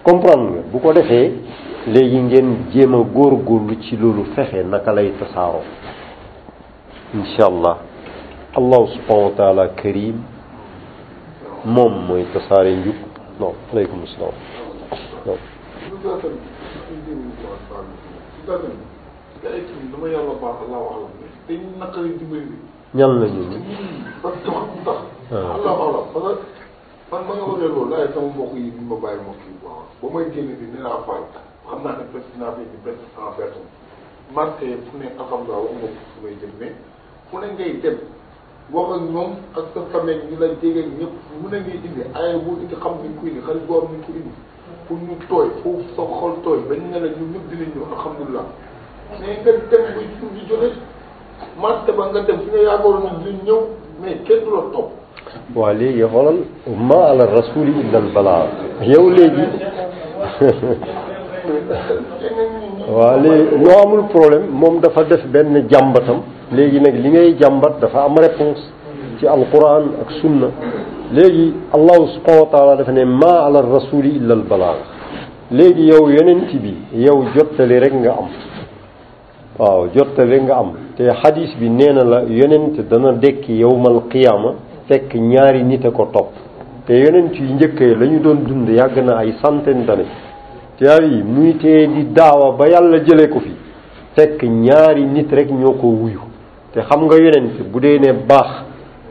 comprendre 0.03 0.51
nga 0.53 0.61
bu 0.73 0.81
ko 0.81 0.93
defee 0.93 1.29
léegi 1.87 2.19
ngeen 2.27 2.49
jéem 2.73 2.95
a 2.95 2.99
góorgóorlu 3.15 3.77
ci 3.83 3.97
loolu 3.97 4.25
fexe 4.35 4.65
naka 4.65 4.93
lay 4.93 5.13
tasaaroo 5.21 5.63
allah 7.49 7.77
allahu 8.57 8.89
subhanahu 8.97 9.27
wa 9.31 9.37
taala 9.37 9.69
karim 9.83 10.17
moom 11.65 11.95
mooy 12.07 12.25
tasaare 12.33 12.73
njub 12.81 12.97
non 13.41 13.53
aleykum 13.73 14.07
salaam 14.07 14.35
non 15.27 15.37
zaten 16.05 16.33
suñu 16.87 17.17
zaten 18.47 18.71
gars 19.43 19.55
yi 19.55 19.61
tamit 19.65 19.93
dama 19.93 20.07
yàlla 20.15 20.35
baax 20.43 20.57
allah 20.65 20.81
wax 20.91 21.01
la 21.21 21.27
dañu 21.49 21.69
naqari 21.81 22.11
dimbali 22.19 22.45
bi. 22.53 22.59
ñan 22.99 23.21
la 23.21 23.27
ñu. 23.35 23.43
parce 24.23 24.37
que 24.43 24.51
xam 24.51 24.67
nga 24.69 24.81
tax. 24.89 24.99
allah 25.31 25.79
wax 25.95 26.07
man 27.11 27.21
ma 27.29 27.33
nga 27.37 27.45
waxee 27.51 27.69
loolu 27.73 27.91
laay 27.93 28.09
sama 28.15 28.27
mbokk 28.35 28.55
yi 28.55 28.71
bi 28.75 28.81
ma 28.91 28.97
bàyyi 29.03 29.21
ma 29.27 29.33
kii 29.43 29.57
quoi 29.61 29.79
ba 30.01 30.09
hmm, 30.09 30.11
ah. 30.15 30.15
may 30.15 30.25
génn 30.33 30.49
bi 30.61 30.67
nee 30.73 30.83
naa 30.85 31.01
fay 31.07 31.21
xam 31.69 31.79
naa 31.85 31.97
ne 31.99 32.05
presque 32.11 32.31
dinaa 32.35 32.53
fi 32.57 32.63
di 32.71 32.77
benn 32.85 32.97
cent 33.15 33.31
personnes 33.37 33.71
marqué 34.37 34.67
fu 34.87 34.93
ne 35.01 35.07
alhamdulilah 35.21 35.63
ne 37.43 37.49
ngay 37.49 37.75
dem 37.83 37.97
wax 38.75 38.87
ak 38.97 39.01
ñoom 39.15 39.31
ak 39.59 39.65
sa 39.75 39.81
famille 39.93 40.23
ñu 40.31 40.35
la 40.43 40.49
jege 40.63 40.83
ñëpp 40.99 41.15
mu 41.41 41.47
ne 41.53 41.57
ngay 41.61 41.79
indi 41.87 42.03
ay 42.21 42.39
bu 42.45 42.51
indi 42.63 42.77
xam 42.85 42.95
ni 43.03 43.09
kuy 43.21 43.31
ni 43.35 43.41
xarit 43.47 43.67
boo 43.69 43.81
am 43.81 43.89
ni 43.93 43.99
kuy 44.07 44.15
indi 44.17 44.31
pour 44.87 44.97
ñu 44.99 45.17
tooy 45.29 45.49
foofu 45.63 45.85
sa 45.97 46.03
tooy 46.45 46.59
ba 46.69 46.75
ñu 46.77 46.91
ne 46.93 47.01
la 47.05 47.09
ñun 47.11 47.29
ñëpp 47.33 47.49
dinañ 47.51 47.69
ñëw 47.75 47.85
alhamdulilah 47.93 48.47
mais 49.21 49.41
nga 49.41 49.53
dem 51.87 51.97
ba 51.97 52.07
nga 52.11 52.21
dem 52.23 52.39
fi 52.43 52.59
nga 52.63 53.33
ñëw 53.45 53.59
mais 54.03 54.17
kenn 54.25 54.41
du 54.45 54.51
la 54.55 54.63
topp. 54.73 54.89
waaw 55.55 55.75
léegi 55.75 56.03
xoolal 56.11 56.39
ma 56.67 57.09
ala 57.11 57.27
rasuli 57.27 57.73
illa 57.83 57.99
al 57.99 58.11
balaa 58.15 58.47
yow 58.83 59.09
léegi 59.11 59.47
waaw 62.97 63.19
léegi 63.21 63.57
ñoo 63.59 63.79
amul 63.85 64.03
problème 64.09 64.47
moom 64.53 64.81
dafa 64.81 65.05
def 65.05 65.25
benn 65.27 65.67
jàmbatam 65.71 66.21
léegi 66.53 66.81
nag 66.81 66.95
li 66.95 67.11
ngay 67.11 67.37
jàmbat 67.41 67.79
dafa 67.81 68.05
am 68.05 68.17
réponse 68.19 68.63
ci 69.19 69.27
alquran 69.27 69.85
ak 70.03 70.11
sunna 70.21 70.49
léegi 71.13 71.53
allahu 71.73 72.09
subhanahu 72.15 72.45
wa 72.53 72.53
taala 72.53 72.77
dafa 72.77 72.93
ne 72.93 73.05
maa 73.05 73.47
ala 73.49 73.63
rasuli 73.65 74.11
illa 74.19 74.35
al 74.35 74.43
balaag 74.51 74.79
léegi 75.51 75.85
yow 75.93 76.05
yonent 76.17 76.51
bi 76.63 76.75
yow 77.07 77.25
jottali 77.37 77.79
rek 77.81 77.95
nga 77.95 78.13
am 78.13 78.29
waaw 79.59 79.89
jottali 79.97 80.41
nga 80.43 80.55
am 80.57 80.71
te 80.97 81.09
xadis 81.23 81.55
bi 81.59 81.69
nee 81.71 81.93
na 81.97 82.05
la 82.05 82.21
yonent 82.25 82.77
dana 82.91 83.13
dekki 83.13 83.55
yowmal 83.57 84.03
qiyaama 84.11 84.51
fekk 84.89 85.15
ñaari 85.15 85.63
nit 85.65 85.85
a 85.87 85.91
ko 85.91 86.05
topp 86.13 86.33
te 86.87 86.93
yonent 86.95 87.33
yu 87.35 87.55
njëkk 87.55 87.81
yi 87.81 88.19
doon 88.21 88.45
dund 88.47 88.69
yàgg 88.69 88.97
na 89.05 89.17
ay 89.19 89.33
centaine 89.43 89.87
d'années 89.87 90.13
te 90.77 90.85
ay 90.91 91.23
muy 91.25 91.57
tee 91.57 91.87
di 91.87 92.05
daawa 92.13 92.53
ba 92.53 92.67
yàlla 92.69 92.99
jëlee 92.99 93.29
ko 93.29 93.41
fi 93.41 93.53
fekk 94.17 94.43
ñaari 94.43 95.05
nit 95.05 95.29
rekk 95.33 95.51
ñoo 95.51 95.73
ko 95.73 95.87
wuyu 95.87 96.21
te 96.73 96.81
xam 96.81 97.05
nga 97.07 97.17
yonent 97.17 97.63
bu 97.73 97.81
dee 97.81 97.99
ne 97.99 98.13
baax 98.13 98.67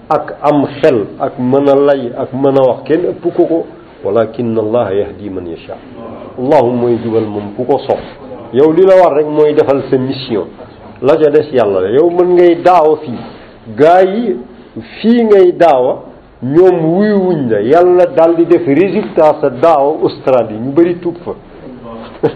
ak 0.10 0.38
am 0.42 0.66
xel 0.80 0.98
ak 1.20 1.34
mën 1.40 1.68
a 1.70 1.76
lay 1.76 2.12
ak 2.24 2.30
mën 2.34 2.56
a 2.58 2.64
wax 2.68 2.80
kenn 2.88 3.04
ëpp 3.12 3.24
ko 3.36 3.44
ko 3.52 3.58
walakin 4.06 4.56
allah 4.58 4.92
yahdi 4.96 5.30
man 5.30 5.46
yasha 5.48 5.76
allahu 6.40 6.72
mooy 6.76 6.98
jubal 7.04 7.26
moom 7.28 7.52
ku 7.58 7.66
ko 7.66 7.78
sof 7.88 8.00
yow 8.54 8.72
li 8.72 8.84
la 8.88 8.96
war 9.04 9.14
rek 9.18 9.28
mooy 9.28 9.54
defal 9.54 9.84
sa 9.90 9.98
mission 9.98 10.48
la 11.02 11.14
ca 11.20 11.30
des 11.30 11.50
yàlla 11.52 11.82
la 11.82 11.92
yow 11.92 12.10
mën 12.10 12.30
ngay 12.36 12.56
daawa 12.64 12.98
fii 13.04 13.20
gaa 13.76 14.02
yi 14.04 14.38
fii 15.02 15.24
ngay 15.26 15.52
daawa 15.58 15.94
ñoom 16.42 16.78
wuyuwuñ 16.96 17.50
la 17.50 17.60
yàlla 17.62 18.06
daal 18.18 18.36
di 18.38 18.46
def 18.46 18.66
résultat 18.66 19.38
sa 19.42 19.50
daawa 19.50 19.92
Australie 20.08 20.58
ñu 20.58 20.72
bari 20.72 20.96
tuub 21.00 21.18
fa 21.26 21.34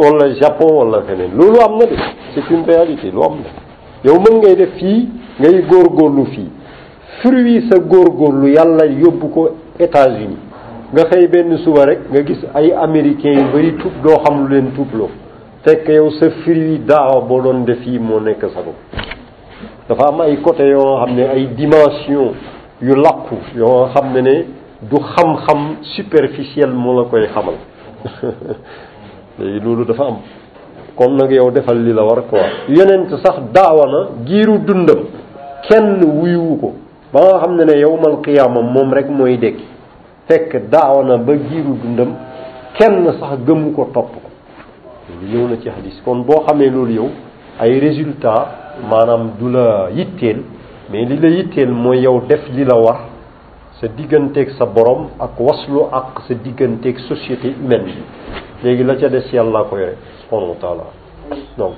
wala 0.00 0.34
Japon 0.40 0.72
wala 0.78 1.02
feneen 1.02 1.36
loolu 1.38 1.58
am 1.62 1.72
na 1.78 1.86
de 1.86 1.96
c'est 2.34 2.50
une 2.52 2.64
lu 2.66 3.22
am 3.22 3.36
na 3.46 3.50
yow 4.10 4.18
mën 4.18 4.38
ngay 4.38 4.56
def 4.56 4.72
fii 4.80 5.08
ngay 5.38 5.62
góorgóorlu 5.70 6.24
fii 6.34 6.50
fruit 7.22 7.68
sa 7.70 7.78
góorgóorlu 7.78 8.48
yàlla 8.48 8.86
yóbbu 8.86 9.28
ko 9.34 9.50
États-Unis 9.78 10.38
nga 10.92 11.04
xëy 11.10 11.28
benn 11.28 11.58
suba 11.64 11.84
rek 11.86 12.00
nga 12.10 12.22
gis 12.26 12.40
ay 12.54 12.72
américains 12.72 13.38
yu 13.44 13.52
bari 13.52 13.76
tuub 13.76 13.92
doo 14.02 14.16
xam 14.24 14.42
lu 14.42 14.48
leen 14.54 14.70
tuubloo 14.76 15.08
fekk 15.64 15.88
yow 15.88 16.10
sa 16.18 16.30
fruit 16.42 16.80
daaw 16.86 17.20
boo 17.28 17.40
doon 17.42 17.64
def 17.64 17.84
yi 17.86 17.98
moo 17.98 18.20
nekk 18.20 18.40
sa 18.40 18.62
ko 18.64 18.72
dafa 19.88 20.04
am 20.08 20.20
ay 20.20 20.40
côté 20.42 20.64
yoo 20.70 21.00
xam 21.04 21.14
ne 21.16 21.22
ay 21.28 21.46
dimension 21.56 22.32
yu 22.80 22.94
làqu 22.96 23.36
yoo 23.56 23.88
xam 23.94 24.12
ne 24.14 24.20
ne 24.22 24.36
du 24.90 24.96
xam-xam 24.96 25.76
superficiel 25.94 26.70
moo 26.72 26.94
la 27.00 27.08
koy 27.10 27.26
xamal 27.28 27.56
léegi 29.38 29.60
loolu 29.62 29.84
dafa 29.84 30.04
am 30.06 30.16
kon 30.96 31.16
nag 31.16 31.30
yow 31.30 31.50
defal 31.50 31.78
li 31.84 31.92
la 31.92 32.02
war 32.02 32.22
yeneen 32.68 32.78
yonent 32.78 33.10
sax 33.22 33.36
daawa 33.52 33.84
na 33.92 34.24
giiru 34.24 34.58
dundam 34.58 35.04
kenn 35.68 36.00
wuyuwu 36.04 36.56
ko 36.60 36.70
ba 37.12 37.18
nga 37.26 37.40
xam 37.42 37.52
ne 37.56 37.64
ne 37.64 37.74
man 38.02 38.14
qiyaama 38.22 38.60
moom 38.74 38.90
rek 38.96 39.08
mooy 39.18 39.34
dekki 39.42 39.64
fekk 40.28 40.50
daaw 40.72 40.96
na 41.08 41.14
ba 41.26 41.32
giiru 41.48 41.74
dundam 41.82 42.10
kenn 42.78 43.04
sax 43.18 43.32
gëmu 43.46 43.68
ko 43.76 43.84
topp 43.94 44.12
ko 44.22 44.28
loolu 45.08 45.26
ñëw 45.30 45.44
na 45.50 45.56
ci 45.62 45.68
hadis 45.76 45.98
kon 46.04 46.18
boo 46.26 46.40
xamee 46.46 46.70
loolu 46.74 46.92
yow 46.98 47.08
ay 47.62 47.70
résultat 47.80 48.44
maanaam 48.90 49.24
du 49.40 49.46
la 49.50 49.88
yitteel 49.90 50.38
mais 50.92 51.04
li 51.04 51.16
la 51.18 51.28
yitteel 51.30 51.70
mooy 51.72 51.98
yow 52.02 52.20
def 52.28 52.42
li 52.56 52.64
la 52.64 52.78
wax 52.78 53.00
sa 53.80 53.86
digganteeg 53.88 54.50
sa 54.58 54.64
borom 54.66 55.08
ak 55.18 55.40
waslu 55.40 55.82
ak 55.92 56.22
sa 56.28 56.34
digganteeg 56.34 56.96
société 57.10 57.52
humaine 57.58 57.86
bi 57.88 57.94
léegi 58.62 58.84
la 58.84 58.94
ca 58.96 59.08
des 59.08 59.26
yàlla 59.32 59.64
ko 59.64 59.76
yore 59.78 59.96
subhanahu 60.28 60.50
wa 60.50 60.56
taala 60.60 60.86
donc 61.58 61.74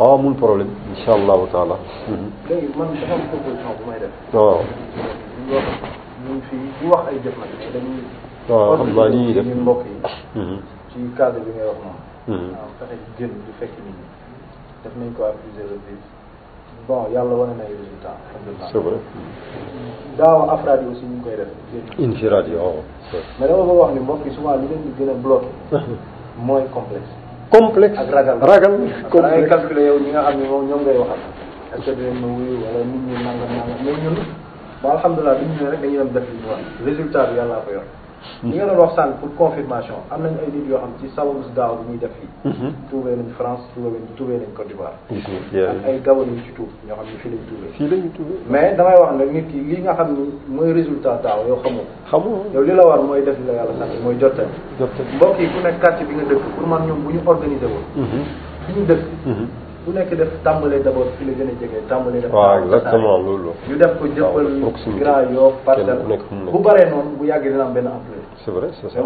اه 0.00 0.16
مون 0.22 0.32
بروبلم 0.40 0.70
ان 0.90 0.96
شاء 1.06 1.16
الله 1.16 1.46
تعالى 1.52 1.76
اه 4.34 4.60
waaw 8.50 8.76
xam 8.76 8.96
naa 8.96 9.08
li 9.12 9.18
ñuy 9.22 9.34
def 9.36 9.46
mbokk 9.62 9.80
yi 9.86 9.94
ci 10.90 10.98
cadre 11.18 11.40
bi 11.44 11.50
ngay 11.54 11.66
wax 11.70 11.78
noonu 12.26 12.46
waaw 12.54 12.70
fexe 12.78 12.96
jël 13.18 13.30
du 13.46 13.52
fekk 13.58 13.72
nit 13.86 13.94
ñi 13.98 14.04
def 14.82 14.94
nañ 14.98 15.10
ko 15.16 15.22
à 15.30 15.32
plusieurs 15.40 15.70
reprises 15.74 16.06
bon 16.88 17.06
yàlla 17.14 17.34
wane 17.40 17.54
na 17.56 17.64
ay 17.64 17.74
résultats 17.78 18.18
c'est 18.72 18.78
vrai 18.78 18.98
daaw 20.18 20.50
afraad 20.50 20.80
aussi 20.90 21.04
ñu 21.04 21.20
koy 21.22 21.36
def 21.36 21.48
infiraad 22.06 22.48
yi 22.48 22.54
mais 23.38 23.46
dama 23.48 23.62
ko 23.64 23.72
wax 23.80 23.92
ni 23.94 24.00
mbokk 24.00 24.24
souvent 24.34 24.56
li 24.56 24.66
leen 24.70 24.82
di 24.84 24.92
gën 24.98 25.20
bloqué 25.22 25.46
mooy 26.38 26.62
complexe 26.74 27.10
complexe 27.54 27.98
ak 27.98 28.10
ragal 28.10 28.38
ragal 28.40 28.72
complexe 29.10 29.40
da 29.40 29.48
calculer 29.48 29.84
yow 29.90 29.98
ñi 30.00 30.10
nga 30.10 30.22
xam 30.24 30.40
ne 30.40 30.48
moom 30.50 30.64
ngay 30.66 30.98
waxal 30.98 31.18
est-ce 31.72 31.86
que 31.90 31.96
dinañ 31.96 32.14
ma 32.20 32.26
wuyu 32.34 32.54
wala 32.64 32.80
nit 32.90 33.02
ñi 33.06 33.14
nangam 33.24 33.50
nangam 33.56 33.78
mais 33.84 33.96
ñun 34.02 34.16
ba 34.82 34.88
alhamdulilah 34.96 35.34
bi 35.38 35.44
ñu 35.50 35.70
rek 35.70 35.80
dañuy 35.82 35.98
def 36.14 36.26
li 36.34 36.40
wax 36.50 36.60
résultat 36.84 37.26
bi 37.30 37.36
ko 37.38 37.72
yor 37.78 37.84
li 38.42 38.56
nga 38.56 38.66
doon 38.70 38.78
wax 38.82 38.92
sànq 38.96 39.12
pour 39.20 39.30
confirmation 39.38 39.98
am 40.10 40.22
nañ 40.22 40.34
ay 40.44 40.48
nit 40.54 40.66
yoo 40.70 40.80
xam 40.82 40.92
ci 41.00 41.06
sababu 41.14 41.42
daaw 41.58 41.72
bi 41.78 41.82
ñuy 41.92 41.98
def 41.98 42.14
fii. 42.18 42.30
Mm-hmm. 42.48 42.70
trouvé 42.88 43.10
nañ 43.18 43.28
France 43.38 43.62
trouvé 43.74 43.98
nañ 44.02 44.10
trouvé 44.16 44.32
nañ 44.42 44.50
Côte 44.56 44.68
d'Ivoire. 44.68 44.96
Mm-hmm. 45.10 45.86
ay 45.88 46.00
Gabon 46.04 46.26
yu 46.30 46.38
ci 46.44 46.52
tuub 46.56 46.70
ñoo 46.86 46.96
xam 46.96 47.06
ne 47.10 47.16
fii 47.22 47.30
lañ 47.32 47.42
trouvé. 47.48 47.66
fii 47.76 47.88
lañ 47.90 48.02
trouvé 48.16 48.34
mais 48.52 48.74
damay 48.76 48.96
wax 49.00 49.12
nag 49.18 49.30
nit 49.32 49.46
ki 49.50 49.58
li 49.70 49.82
nga 49.82 49.94
xam 49.94 50.08
ni 50.14 50.22
mooy 50.54 50.72
résultat 50.72 51.16
daaw 51.22 51.40
yow 51.48 51.58
xamoo. 51.62 51.84
xamoo 52.10 52.36
yow 52.54 52.62
li 52.62 52.72
la 52.74 52.84
war 52.86 53.02
mooy 53.02 53.22
def 53.24 53.36
li 53.38 53.44
la 53.46 53.54
yàlla 53.58 53.74
sant 53.78 53.92
mooy 54.02 54.16
jottali. 54.20 54.54
jottali 54.78 55.10
mbokk 55.16 55.38
yi 55.40 55.48
ku 55.52 55.58
nekk 55.62 55.80
quartier 55.82 56.06
bi 56.06 56.14
nga 56.14 56.24
dëkk 56.30 56.46
pour 56.56 56.66
man 56.68 56.86
ñoom 56.86 57.00
bu 57.04 57.10
ñu 57.14 57.20
organisé 57.26 57.66
woon. 57.72 57.84
Mm-hmm. 57.96 58.24
fi 58.66 58.70
ñu 58.74 58.82
dëkk. 58.86 59.04
bu 59.86 59.90
nekk 59.98 60.10
def 60.20 60.32
tàmbalee 60.46 60.80
d'abord 60.86 61.08
fi 61.18 61.22
la 61.28 61.34
gën 61.38 61.48
a 61.52 61.54
jege 61.60 61.78
tàmbalee 61.92 62.20
def 62.22 62.30
waaw 62.38 62.56
exactement 62.64 63.22
loolu 63.26 63.50
ñu 63.68 63.74
def 63.82 63.92
ko 63.98 64.04
jëppal 64.14 64.94
grand 65.00 65.24
yoo 65.36 65.50
parcelle 65.66 66.18
bu 66.54 66.58
baree 66.66 66.86
noonu 66.92 67.10
bu 67.18 67.24
yàggee 67.30 67.50
dina 67.52 67.64
am 67.68 67.72
benn 67.76 67.86
ampleur 67.96 68.22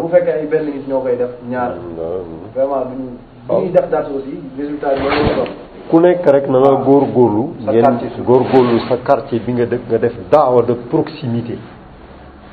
bu 0.03 0.07
fekkee 0.13 0.33
ay 0.39 0.45
benn 0.51 0.65
nit 0.75 0.85
ñoo 0.89 0.99
koy 1.03 1.15
def 1.21 1.33
ñaar 1.51 1.71
mm, 1.79 2.43
vraiment 2.53 2.83
duñu 2.89 3.09
bu 3.47 3.53
ñuy 3.61 3.71
def 3.75 3.87
date 3.93 4.09
aussi 4.17 4.35
résultat 4.61 4.91
yi 4.99 5.03
loolu 5.03 5.23
la 5.39 5.45
ku 5.89 5.95
nekk 6.05 6.21
rek 6.35 6.45
na 6.53 6.57
nga 6.63 6.71
góorgóorlu 6.85 7.43
ngeen 7.65 7.95
góorgóorlu 8.29 8.77
sa 8.87 8.95
quartier 9.07 9.41
bi 9.43 9.51
nga 9.55 9.65
dëkk 9.71 9.83
nga 9.89 9.97
def 10.03 10.15
daawa 10.31 10.59
de 10.69 10.73
proximité 10.91 11.55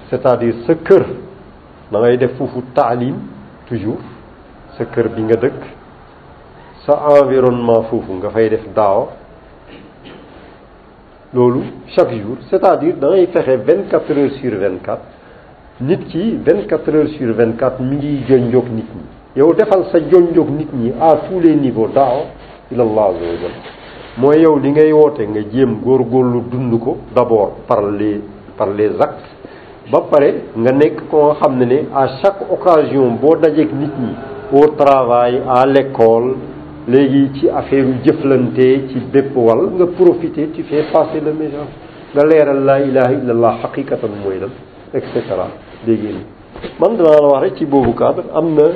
c'est-à-dire 0.08 0.54
sa 0.66 0.72
kër 0.86 1.04
da 1.90 1.96
ngay 1.98 2.16
def 2.22 2.32
foofu 2.38 2.60
taalim 2.78 3.16
toujours 3.68 4.00
sa 4.78 4.82
kër 4.94 5.06
bi 5.16 5.20
nga 5.28 5.36
dëkk 5.44 5.62
sa 6.86 7.00
environnement 7.16 7.82
foofu 7.88 8.20
nga 8.20 8.28
fay 8.28 8.50
def 8.52 8.64
daaw 8.76 9.08
loolu 11.34 11.60
chaque 11.96 12.12
jour 12.12 12.36
c'est-à-dire 12.50 12.94
da 13.00 13.08
ngay 13.10 13.26
fexe 13.32 13.58
24 13.66 14.12
heures 14.18 14.30
sur 14.38 14.52
24, 14.52 15.00
nit 15.80 16.04
ki 16.12 16.24
24 16.46 16.94
heures 16.94 17.08
sur 17.16 17.32
24 17.34 17.80
mi 17.82 17.96
ngi 17.96 18.12
jonjoog 18.28 18.68
nit 18.70 18.90
ñi 18.96 19.04
yow 19.40 19.52
defal 19.54 19.86
sa 19.90 19.98
jonjoog 19.98 20.50
nit 20.50 20.68
ñi 20.74 20.92
à 21.00 21.14
tous 21.28 21.40
les 21.40 21.54
niveaux 21.56 21.88
daawa 21.88 22.24
ilallah 22.70 23.04
azza 23.10 23.24
wa 23.32 23.36
jal 23.42 23.56
mooy 24.18 24.40
yow 24.42 24.58
li 24.58 24.70
ngay 24.70 24.92
woote 24.92 25.20
nga 25.26 25.40
jéem 25.50 25.78
góorgóorlu 25.82 26.42
dund 26.50 26.78
ko 26.80 26.98
d'abord 27.16 27.52
par 27.66 27.80
les 27.82 28.20
par 28.58 28.68
les 28.68 28.90
actes 29.00 29.30
ba 29.90 30.02
pare 30.12 30.30
nga 30.54 30.72
nekk 30.72 31.08
ko 31.10 31.30
nga 31.32 31.34
xam 31.40 31.56
ne 31.58 31.64
ne 31.72 31.78
à 31.94 32.06
chaque 32.20 32.42
occasion 32.50 33.08
boo 33.20 33.34
dajeeg 33.36 33.72
nit 33.72 33.96
ñi 34.00 34.14
au 34.60 34.66
travail 34.68 35.40
à 35.48 35.64
l'école 35.66 36.34
léegi 36.88 37.30
ci 37.38 37.48
affaire 37.48 37.86
u 37.86 37.94
jëflante 38.04 38.88
ci 38.88 38.98
bépp 39.10 39.34
wal 39.36 39.70
nga 39.74 39.86
profiter 39.86 40.48
tu 40.52 40.62
fais 40.64 40.84
passer 40.92 41.20
le 41.20 41.32
message 41.32 41.64
nga 42.14 42.24
leeral 42.26 42.62
laa 42.62 42.80
ilaha 42.80 43.12
illallah 43.12 43.58
xaqiqatan 43.62 44.10
mooy 44.22 44.38
lan 44.38 44.50
et 44.92 45.02
cetera 45.14 45.48
dégg 45.86 46.02
man 46.78 46.96
danaa 46.96 47.20
la 47.22 47.28
wax 47.28 47.40
rek 47.42 47.54
ci 47.56 47.64
boobu 47.64 47.94
cadre 47.94 48.24
am 48.34 48.54
na 48.54 48.66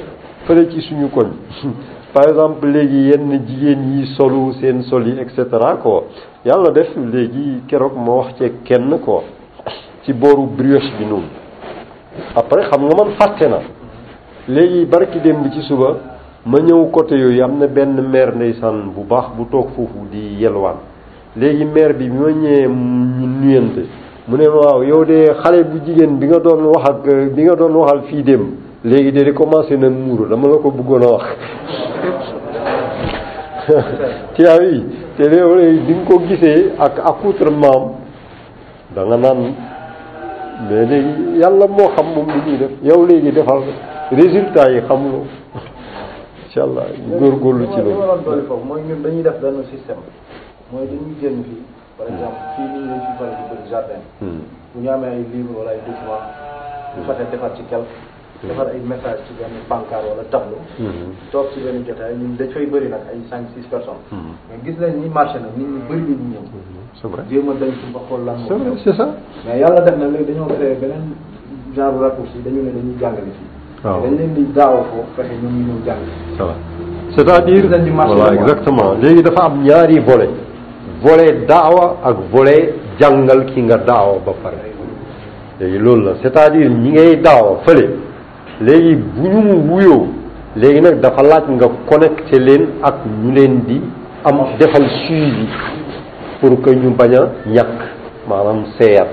fële 0.47 0.71
ci 0.71 0.81
suñu 0.81 1.09
koñ 1.11 1.29
par 2.15 2.29
exemple 2.31 2.67
léegi 2.67 3.11
yenn 3.11 3.43
jigéen 3.47 3.83
yi 3.99 4.07
solu 4.17 4.53
seen 4.59 4.83
sol 4.85 5.07
yi 5.07 5.21
et 5.21 5.29
cetera 5.37 5.77
ko 5.77 6.07
yàlla 6.47 6.71
def 6.71 6.89
léegi 6.97 7.63
keroog 7.69 7.95
ma 7.95 8.13
wax 8.21 8.29
ci 8.39 8.51
kenn 8.65 8.99
ko 9.05 9.23
ci 10.05 10.15
booru 10.15 10.47
brioche 10.47 10.91
bi 10.99 11.05
noonu 11.05 11.29
après 12.35 12.65
xam 12.71 12.87
nga 12.87 13.05
man 13.05 13.15
fàtte 13.21 13.47
na 13.49 13.61
léegi 14.49 14.87
barki 14.87 15.21
démb 15.21 15.53
ci 15.53 15.61
suba 15.61 16.17
ma 16.47 16.59
ñëw 16.61 16.87
côté 16.93 17.17
yooyu 17.17 17.43
am 17.43 17.59
na 17.59 17.67
benn 17.67 18.01
mair 18.13 18.35
maire 18.35 18.55
san 18.61 18.91
bu 18.95 19.03
baax 19.05 19.31
bu 19.37 19.45
toog 19.51 19.71
foofu 19.75 20.07
di 20.11 20.37
yelwaan 20.41 20.77
léegi 21.37 21.65
mair 21.65 21.93
bi 21.95 22.09
bi 22.09 22.17
ma 22.17 22.31
ñëwee 22.31 22.69
ñu 22.69 23.27
nuyante 23.43 23.85
mu 24.29 24.37
ne 24.39 24.49
waaw 24.49 24.83
yow 24.85 25.05
de 25.05 25.33
xale 25.43 25.65
bu 25.65 25.79
jigéen 25.85 26.17
bi 26.19 26.27
nga 26.27 26.39
doon 26.39 26.65
wax 26.73 26.91
ak 26.91 26.97
euh, 27.09 27.27
bi 27.35 27.43
nga 27.43 27.57
doon 27.57 27.75
waxal 27.77 28.03
fii 28.03 28.23
dem 28.23 28.51
léegi 28.85 29.13
de 29.13 29.33
commencé 29.33 29.77
na 29.77 29.89
muuru 29.91 30.29
dama 30.29 30.49
la 30.49 30.57
ko 30.59 30.71
bëggoon 30.71 31.03
a 31.03 31.11
wax 31.11 31.27
tiaa 34.37 34.63
yi 34.63 34.85
te 35.17 35.23
léegi 35.23 35.41
euh, 35.41 35.77
di 35.87 35.93
nga 35.95 36.05
ko 36.09 36.21
gisee 36.25 36.71
ak 36.79 36.99
accoutrement 37.05 37.97
da 38.95 39.05
nga 39.05 39.17
naan 39.17 39.39
mais 40.71 40.87
léegi 40.87 41.39
yàlla 41.41 41.67
moo 41.67 41.89
xam 41.97 42.07
moom 42.15 42.27
li 42.31 42.41
ñuy 42.53 42.59
def 42.59 42.71
yow 42.85 43.05
léegi 43.07 43.33
defal 43.33 43.59
résultat 44.13 44.71
yi 44.71 44.81
xamuloo 44.87 45.27
incha 46.49 46.63
allah 46.65 46.85
góorgóorlu 47.21 47.65
ci 47.73 47.79
loolu. 47.83 48.65
mooy 48.65 48.83
ñun 48.89 49.03
dañuy 49.05 49.23
def 49.23 49.37
benn 49.41 49.63
système 49.71 50.01
mooy 50.73 50.87
dañuy 50.89 51.15
génn 51.21 51.43
fii 51.45 51.63
par 51.99 52.07
hmm. 52.09 52.15
exemple 52.17 52.41
fii 52.57 52.67
nii 52.73 52.83
ñu 52.89 52.99
fi 53.07 53.11
faral 53.19 53.35
di 53.51 53.71
jardin. 53.73 54.01
Hmm. 54.23 54.43
bu 54.73 54.77
ñu 54.83 54.89
amee 54.97 55.11
ay 55.13 55.23
livre 55.33 55.53
wala 55.59 55.71
ay 55.77 55.81
documents. 55.85 56.29
bu 56.97 57.01
fekkee 57.09 57.29
defar 57.33 57.51
ci 57.57 57.63
quelque. 57.69 57.97
Hmm. 58.41 58.49
defar 58.49 58.67
ay 58.73 58.81
message 58.93 59.21
ci 59.27 59.33
benn 59.39 59.53
pancarte 59.69 60.07
wala 60.13 60.23
tableau. 60.33 60.63
toog 61.33 61.47
ci 61.53 61.59
benn 61.61 61.85
jotaay 61.85 62.15
ñun 62.21 62.33
dañ 62.39 62.51
bëri 62.73 62.89
nag 62.89 63.03
ay 63.13 63.19
cinq 63.29 63.45
six 63.53 63.65
personnes. 63.69 64.01
mais 64.49 64.57
gis 64.65 64.79
nañ 64.81 64.93
ni 65.03 65.09
marché 65.09 65.37
nag 65.45 65.53
nit 65.59 65.69
ñi 65.69 65.81
bëri 65.89 66.01
na 66.09 66.17
ñu 66.17 66.27
ñëw. 66.33 66.45
c'est 66.97 67.09
vrai 67.13 67.25
jéem 67.29 67.45
ba 67.93 68.01
xool 68.09 68.25
lan 68.25 68.37
moo. 68.49 68.57
mais 69.45 69.59
yàlla 69.61 69.81
def 69.85 69.97
na 70.01 70.07
léegi 70.09 70.33
dañoo 70.33 70.47
créé 70.57 70.75
beneen 70.81 71.13
genre 71.75 72.01
raccourci 72.01 72.41
dañu 72.43 72.63
ne 72.65 72.71
dañuy 72.73 72.97
jàngale 72.99 73.33
fii. 73.37 73.58
waaw 73.85 74.03
dañ 74.03 74.19
leen 77.47 77.47
di 77.47 77.91
exactement 78.39 78.95
léegi 79.01 79.23
dafa 79.23 79.43
am 79.45 79.63
ñaari 79.65 79.99
volet 80.01 80.31
volet 81.03 81.47
daawa 81.47 81.97
ak 82.03 82.17
volet 82.33 82.75
jàngal 83.01 83.45
ki 83.47 83.61
nga 83.63 83.77
daawa 83.77 84.19
ba 84.27 84.33
pare 84.43 84.73
léegi 85.61 85.79
loolu 85.79 86.05
la 86.07 86.13
c'est-à-dire 86.23 86.69
ñi 86.69 86.91
ngay 86.91 87.17
daawa 87.21 87.59
fële 87.67 87.89
léegi 88.61 88.97
bu 88.97 89.29
ñu 89.29 89.55
wuyoo 89.71 90.07
léegi 90.57 90.81
nag 90.81 91.01
dafa 91.01 91.23
laaj 91.23 91.45
nga 91.49 91.67
connecté 91.89 92.39
leen 92.41 92.67
ak 92.83 92.97
ñu 93.23 93.31
leen 93.33 93.61
di 93.65 93.81
am 94.25 94.39
defal 94.59 94.85
suivi 95.07 95.47
pour 96.41 96.61
que 96.63 96.71
ñu 96.71 96.91
bañ 96.97 97.15
a 97.15 97.29
ñàkk 97.47 97.81
maanaam 98.29 98.65
seeyat 98.79 99.11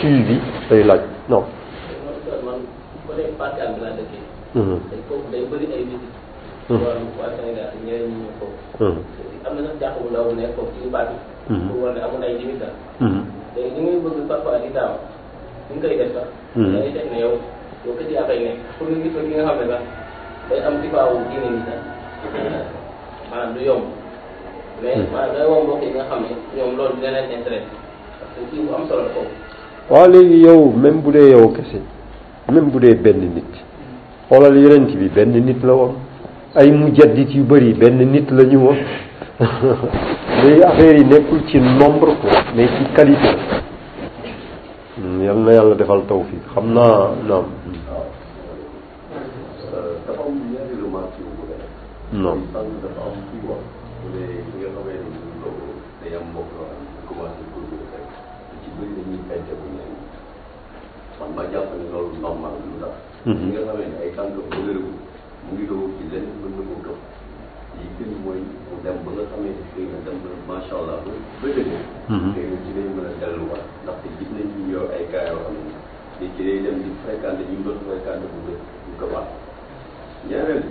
suivi 0.00 0.38
day 0.68 0.82
laaj 0.84 1.00
non 1.30 1.44
dee 3.16 3.32
parti 3.40 3.60
am 3.64 3.72
bi 3.74 3.80
laa 3.84 3.96
dëkkee. 3.96 4.22
tey 4.90 5.00
foofu 5.08 5.26
day 5.32 5.42
bëri 5.50 5.66
ay 5.76 5.82
visite. 5.88 6.18
wàllu 6.68 7.06
waa 7.18 7.30
Sénégal 7.36 7.68
ñeneen 7.86 8.04
ñi 8.10 8.16
ñu 8.18 8.28
foofu. 8.38 8.86
am 9.44 9.52
na 9.56 9.60
sax 9.68 9.76
jàpp 9.80 9.96
bu 10.02 10.08
ndaw 10.10 10.24
bu 10.28 10.32
nekk 10.38 10.54
foofu 10.56 10.72
ci 10.82 10.88
baat 10.94 11.06
bi. 11.48 11.54
pour 11.68 11.78
wane 11.82 11.98
amul 12.06 12.22
ay 12.26 12.34
limite 12.38 12.60
daal. 12.62 12.72
léegi 13.56 13.74
li 13.76 13.82
ngay 13.82 14.00
bëgg 14.04 14.28
parfois 14.30 14.58
di 14.62 14.68
daaw 14.76 14.92
ñu 15.68 15.72
ngi 15.76 15.80
koy 15.86 15.96
def 16.00 16.10
sax. 16.14 16.26
da 16.60 16.66
ngay 16.78 16.92
def 16.96 17.08
ne 17.12 17.18
yow 17.24 17.34
yow 17.84 17.94
kër 17.98 18.08
yaa 18.14 18.24
koy 18.28 18.38
nekk 18.46 18.56
pour 18.78 18.86
nga 18.88 18.96
gis 19.02 19.12
ko 19.14 19.18
ki 19.26 19.34
nga 19.36 19.44
xam 19.48 19.56
ne 19.60 19.66
sax 19.72 19.82
day 20.48 20.58
am 20.66 20.74
ci 20.82 20.86
baawu 20.94 21.14
diine 21.28 21.46
ni 21.56 21.60
sax 21.68 21.80
maanaam 23.30 23.50
du 23.54 23.60
yomb. 23.68 23.82
mais 24.82 24.96
maanaam 25.12 25.34
day 25.34 25.46
woo 25.50 25.62
mbokk 25.64 25.82
yi 25.82 25.88
nga 25.96 26.04
xam 26.08 26.20
ne 26.22 26.28
ñoom 26.56 26.76
loolu 26.78 26.94
dina 26.96 27.10
leen 27.14 27.32
intéressé 27.36 27.66
parce 28.18 28.32
que 28.36 28.40
kii 28.50 28.62
bu 28.66 28.72
am 28.74 28.82
solo 28.88 29.02
la 29.02 29.10
foofu. 29.14 29.32
waaw 29.90 30.08
léegi 30.12 30.38
yow 30.46 30.60
même 30.82 31.00
bu 31.02 31.10
dee 31.12 31.30
yow 31.34 31.48
kese. 31.56 31.80
même 32.52 32.70
bu 32.70 32.78
dee 32.80 32.94
benn 32.94 33.18
nit 33.18 33.42
xoolal 34.28 34.56
yonent 34.56 34.86
bi 34.96 35.08
benn 35.14 35.30
nit 35.32 35.56
la 35.64 35.74
woon 35.74 35.94
ay 36.54 36.70
mujaddit 36.70 37.34
yu 37.34 37.42
bari 37.42 37.74
benn 37.74 37.98
nit 37.98 38.24
la 38.30 38.44
ñu 38.44 38.56
woon 38.58 38.76
léegi 40.44 40.62
affaire 40.62 40.98
yi 40.98 41.04
nekkul 41.04 41.40
ci 41.48 41.58
nombre 41.58 42.14
ko 42.20 42.28
mais 42.54 42.68
ci 42.68 42.84
qualité 42.94 43.28
hmm, 44.98 45.22
yal 45.24 45.38
na 45.38 45.52
yàlla 45.52 45.74
defal 45.74 46.02
tawfiq 46.06 46.46
xam 46.54 46.72
naa 46.72 47.10
naam 47.26 47.46
euh, 49.74 50.84
non 52.12 52.38
man 61.20 61.30
ma 61.36 61.42
jàpp 61.52 61.68
ne 61.78 61.84
loolu 61.92 62.12
normal 62.24 62.52
lu 62.62 62.70
ndax. 62.78 62.94
ñi 63.40 63.46
nga 63.52 63.60
xamee 63.68 63.88
ne 63.90 63.96
ay 64.04 64.10
tànk 64.16 64.32
ba 64.50 64.56
wéragu 64.66 64.90
mu 65.44 65.50
ngi 65.52 65.64
doog 65.70 65.84
ci 65.96 66.02
leneen 66.12 66.36
mën 66.40 66.52
na 66.56 66.62
koo 66.68 66.78
dox 66.86 66.98
li 67.78 67.84
gën 67.96 68.10
mooy 68.22 68.40
mu 68.68 68.74
dem 68.84 68.96
ba 69.04 69.10
nga 69.14 69.24
xamee 69.30 69.54
ne 69.56 69.62
xëy 69.70 69.84
na 69.90 69.96
dem 70.06 70.16
ba 70.22 70.28
macha 70.48 70.74
allah 70.80 70.98
ba 71.04 71.10
ba 71.40 71.46
dëgg. 71.56 71.70
xëy 72.32 72.44
na 72.50 72.56
ci 72.64 72.70
lañ 72.76 72.88
mën 72.96 73.06
a 73.08 73.12
delluwaat 73.20 73.64
ndaxte 73.82 74.06
gis 74.18 74.30
nañ 74.34 74.46
ñu 74.56 74.62
yor 74.74 74.86
ay 74.96 75.04
cas 75.12 75.24
yoo 75.30 75.40
xam 75.44 75.56
ne 75.60 75.68
ni 76.18 76.26
ci 76.34 76.40
lay 76.48 76.58
dem 76.64 76.76
di 76.84 76.88
fréquenté 77.02 77.42
ñu 77.50 77.58
doon 77.66 77.76
fréquenté 77.86 78.26
bu 78.32 78.38
dëkk 78.46 78.60
bu 78.84 78.92
ko 79.00 79.06
baax 79.12 79.28
ñaareel 80.28 80.62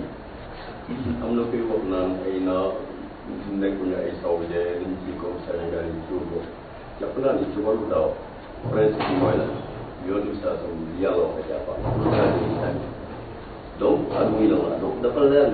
am 1.22 1.30
na 1.36 1.42
koy 1.50 1.62
wax 1.70 1.82
naan 1.92 2.08
ay 2.26 2.36
naa 2.48 2.66
nekkuñu 3.60 3.96
ay 4.02 4.10
saoudien 4.22 4.66
dañ 4.82 4.92
ci 5.02 5.10
comme 5.20 5.38
Sénégal 5.46 5.86
yi 5.90 5.98
ci 6.06 6.10
wër 6.20 6.38
jàpp 7.00 7.14
naa 7.22 7.34
ne 7.38 7.44
ci 7.52 7.58
wàllu 7.64 7.84
daaw 7.92 8.08
principe 8.70 9.02
bi 9.08 9.14
mooy 9.20 9.36
la 9.42 9.46
yónni 10.04 10.36
saa 10.42 10.56
soxna 10.60 10.92
yàlla 11.00 11.24
wax 11.24 11.34
na 11.40 11.42
jàppal 15.02 15.50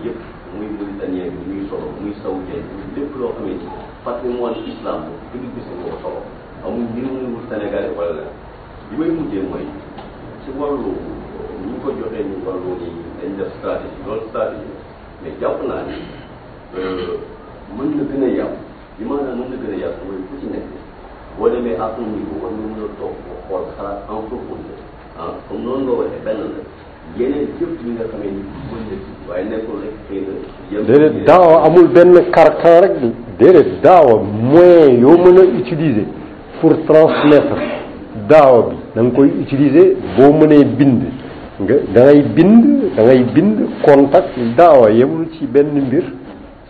yëpp. 0.04 0.18
muy 0.54 0.68
Mauritanien 0.68 1.32
bi 1.32 1.44
muy 1.50 1.64
solo 1.68 1.86
muy 1.98 2.12
saoudien 2.20 2.60
bi 2.60 2.84
lépp 3.00 3.12
loo 3.20 3.32
xamee 3.36 3.56
ni 3.56 3.66
patrimoine 4.04 4.60
islam 4.72 4.98
bi 5.32 5.36
gis 5.52 5.68
nga 5.80 5.94
solo 6.02 6.20
amul 6.64 6.84
ñu 6.94 7.04
ñu 7.16 7.26
mu 7.34 7.40
Sénégal 7.48 7.86
wala 7.96 8.12
la 8.20 8.26
bi 8.88 8.94
may 9.00 9.10
mujjee 9.16 9.42
mooy 9.48 9.64
ci 10.42 10.48
wàllu 10.58 10.92
ñu 11.66 11.74
ko 11.82 11.88
joxee 11.98 12.24
ñu 12.28 12.36
wàllu 12.46 12.68
ni 12.80 12.88
dañ 13.18 13.30
def 13.38 13.50
stratégie 13.56 14.02
loolu 14.04 14.24
stratégie 14.30 14.74
mais 15.22 15.32
jàpp 15.40 15.58
naa 15.68 15.82
ni 15.88 15.96
mën 17.78 17.88
na 17.96 18.02
gën 18.08 18.22
a 18.26 18.28
yàqu 18.38 18.58
li 18.98 19.04
maanaam 19.08 19.38
mën 19.38 19.46
na 19.52 19.56
gën 19.62 19.72
a 19.74 19.78
yàqu 19.82 20.00
mooy 20.06 20.20
ku 20.28 20.32
ci 20.40 20.46
nekk 20.52 20.66
boo 21.36 21.48
demee 21.52 21.76
à 21.82 21.86
ton 21.94 22.04
niveau 22.14 22.36
war 22.42 22.52
nga 22.56 22.64
mën 22.74 22.84
a 22.84 22.88
toog 22.98 23.14
xool 23.46 23.64
xalaat 23.74 23.98
en 24.10 24.24
profondeur 24.30 24.80
ah 25.22 25.32
comme 25.46 25.62
noonu 25.64 25.82
nga 25.84 25.92
waxee 26.00 26.24
benn 26.26 26.38
la 26.40 26.46
yeneen 27.20 27.46
yëpp 27.60 27.80
nga 27.96 28.04
xamee 28.08 28.30
ni 28.30 28.40
mën 28.40 28.84
na 28.88 28.96
ci 28.96 29.10
waaye 29.28 29.44
nekkul 29.50 29.78
rek 29.84 29.96
xëy 30.06 30.20
na. 30.26 30.32
déedéet 30.88 31.16
daawa 31.26 31.54
amul 31.66 31.88
benn 31.94 32.12
carcan 32.34 32.76
rek 32.84 32.92
déedéet 33.38 33.70
daawa 33.84 34.14
moyen 34.52 34.92
yoo 35.02 35.16
mën 35.24 35.38
a 35.42 35.44
utiliser 35.60 36.06
pour 36.60 36.72
transmettre 36.88 37.56
daawa 38.30 38.60
bi 38.70 38.76
da 38.94 39.00
nga 39.02 39.10
koy 39.16 39.28
utiliser 39.42 39.86
boo 40.16 40.32
mënee 40.40 40.64
bind 40.78 41.02
nga 41.62 41.74
da 41.94 42.00
ngay 42.06 42.22
bind 42.36 42.64
da 42.96 43.02
ngay 43.04 43.22
bind 43.34 43.54
contact 43.86 44.30
daawa 44.56 44.90
yemul 44.90 45.26
ci 45.34 45.46
benn 45.46 45.70
mbir 45.86 46.04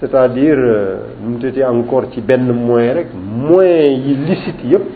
c'est-à-dire 0.01 0.59
euh, 0.59 0.97
nu 1.23 1.29
mu 1.35 1.39
tëddee 1.39 1.65
encore 1.65 2.07
ci 2.13 2.21
benn 2.21 2.53
moyen 2.53 2.95
rek 2.95 3.09
moyen 3.15 3.93
yi 4.05 4.15
licite 4.27 4.63
yëpp 4.73 4.87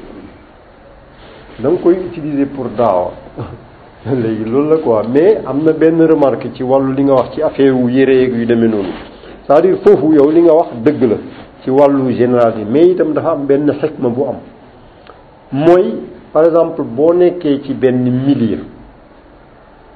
da 1.61 1.70
nga 1.70 1.78
koy 1.82 1.94
utiliser 2.11 2.47
pour 2.47 2.66
daawa 2.76 3.12
léegi 4.07 4.45
loolu 4.45 4.69
la 4.69 4.77
quoi 4.79 5.03
mais 5.13 5.39
am 5.45 5.65
na 5.65 5.73
benn 5.73 6.01
remarque 6.01 6.51
ci 6.55 6.63
wàllu 6.63 6.93
li 6.93 7.03
nga 7.03 7.15
wax 7.15 7.33
ci 7.35 7.43
affaire 7.43 7.71
wu 7.73 7.89
yére 7.89 8.13
yu 8.15 8.47
demee 8.47 8.69
noonu 8.69 8.93
c'est-à-dire 9.45 9.79
foofu 9.85 10.15
yow 10.15 10.31
li 10.31 10.43
nga 10.43 10.53
wax 10.55 10.69
dëgg 10.85 11.03
la 11.03 11.17
ci 11.63 11.71
wàllu 11.71 12.11
général 12.17 12.55
yi 12.59 12.65
mais 12.71 12.87
itam 12.93 13.13
dafa 13.13 13.31
am 13.33 13.47
benn 13.47 13.69
xikma 13.81 14.09
bu 14.09 14.23
am 14.29 14.37
mooy 15.51 15.95
par 16.33 16.45
exemple 16.47 16.83
boo 16.85 17.13
nekkee 17.15 17.61
ci 17.65 17.75
benn 17.75 18.03
milieu 18.05 18.61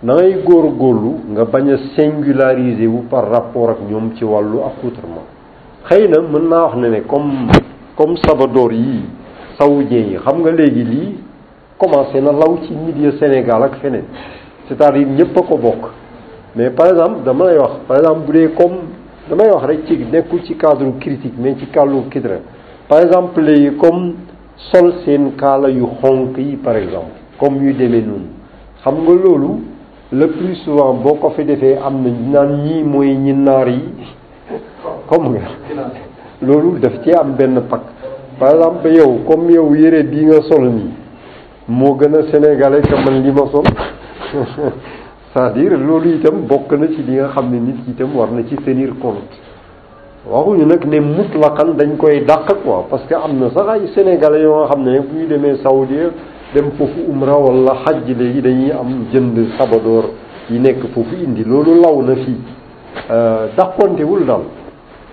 da 0.02 0.14
góor 0.16 0.42
góorgóorlu 0.44 1.14
nga 1.32 1.44
bañ 1.44 1.68
a 1.70 1.76
singulariser 1.96 2.88
wu 2.88 3.02
par 3.08 3.28
rapport 3.30 3.70
ak 3.70 3.78
ñoom 3.90 4.14
ci 4.16 4.24
wàllu 4.24 4.58
accoutrement 4.66 5.26
xëy 5.88 6.08
na 6.08 6.20
mën 6.20 6.48
naa 6.48 6.62
wax 6.64 6.76
ne 6.78 6.88
ne 6.88 7.00
comme 7.02 7.46
comme 7.96 8.16
sabadoor 8.16 8.72
yi 8.72 9.00
saoudien 9.58 10.06
yi 10.10 10.16
xam 10.16 10.40
nga 10.40 10.50
léegi 10.50 10.82
lii 10.84 11.12
commencé 11.80 12.20
na 12.20 12.30
law 12.32 12.58
ci 12.68 12.74
milieu 12.76 13.12
Sénégal 13.18 13.62
ak 13.64 13.76
feneen 13.80 14.04
c'est-à-dire 14.68 15.08
ñëpp 15.08 15.36
a 15.36 15.40
ko 15.42 15.56
bokk 15.56 15.84
mais 16.54 16.68
par 16.70 16.88
exemple 16.88 17.22
dama 17.24 17.46
lay 17.50 17.58
wax 17.58 17.72
par 17.88 17.96
exemple 17.96 18.20
bu 18.30 18.38
dee 18.38 18.50
comme 18.54 18.76
damay 19.30 19.50
wax 19.50 19.64
rek 19.64 19.86
ci 19.86 19.96
nekkul 20.12 20.42
ci 20.44 20.56
cadre 20.58 20.84
critique 21.00 21.32
mais 21.38 21.56
ci 21.58 21.66
cadre 21.72 22.04
kidra 22.10 22.34
par 22.86 23.00
exemple 23.00 23.40
léegi 23.40 23.76
comme 23.78 24.12
sol 24.56 24.92
seen 25.04 25.32
kaala 25.40 25.70
yu 25.70 25.86
xonk 26.02 26.36
yi 26.36 26.56
par 26.56 26.76
exemple 26.76 27.16
comme 27.40 27.56
yu 27.64 27.72
demee 27.72 28.02
noonu 28.04 28.28
xam 28.84 28.96
nga 29.02 29.14
loolu 29.24 29.60
le 30.12 30.26
plus 30.26 30.56
souvent 30.56 30.92
boo 30.92 31.14
ko 31.14 31.30
fi 31.30 31.44
defee 31.44 31.78
am 31.82 32.02
na 32.02 32.42
naan 32.44 32.62
ñii 32.62 32.82
mooy 32.84 33.14
ñi 33.16 33.32
naar 33.32 33.68
yi 33.68 33.82
comme 35.08 35.30
nga 35.30 35.48
loolu 36.42 36.78
daf 36.78 37.02
ci 37.02 37.10
am 37.14 37.32
benn 37.36 37.62
pak 37.70 37.80
par 38.38 38.50
exemple 38.50 38.86
yow 38.92 39.20
comme 39.26 39.50
yow 39.50 39.74
yére 39.74 40.02
bii 40.02 40.26
nga 40.26 40.42
sol 40.42 40.68
nii 40.68 40.99
moo 41.70 41.94
gën 41.96 42.14
a 42.14 42.22
sénégalais 42.32 42.80
que 42.82 42.94
man 42.94 43.22
li 43.22 43.30
ma 43.30 43.46
sol 43.50 43.62
cest 45.32 45.36
à 45.38 45.52
loolu 45.56 46.14
itam 46.16 46.40
bokk 46.46 46.72
na 46.72 46.88
ci 46.88 47.00
li 47.04 47.14
nga 47.14 47.28
xam 47.28 47.48
ne 47.50 47.60
nit 47.60 47.76
ki 47.84 47.90
itam 47.92 48.14
war 48.16 48.28
na 48.32 48.42
ci 48.44 48.56
tenir 48.56 48.90
compte 48.98 49.22
waxuñu 50.28 50.64
nag 50.66 50.84
ne 50.84 50.98
mutlaqan 51.00 51.74
dañ 51.76 51.96
koy 51.96 52.24
dàq 52.26 52.54
quoi 52.64 52.86
parce 52.90 53.04
que 53.06 53.14
am 53.14 53.38
na 53.38 53.50
sax 53.50 53.68
ay 53.68 53.86
sénégalais 53.94 54.42
yoo 54.42 54.64
nga 54.64 54.68
xam 54.70 54.82
ne 54.82 54.98
bu 55.00 55.16
ñu 55.18 55.26
demee 55.28 55.56
Saoudi 55.62 55.94
dem 56.56 56.72
foofu 56.76 57.04
umra 57.08 57.36
wala 57.38 57.74
xaj 57.84 58.02
léegi 58.18 58.40
dañuy 58.42 58.70
am 58.72 59.04
jënd 59.12 59.46
sabadoor 59.56 60.06
yi 60.50 60.58
nekk 60.58 60.86
foofu 60.92 61.14
indi 61.24 61.44
loolu 61.44 61.80
law 61.80 62.02
na 62.02 62.14
fii 62.16 62.38
euh, 63.12 63.46
dàqontewul 63.56 64.24
daal 64.26 64.40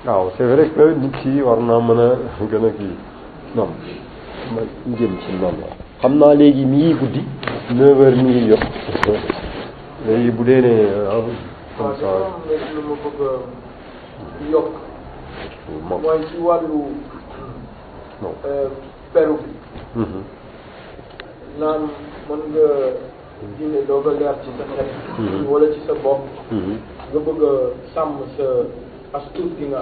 waaw 0.07 0.31
c'est 0.37 0.43
vrai 0.45 0.69
que 0.75 0.93
nit 0.99 1.11
ki 1.21 1.39
war 1.43 1.59
naa 1.61 1.79
mën 1.79 1.99
a 2.01 2.15
gën 2.49 2.65
a 2.65 2.69
kii 2.71 2.95
nam 3.55 3.67
ma 4.55 4.61
jëm 4.97 5.11
ci 5.21 5.33
nam 5.39 5.76
xam 6.01 6.19
naa 6.19 6.33
léegi 6.35 6.65
mi 6.65 6.77
ngi 6.77 6.93
guddi 6.99 7.19
neuf 7.77 7.97
heures 7.97 8.17
mi 8.23 8.29
ngi 8.31 8.47
yokk 8.51 8.59
léegi 10.07 10.29
bu 10.35 10.41
dee 10.47 10.61
ne 10.65 10.73
ah, 11.09 11.21
comme 11.75 11.95
ça 11.99 12.07
yokk 14.53 14.71
mooy 15.89 16.19
ci 16.29 16.37
wàllu 16.47 16.81
euh, 18.45 18.67
peru 19.13 19.33
bi 19.33 20.01
mhm. 20.01 20.21
naan 21.59 21.81
mën 22.29 22.39
nga 22.53 22.67
diine 23.57 23.79
doo 23.87 23.99
ko 24.03 24.09
leer 24.19 24.35
ci 24.43 24.49
sa 24.57 24.63
xel 24.71 24.87
mhm. 25.19 25.47
wala 25.51 25.67
ci 25.73 25.79
sa 25.87 25.93
bopp 26.03 26.21
mhm. 26.51 26.77
nga 27.11 27.19
bëgg 27.25 27.41
a 27.51 27.53
sàmm 27.95 28.17
sa 28.37 28.45
as 29.17 29.23
tuut 29.33 29.49
gi 29.57 29.65
nga 29.71 29.81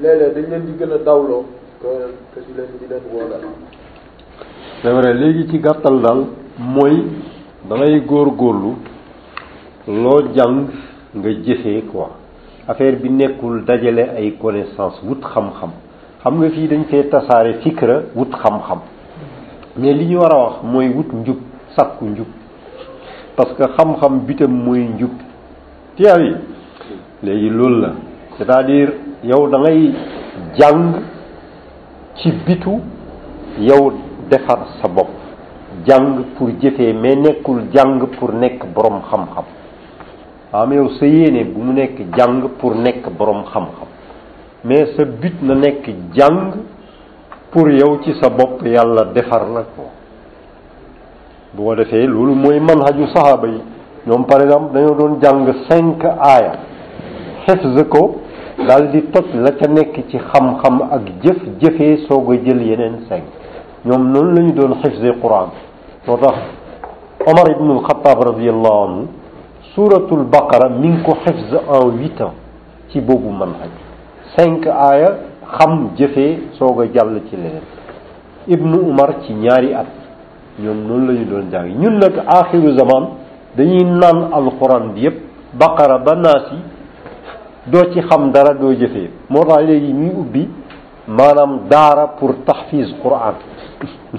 la 0.00 0.14
dañ 0.30 0.46
leen 0.50 0.64
di 0.64 0.72
gën 0.78 0.92
a 0.92 0.98
dawloo 0.98 1.44
que 1.80 1.90
léegi 5.18 5.44
ci 5.48 5.58
gàttal 5.60 5.96
daal 6.00 6.20
mooy 6.58 6.96
da 7.68 7.74
góor 8.06 8.28
góorlu 8.36 8.70
loo 9.88 10.20
jàng 10.34 10.58
nga 11.14 11.28
jëfee 11.30 11.82
ko 11.92 11.98
affaire 12.68 12.96
bi 12.96 13.10
nekkul 13.10 13.64
dajale 13.64 14.04
ay 14.16 14.30
connaissance 14.40 15.00
wut 15.04 15.20
xam-xam 15.22 15.70
xam 16.22 16.34
nga 16.38 16.48
fii 16.48 16.68
dañ 16.68 16.82
fee 16.88 17.04
tasaare 17.08 17.52
fikra 17.62 17.96
wut 18.14 18.30
xam-xam 18.32 18.80
mais 19.76 19.94
li 19.94 20.06
ñu 20.06 20.18
war 20.18 20.32
a 20.32 20.38
wax 20.44 20.62
mooy 20.62 20.88
wut 20.90 21.12
njub. 21.12 21.40
sakku 21.76 22.04
njub 22.06 22.26
parce 23.36 23.54
que 23.56 23.64
xam-xam 23.76 24.20
bitam 24.26 24.52
mooy 24.64 24.82
njub 24.96 25.10
tiyaw 25.96 26.18
yi 26.24 26.32
léegi 27.22 27.48
loolu 27.50 27.78
la 27.82 27.90
cest 28.38 28.50
à 28.50 28.58
yow 29.22 29.48
dangay 29.48 29.78
ngay 29.78 29.92
jàng 30.58 30.92
ci 32.16 32.32
bitu 32.46 32.80
yow 33.58 33.92
defar 34.30 34.58
sa 34.80 34.88
bopp 34.88 35.08
jàng 35.86 36.22
pour 36.36 36.48
jëfee 36.60 36.92
mais 36.92 37.16
nekkul 37.16 37.62
jàng 37.74 38.00
pour 38.18 38.34
nekk 38.34 38.66
borom 38.74 39.00
xam-xam 39.10 39.44
am 40.52 40.70
yow 40.72 40.88
sa 40.98 41.06
yéene 41.06 41.44
bu 41.44 41.60
mu 41.62 41.72
nekk 41.72 41.98
jàng 42.16 42.42
pour 42.58 42.74
nekk 42.76 43.08
borom 43.18 43.44
xam-xam 43.44 43.88
mais 44.64 44.86
sa 44.96 45.04
but 45.04 45.42
na 45.42 45.54
nekk 45.54 45.88
jàng 46.14 46.50
pour 47.50 47.68
yow 47.68 47.98
ci 48.04 48.12
sa 48.22 48.28
bopp 48.28 48.62
yàlla 48.66 49.04
defar 49.14 49.48
na 49.48 49.60
ko 49.76 49.91
bu 51.58 51.64
ko 51.64 51.76
defee 51.78 52.06
loolu 52.06 52.34
mooy 52.34 52.58
manhaju 52.60 53.06
sahaba 53.14 53.46
yi 53.48 53.60
ñoom 54.06 54.24
par 54.26 54.40
exemple 54.42 54.72
dañoo 54.74 54.94
doon 54.98 55.20
jàng 55.22 55.46
cinq 55.70 56.04
aaya 56.04 56.52
xefz 57.46 57.88
ko 57.90 58.02
daal 58.68 58.90
di 58.92 59.02
toj 59.14 59.26
la 59.34 59.50
ca 59.52 59.66
nekk 59.68 59.94
ci 60.10 60.18
xam-xam 60.18 60.78
ak 60.96 61.02
jëf 61.22 61.38
jëfee 61.60 61.96
soog 62.08 62.32
a 62.32 62.36
jël 62.42 62.62
yeneen 62.70 62.96
cinq 63.08 63.24
ñoom 63.84 64.08
noonu 64.12 64.34
la 64.34 64.42
ñu 64.42 64.52
doon 64.52 64.74
xifze 64.82 65.12
quran 65.22 65.48
moo 66.06 66.16
tax 66.16 66.36
omar 67.26 67.48
ibnu 67.54 67.70
alxataab 67.78 68.18
radiallahu 68.30 68.84
anhu 68.88 69.02
suratul 69.74 70.24
baqara 70.24 70.68
mi 70.70 70.88
ngi 70.88 71.02
ko 71.02 71.12
xifze 71.26 71.56
en 71.76 71.90
huit 71.98 72.20
ans 72.20 72.32
ci 72.88 73.00
boobu 73.00 73.28
manhaj 73.30 73.72
cinq 74.38 74.66
aaya 74.66 75.10
xam 75.56 75.90
jëfee 75.98 76.42
soog 76.58 76.80
a 76.80 76.86
jàll 76.94 77.20
ci 77.28 77.36
leneen 77.36 77.64
ibnu 78.48 78.78
umar 78.90 79.18
ci 79.26 79.32
ñaari 79.34 79.74
at 79.74 80.00
ñoom 80.60 80.86
loolu 80.86 81.06
lañu 81.06 81.20
ñu 81.20 81.24
doon 81.28 81.50
jàng 81.50 81.68
ñun 81.78 81.98
nag 81.98 82.12
axiru 82.26 82.76
zaman 82.76 83.08
dañuy 83.56 83.84
naan 83.84 84.28
alxuraan 84.32 84.92
bi 84.94 85.00
yëpp 85.04 85.16
baqara 85.58 85.98
ba 85.98 86.14
naas 86.14 86.44
yi 86.52 86.58
doo 87.72 87.90
ci 87.92 88.00
xam 88.02 88.30
dara 88.32 88.52
doo 88.54 88.72
jëfee 88.74 89.10
moo 89.30 89.44
tax 89.44 89.64
léegi 89.64 89.92
ñuy 89.92 90.12
ubbi 90.14 90.48
maanaam 91.08 91.60
daara 91.70 92.08
pour 92.18 92.34
tahfiz 92.44 92.92
quran 93.02 93.34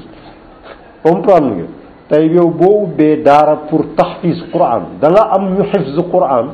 comprendre 1.03 1.53
nga 1.55 1.65
tey 2.09 2.27
yow 2.31 2.49
boo 2.49 2.83
ubbee 2.83 3.21
daara 3.23 3.55
pour 3.69 3.85
tahfiz 3.95 4.41
quran 4.51 4.97
da 4.99 5.09
nga 5.09 5.21
am 5.35 5.53
ñu 5.55 5.63
xifz 5.65 6.01
quran 6.11 6.47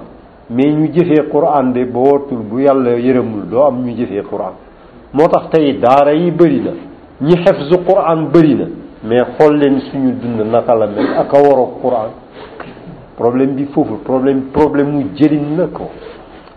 mais 0.49 0.73
ñu 0.73 0.91
jëfee 0.93 1.29
quran 1.31 1.71
de 1.73 1.85
boo 1.85 2.03
wootul 2.03 2.39
bu 2.49 2.59
yàlla 2.59 2.97
yërëmul 2.97 3.47
doo 3.47 3.63
am 3.63 3.79
ñu 3.85 3.95
jëfee 3.95 4.23
quran 4.29 4.53
moo 5.13 5.27
tax 5.29 5.49
tey 5.51 5.79
daara 5.79 6.11
yi 6.13 6.31
bëri 6.31 6.61
na 6.63 6.71
ñi 7.21 7.35
xifz 7.37 7.77
quran 7.87 8.27
bëri 8.29 8.55
na 8.55 8.65
mais 9.01 9.23
xool 9.37 9.55
leen 9.57 9.79
suñu 9.91 10.11
dund 10.21 10.41
naka 10.51 10.75
la 10.75 10.87
mel 10.87 11.07
ak 11.17 11.33
a 11.33 11.37
waroo 11.41 11.79
Qur'an 11.81 12.09
problème 13.15 13.53
bi 13.55 13.65
foofu 13.73 13.93
problème 14.03 14.47
problème 14.51 14.89
mu 14.91 15.05
jëriñ 15.15 15.55
la 15.57 15.67
ko 15.67 15.89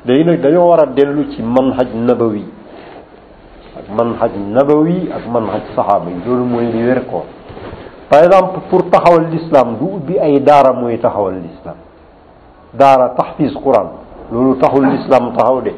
léegi 0.05 0.25
nag 0.25 0.41
dañoo 0.41 0.69
war 0.69 0.81
a 0.81 0.87
dellu 0.87 1.31
ci 1.33 1.41
manhaj 1.43 1.93
nabawi 1.95 2.43
ak 3.79 3.89
manhaj 3.97 4.33
nabawi 4.51 5.09
ak 5.15 5.25
manhaj 5.33 5.61
saxaaba 5.77 6.11
yi 6.11 6.23
loolu 6.29 6.45
mooy 6.45 6.67
li 6.73 6.85
wér 6.85 7.03
par 8.11 8.25
exemple 8.25 8.59
pour 8.69 8.91
taxawal 8.91 9.29
l'islam 9.31 9.77
du 9.79 9.85
ubbi 9.87 10.19
ay 10.19 10.41
daara 10.41 10.73
mooy 10.73 10.99
taxawal 10.99 11.35
l'islam 11.35 11.77
daara 12.75 13.11
tahfiz 13.15 13.53
Qur'an 13.63 13.89
loolu 14.33 14.57
taxul 14.59 14.85
l'islam 14.91 15.33
taxaw 15.37 15.63
de 15.63 15.71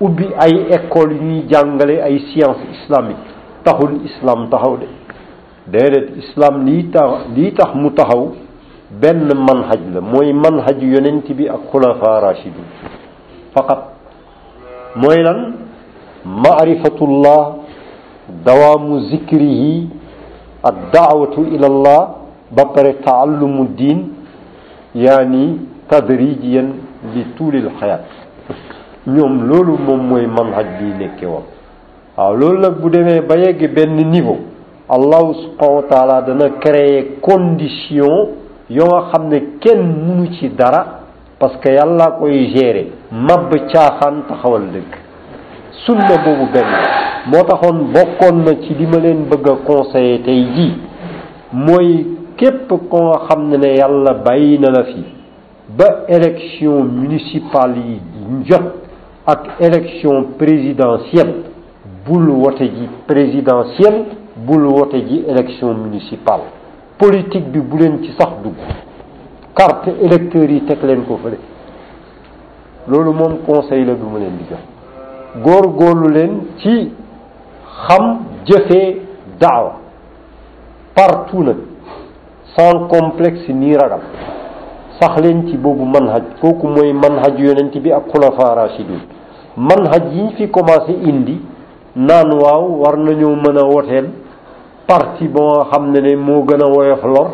ubbi 0.00 0.28
ay 0.38 0.66
école 0.70 1.12
yu 1.12 1.20
ñuy 1.22 1.44
jàngale 1.46 2.00
ay 2.02 2.18
sciences 2.30 2.62
islamiques 2.72 3.26
taxul 3.64 4.00
islam 4.04 4.48
taxaw 4.48 4.78
de 4.78 4.86
déedéet 5.66 6.08
islam 6.16 6.64
lii 6.66 6.84
tax 6.90 7.10
lii 7.36 7.50
tax 7.52 7.74
mu 7.74 7.90
taxaw 7.92 8.32
benn 9.00 9.28
manhaj 9.46 9.80
la 9.94 10.00
mooy 10.00 10.32
manhaj 10.32 10.78
yonent 10.80 11.26
bi 11.38 11.48
ak 11.48 11.62
xulafa 11.70 12.20
rachidin 12.26 12.66
faqat 13.54 13.80
mooy 14.94 15.18
lan 15.22 15.54
maarifatullah 16.24 17.54
dawaamu 18.44 19.00
zikrihi 19.10 19.88
ak 20.62 20.74
daawatu 20.92 21.44
ila 21.56 21.66
allah 21.66 22.02
ba 22.52 22.64
pare 22.74 22.92
taallumu 23.04 23.64
diin 23.76 24.00
yaani 24.94 25.58
tadrijiyan 25.90 26.68
li 27.14 27.24
tuulil 27.36 27.70
xayaat 27.80 28.04
ñoom 29.06 29.42
loolu 29.50 29.78
moom 29.78 30.00
mooy 30.14 30.26
manhaj 30.30 30.66
bi 30.78 30.94
nekke 30.98 31.26
woon 31.26 31.44
waaw 32.16 32.34
loolu 32.36 32.58
nag 32.62 32.74
bu 32.80 32.88
demee 32.88 33.20
ba 33.26 33.34
yegg 33.36 33.66
benn 33.74 33.98
niveau 34.10 34.38
allahu 34.88 35.34
subhanahu 35.34 35.82
wa 35.82 35.86
taala 35.90 36.16
dana 36.22 36.62
créer 36.62 37.18
condition 37.18 38.38
yoo 38.70 38.86
nga 38.86 39.10
xam 39.10 39.26
ne 39.30 39.40
kenn 39.60 39.82
munu 39.82 40.28
ci 40.38 40.48
dara 40.54 41.00
parce 41.38 41.56
que 41.60 41.72
yàlla 41.74 42.16
koy 42.18 42.54
gérer 42.54 42.86
mabb 43.10 43.50
caaxaan 43.72 44.22
taxawal 44.30 44.62
dëgg 44.72 44.90
sunna 45.84 46.14
boobu 46.24 46.46
benn 46.54 46.70
moo 47.30 47.42
taxoon 47.48 47.78
bokkoon 47.94 48.36
na 48.46 48.54
ci 48.62 48.74
li 48.78 48.86
ma 48.86 48.98
leen 49.02 49.24
bëgg 49.30 49.48
a 49.50 49.56
conseiller 49.66 50.22
tey 50.24 50.44
jii 50.54 50.72
mooy 51.52 52.06
képp 52.36 52.70
ko 52.90 52.96
nga 53.08 53.18
xam 53.28 53.48
ne 53.50 53.56
ne 53.56 53.74
yàlla 53.78 54.14
bàyyi 54.24 54.58
na 54.58 54.70
la 54.70 54.84
fi 54.84 55.02
ba 55.78 55.88
élection 56.08 56.84
municipale 56.86 57.74
yi 57.88 57.98
jot 58.48 58.74
ak 59.26 59.42
élection 59.60 60.24
présidentielle 60.38 61.34
bul 62.06 62.30
wote 62.30 62.62
ji 62.74 62.86
présidentielle 63.06 64.04
bul 64.46 64.62
wote 64.70 65.00
ji 65.08 65.18
élection 65.28 65.74
municipale 65.84 66.44
politique 66.98 67.50
bi 67.52 67.60
bu 67.60 67.76
len 67.76 67.98
ci 68.02 68.10
sax 68.18 68.30
dugg 68.42 68.58
carte 69.54 69.88
électeur 70.02 70.50
yi 70.50 70.60
tek 70.64 70.82
len 70.82 71.04
ko 71.06 71.18
fële 71.22 71.38
lolu 72.88 73.12
mom 73.12 73.34
conseil 73.46 73.84
la 73.86 73.94
bu 73.94 74.06
mu 74.10 74.18
len 74.18 74.36
di 74.38 74.44
jox 74.50 74.62
góorgóorlu 75.46 76.08
len 76.14 76.40
ci 76.62 76.92
xam 77.86 78.18
jëfee 78.46 78.96
daaw 79.40 79.72
partout 80.94 81.42
nak 81.44 81.56
sans 82.56 82.86
complexe 82.94 83.48
ni 83.52 83.74
ragal 83.76 84.00
sax 85.00 85.20
len 85.26 85.46
ci 85.48 85.56
bobu 85.56 85.84
manhaj 85.84 86.24
koku 86.40 86.68
moy 86.68 86.92
manhaj 86.92 87.34
yonent 87.38 87.76
bi 87.82 87.92
ak 87.92 88.04
khulafa 88.12 88.54
rashidun 88.54 89.02
manhaj 89.56 90.04
yi 90.14 90.30
fi 90.36 90.48
commencé 90.50 90.92
indi 91.04 91.40
nan 91.96 92.30
waw 92.40 92.64
war 92.82 92.96
nañu 92.96 93.36
mën 93.36 93.60
wotel 93.74 94.08
parti 94.86 95.26
boo 95.26 95.58
nga 95.58 95.64
xam 95.74 95.90
ne 95.92 95.98
ne 96.00 96.14
moo 96.16 96.42
gën 96.46 96.62
a 96.62 96.68
woyof 96.68 97.02
lor 97.04 97.28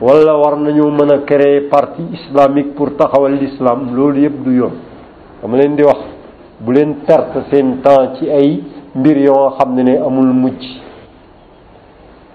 wala 0.00 0.32
war 0.40 0.56
nañoo 0.56 0.90
mën 0.90 1.10
a 1.14 1.18
créer 1.26 1.68
parti 1.68 2.02
islamique 2.14 2.74
pour 2.76 2.90
taxawal 2.96 3.32
l'islam 3.34 3.94
loolu 3.94 4.20
yëpp 4.24 4.42
du 4.44 4.54
yoon 4.58 4.72
dama 5.42 5.56
leen 5.56 5.74
di 5.76 5.82
wax 5.82 6.00
bu 6.60 6.72
leen 6.72 6.94
perte 7.06 7.44
seen 7.50 7.78
temps 7.82 8.16
ci 8.18 8.28
ay 8.30 8.62
mbir 8.94 9.18
yoo 9.18 9.50
xam 9.58 9.74
ne 9.74 9.82
ne 9.82 9.96
amul 9.98 10.30
mujj 10.42 10.62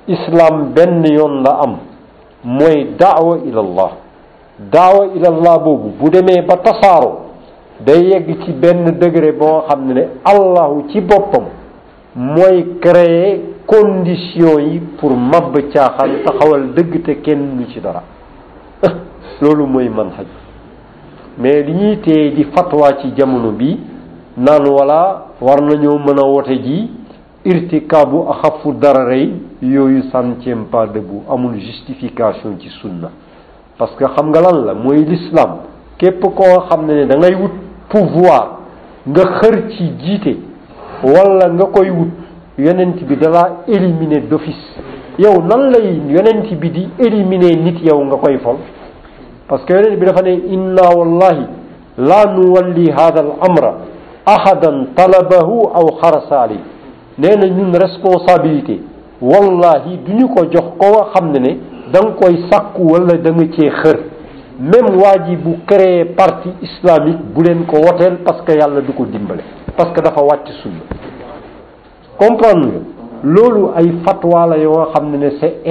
islam 0.07 0.71
benn 0.75 1.05
yoon 1.07 1.41
la 1.43 1.51
am 1.65 1.77
mooy 2.43 2.95
daawa 2.99 3.37
ilallah 3.45 3.91
daawa 4.59 5.05
ilallah 5.15 5.57
boobu 5.59 5.89
bu 6.01 6.09
demee 6.09 6.41
ba 6.47 6.55
tasaaroo 6.57 7.19
day 7.85 8.07
yegg 8.11 8.43
ci 8.43 8.51
benn 8.51 8.91
degré 8.99 9.31
boo 9.31 9.51
nga 9.63 9.67
xam 9.69 9.85
ne 9.87 9.93
ne 9.93 10.03
allahu 10.25 10.87
ci 10.89 10.99
boppam 11.01 11.45
mooy 12.15 12.75
créer 12.81 13.39
condition 13.69 14.57
yi 14.69 14.79
pour 14.97 15.11
màbb 15.15 15.55
caaxaan 15.73 16.11
taxawal 16.25 16.63
dëgg 16.75 17.01
te 17.05 17.13
kenn 17.21 17.57
lu 17.59 17.65
ci 17.71 17.79
dara 17.79 18.01
loolu 19.41 19.67
mooy 19.67 19.89
man 19.89 20.07
manhaj 20.09 20.27
mais 21.37 21.61
li 21.63 21.73
ñuy 21.73 21.97
teye 22.01 22.31
di 22.31 22.43
fatwa 22.45 22.91
ci 22.99 23.13
jamono 23.17 23.51
bi 23.51 23.77
naan 24.37 24.67
wala 24.67 25.25
war 25.39 25.61
nañoo 25.61 25.99
mën 25.99 26.19
a 26.19 26.25
wote 26.25 26.47
ji 26.63 26.91
irtikaabu 27.45 28.25
axafu 28.31 28.73
dara 28.73 29.03
rey 29.05 29.33
yooyu 29.61 30.03
ça 30.11 30.21
ne 30.23 30.33
tient 30.39 30.65
pas 30.71 30.87
debout 30.87 31.21
amul 31.31 31.59
justification 31.59 32.57
ci 32.59 32.69
sunna 32.81 33.11
parce 33.77 33.91
que 33.95 34.03
xam 34.15 34.29
nga 34.29 34.41
lan 34.41 34.65
la 34.65 34.73
mooy 34.73 35.05
l'islam 35.05 35.57
képp 35.97 36.21
koo 36.21 36.59
xam 36.67 36.85
ne 36.87 37.05
ne 37.05 37.05
da 37.05 37.17
wut 37.17 37.51
pouvoir 37.89 38.57
nga 39.07 39.23
xër 39.39 39.63
ci 39.69 39.91
jiite 40.01 40.37
wala 41.03 41.49
nga 41.49 41.65
koy 41.65 41.89
wut 41.91 42.09
yonent 42.65 42.97
bi 43.09 43.15
dalaa 43.21 43.49
éliminer 43.75 44.21
d'office 44.31 44.65
yow 45.23 45.35
nan 45.51 45.61
lay 45.73 45.87
yonent 46.15 46.49
bi 46.61 46.69
di 46.77 46.83
éliminer 47.05 47.53
nit 47.65 47.77
yow 47.89 47.99
nga 48.05 48.15
koy 48.23 48.37
fol 48.43 48.57
parce 49.47 49.63
que 49.65 49.73
yonent 49.73 49.95
bi 49.99 50.05
dafa 50.05 50.21
ne 50.23 50.33
inna 50.57 50.85
wallahi 50.99 51.43
laa 51.97 52.25
nuwalli 52.35 52.89
hada 52.91 53.19
al 53.27 53.31
amra 53.49 53.71
ahadan 54.35 54.77
talabahu 54.95 55.57
aw 55.79 55.87
xarasa 56.01 56.41
ali 56.41 56.59
nee 57.17 57.35
na 57.39 57.47
ñun 57.55 57.71
responsabilité 57.85 58.79
wallahi 59.21 59.97
du 60.05 60.13
ñu 60.15 60.27
ko 60.35 60.43
jox 60.45 60.67
koo 60.77 61.03
xam 61.13 61.31
ne 61.31 61.39
ne 61.47 61.57
da 61.93 61.99
koy 62.21 62.35
sàkku 62.51 62.83
wala 62.93 63.17
da 63.23 63.31
nga 63.31 63.45
cee 63.57 63.69
xër 63.81 63.97
même 64.59 64.97
waa 65.01 65.25
ji 65.25 65.35
bu 65.37 65.55
créé 65.65 66.03
parti 66.05 66.49
islamique 66.61 67.21
bu 67.33 67.41
leen 67.43 67.63
ko 67.65 67.77
woteel 67.87 68.17
parce 68.25 68.41
que 68.41 68.51
yàlla 68.51 68.81
du 68.81 68.91
ko 68.93 69.05
dimbale 69.05 69.43
parce 69.77 69.91
que 69.93 70.01
dafa 70.01 70.21
wàcc 70.21 70.47
sunna 70.61 70.83
comprendre 72.19 72.67
nga 72.67 72.79
loolu 73.23 73.69
ay 73.75 73.91
fatwa 74.05 74.45
la 74.47 74.57
yoo 74.57 74.87
xam 74.93 75.09
ne 75.11 75.17
ne 75.17 75.29
c'est 75.39 75.61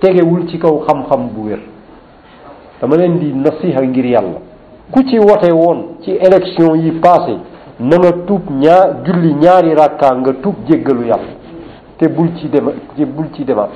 tegewul 0.00 0.46
ci 0.48 0.58
kaw 0.58 0.84
xam-xam 0.86 1.28
bu 1.30 1.48
wér 1.48 1.58
dama 2.80 2.96
leen 2.96 3.18
di 3.18 3.32
nasiha 3.32 3.80
ngir 3.84 4.06
yàlla 4.06 4.38
ku 4.92 5.02
ci 5.04 5.18
wote 5.18 5.48
woon 5.52 5.96
ci 6.02 6.10
élection 6.12 6.74
yi 6.76 6.92
passé 7.00 7.34
na 7.80 7.96
nga 7.96 8.10
tuub 8.26 8.42
ñaar 8.50 9.02
julli 9.04 9.34
ñaari 9.34 9.74
rakka 9.74 10.14
nga 10.16 10.32
tuub 10.42 10.54
jéggalu 10.66 11.06
yàlla 11.06 11.32
te 11.98 12.08
bul 12.08 12.30
ci 12.36 12.48
dema 12.48 12.70
te 12.96 13.04
bul 13.04 13.28
ci 13.34 13.44
demaat 13.44 13.70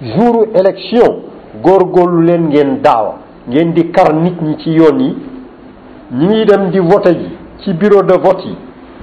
jouru 0.00 0.46
élection 0.54 1.20
góorgóorlu 1.62 2.22
leen 2.26 2.46
ngeen 2.48 2.80
daawa 2.82 3.14
ngeen 3.48 3.72
di 3.72 3.90
kar 3.90 4.12
nit 4.14 4.40
ñi 4.40 4.56
ci 4.58 4.70
yoon 4.70 4.98
yi 5.00 5.16
ñi 6.12 6.26
ngi 6.26 6.44
dem 6.44 6.70
di 6.70 6.78
vote 6.80 7.08
ji 7.16 7.28
ci 7.60 7.72
bureau 7.72 8.02
de 8.02 8.16
vote 8.18 8.42
yi 8.44 8.56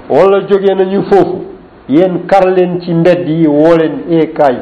wala 0.10 0.40
jóge 0.42 0.74
nañu 0.76 1.04
foofu 1.04 1.42
yéen 1.90 2.20
kar 2.28 2.46
leen 2.56 2.80
ci 2.82 2.94
mbedd 2.94 3.28
yi 3.28 3.48
woo 3.48 3.76
leen 3.76 4.00
eekaay 4.10 4.54
eh, 4.56 4.62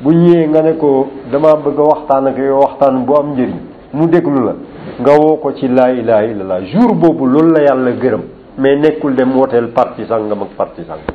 bu 0.00 0.12
ñëwee 0.12 0.46
nga 0.48 0.62
ne 0.62 0.72
ko 0.74 1.08
dama 1.32 1.56
bëgg 1.64 1.78
a 1.78 1.82
waxtaan 1.82 2.26
ak 2.26 2.36
yow 2.38 2.58
waxtaan 2.58 3.04
bu 3.04 3.14
am 3.16 3.32
njëriñ 3.32 3.54
mu 3.94 4.06
déglu 4.06 4.44
la 4.44 4.54
nga 5.00 5.12
woo 5.18 5.36
ko 5.36 5.52
ci 5.54 5.68
laa 5.68 5.90
ilaha 5.92 6.22
illallah 6.26 6.60
jour 6.66 6.94
boobu 6.94 7.26
loolu 7.26 7.50
la 7.52 7.62
yàlla 7.62 7.90
gërëm 7.92 8.20
mais 8.58 8.76
nekkul 8.76 9.14
dem 9.14 9.34
woteel 9.36 9.68
parti 9.68 10.04
sangam 10.06 10.42
ak 10.42 10.48
parti 10.56 10.82
sangam 10.82 11.08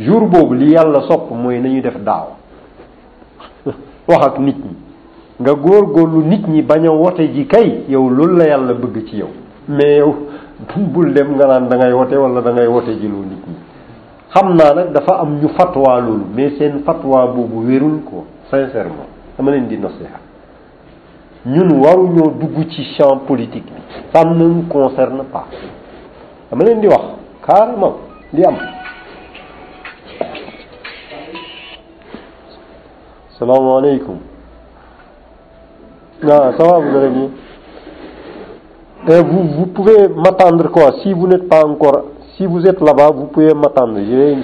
jour 0.00 0.26
boobu 0.26 0.54
li 0.54 0.72
yàlla 0.72 1.02
sopp 1.06 1.30
mooy 1.30 1.60
nañu 1.60 1.80
def 1.82 1.98
daaw 2.02 2.32
wax 4.08 4.26
ak 4.26 4.38
nit 4.40 4.56
ñi 4.58 4.74
nga 5.40 5.54
góorgóorlu 5.54 6.24
nit 6.24 6.48
ñi 6.48 6.62
bañ 6.62 6.84
a 6.88 6.90
wote 6.90 7.32
ji 7.32 7.46
kay 7.46 7.84
yow 7.88 8.10
loolu 8.10 8.36
la 8.38 8.46
yàlla 8.46 8.74
bëgg 8.74 9.04
ci 9.06 9.16
yow 9.18 9.28
mais 9.68 9.98
yow 9.98 10.14
bul 10.76 11.12
dem 11.12 11.28
nga 11.36 11.44
naan 11.46 11.68
da 11.68 11.76
ngay 11.76 11.92
wote 11.92 12.16
wala 12.16 12.40
dangay 12.40 12.64
ngay 12.64 12.72
wote 12.74 12.88
ji 13.00 13.06
nit 13.08 13.28
ñi 13.50 13.56
xam 14.32 14.48
naa 14.58 14.72
nag 14.74 14.92
dafa 14.94 15.12
am 15.22 15.40
ñu 15.40 15.48
fatwa 15.58 16.00
loolu 16.00 16.24
mais 16.34 16.56
seen 16.56 16.82
fatwa 16.86 17.26
boobu 17.32 17.58
wérul 17.66 17.96
ko 18.08 18.24
sincèrement 18.50 19.08
dama 19.36 19.50
leen 19.50 19.66
di 19.68 19.76
nasiha 19.78 20.18
ñun 21.46 21.70
waruñoo 21.82 22.30
dugg 22.40 22.56
ci 22.70 22.82
champ 22.96 23.18
politik 23.28 23.64
bi 23.64 23.82
ça 24.12 24.24
ne 24.24 24.34
nous 24.48 24.62
concerne 24.68 25.24
pas 25.32 25.46
dama 26.50 26.64
leen 26.64 26.80
di 26.80 26.86
wax 26.88 27.04
carrément 27.46 27.96
di 28.32 28.42
am 28.44 28.56
salaamaaleykum 33.38 34.18
waaw 36.26 36.42
ah, 36.42 36.52
ça 36.56 36.64
va 36.64 36.78
vous 36.80 37.30
Et 39.08 39.22
vous, 39.22 39.44
vous 39.56 39.66
pouvez 39.66 40.08
m'attendre 40.08 40.66
quoi 40.70 40.90
Si 41.02 41.12
vous 41.12 41.28
n'êtes 41.28 41.48
pas 41.48 41.64
encore, 41.64 42.02
si 42.36 42.44
vous 42.44 42.66
êtes 42.66 42.80
là-bas, 42.80 43.10
vous 43.14 43.26
pouvez 43.26 43.54
m'attendre. 43.54 43.98
Je 43.98 44.16
vais, 44.16 44.34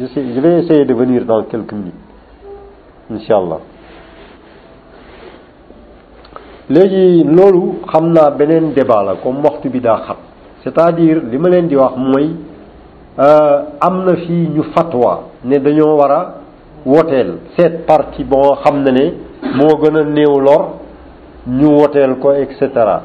je, 0.00 0.34
je 0.34 0.40
vais 0.40 0.60
essayer 0.60 0.86
de 0.86 0.94
venir 0.94 1.26
dans 1.26 1.42
quelques 1.42 1.72
minutes. 1.74 1.92
Inch'Allah. 3.10 3.60
léegi 6.70 7.24
loolu 7.24 7.80
xam 7.88 8.10
naa 8.12 8.28
beneen 8.30 8.74
débat 8.74 9.02
la 9.02 9.14
comme 9.22 9.40
waxtu 9.42 9.70
bi 9.70 9.80
daa 9.80 10.02
xat 10.04 10.18
c'est-à-dire 10.62 11.22
li 11.30 11.38
ma 11.38 11.48
leen 11.48 11.66
di 11.66 11.74
wax 11.74 11.94
mooy 11.96 12.28
euh, 13.18 13.58
am 13.80 14.04
na 14.04 14.14
fii 14.16 14.48
ñu 14.54 14.64
fatwa 14.74 15.14
ne 15.46 15.56
dañoo 15.60 15.96
war 15.96 16.10
a 16.10 16.34
woteel 16.84 17.38
seet 17.56 17.86
parti 17.86 18.22
boo 18.22 18.52
xam 18.62 18.82
na 18.84 18.90
ne 18.92 19.14
moo 19.56 19.78
gën 19.80 19.96
a 19.96 20.04
néew 20.04 20.34
lor 20.46 20.64
ñu 21.46 21.68
woteel 21.78 22.18
ko 22.18 22.32
et 22.32 22.50
cetera 22.58 23.02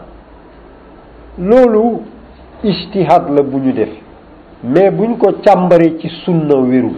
loolu 1.39 2.01
ijtihaad 2.63 3.29
la 3.35 3.41
bu 3.43 3.57
ñu 3.57 3.73
def 3.73 3.89
mais 4.63 4.91
buñ 4.91 5.17
ko 5.17 5.31
càmbaree 5.43 5.97
ci 5.99 6.07
sunna 6.23 6.55
wérul 6.57 6.93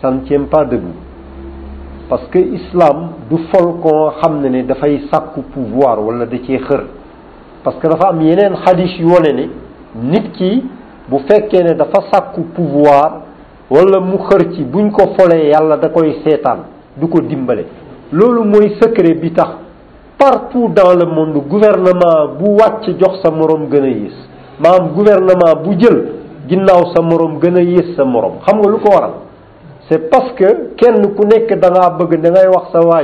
ça 0.00 0.10
ne 0.10 0.20
tient 0.24 0.44
pas 0.50 0.64
debout 0.64 0.96
parce 2.08 2.26
que 2.30 2.38
islam 2.38 3.10
du 3.30 3.38
fol 3.52 3.80
koo 3.80 4.10
xam 4.20 4.40
ne 4.40 4.48
ne 4.48 4.62
dafay 4.64 5.02
sàkku 5.12 5.42
pouvoir 5.52 6.00
wala 6.04 6.26
da 6.26 6.36
cee 6.38 6.58
xër 6.58 6.84
parce 7.62 7.76
que 7.78 7.86
dafa 7.88 8.08
am 8.08 8.20
yeneen 8.20 8.54
xadis 8.66 8.98
yu 8.98 9.08
ne 9.08 10.10
nit 10.10 10.30
ki 10.32 10.64
bu 11.08 11.18
fekkee 11.28 11.62
ne 11.62 11.74
dafa 11.74 12.02
sàkku 12.12 12.40
pouvoir 12.54 13.22
wala 13.70 14.00
mu 14.00 14.18
xër 14.18 14.52
ci 14.54 14.64
buñ 14.64 14.90
ko 14.90 15.14
folee 15.16 15.50
yàlla 15.50 15.76
da 15.76 15.88
koy 15.90 16.20
seetaan 16.26 16.64
du 16.96 17.06
ko 17.08 17.20
dimbale 17.20 17.64
loolu 18.10 18.42
mooy 18.44 18.76
secret 18.80 19.14
bi 19.20 19.32
tax 19.32 19.67
partout 20.18 20.68
dans 20.68 20.92
le 20.94 21.06
monde 21.06 21.38
gouvernement 21.48 22.34
bu 22.38 22.50
wàcc 22.60 22.98
jox 22.98 23.22
sa 23.22 23.30
moroom 23.30 23.68
gën 23.70 23.84
a 23.84 23.88
yées 23.90 24.16
maanaam 24.60 24.88
gouvernement 24.98 25.54
bu 25.64 25.76
jël 25.80 25.98
ginnaaw 26.48 26.86
sa 26.94 27.00
moroom 27.02 27.38
gën 27.40 27.56
a 27.56 27.62
yées 27.62 27.94
sa 27.96 28.04
moroom 28.04 28.36
xam 28.46 28.58
nga 28.62 28.70
lu 28.70 28.78
ko 28.84 28.90
waral 28.94 29.12
c'est 29.88 30.10
parce 30.10 30.32
que 30.32 30.50
kenn 30.76 31.14
ku 31.14 31.24
nekk 31.24 31.48
da 31.60 31.70
ngaa 31.70 31.90
bëgg 31.98 32.20
dangay 32.22 32.48
wax 32.54 32.66
sa 32.72 32.80
waa 32.80 33.02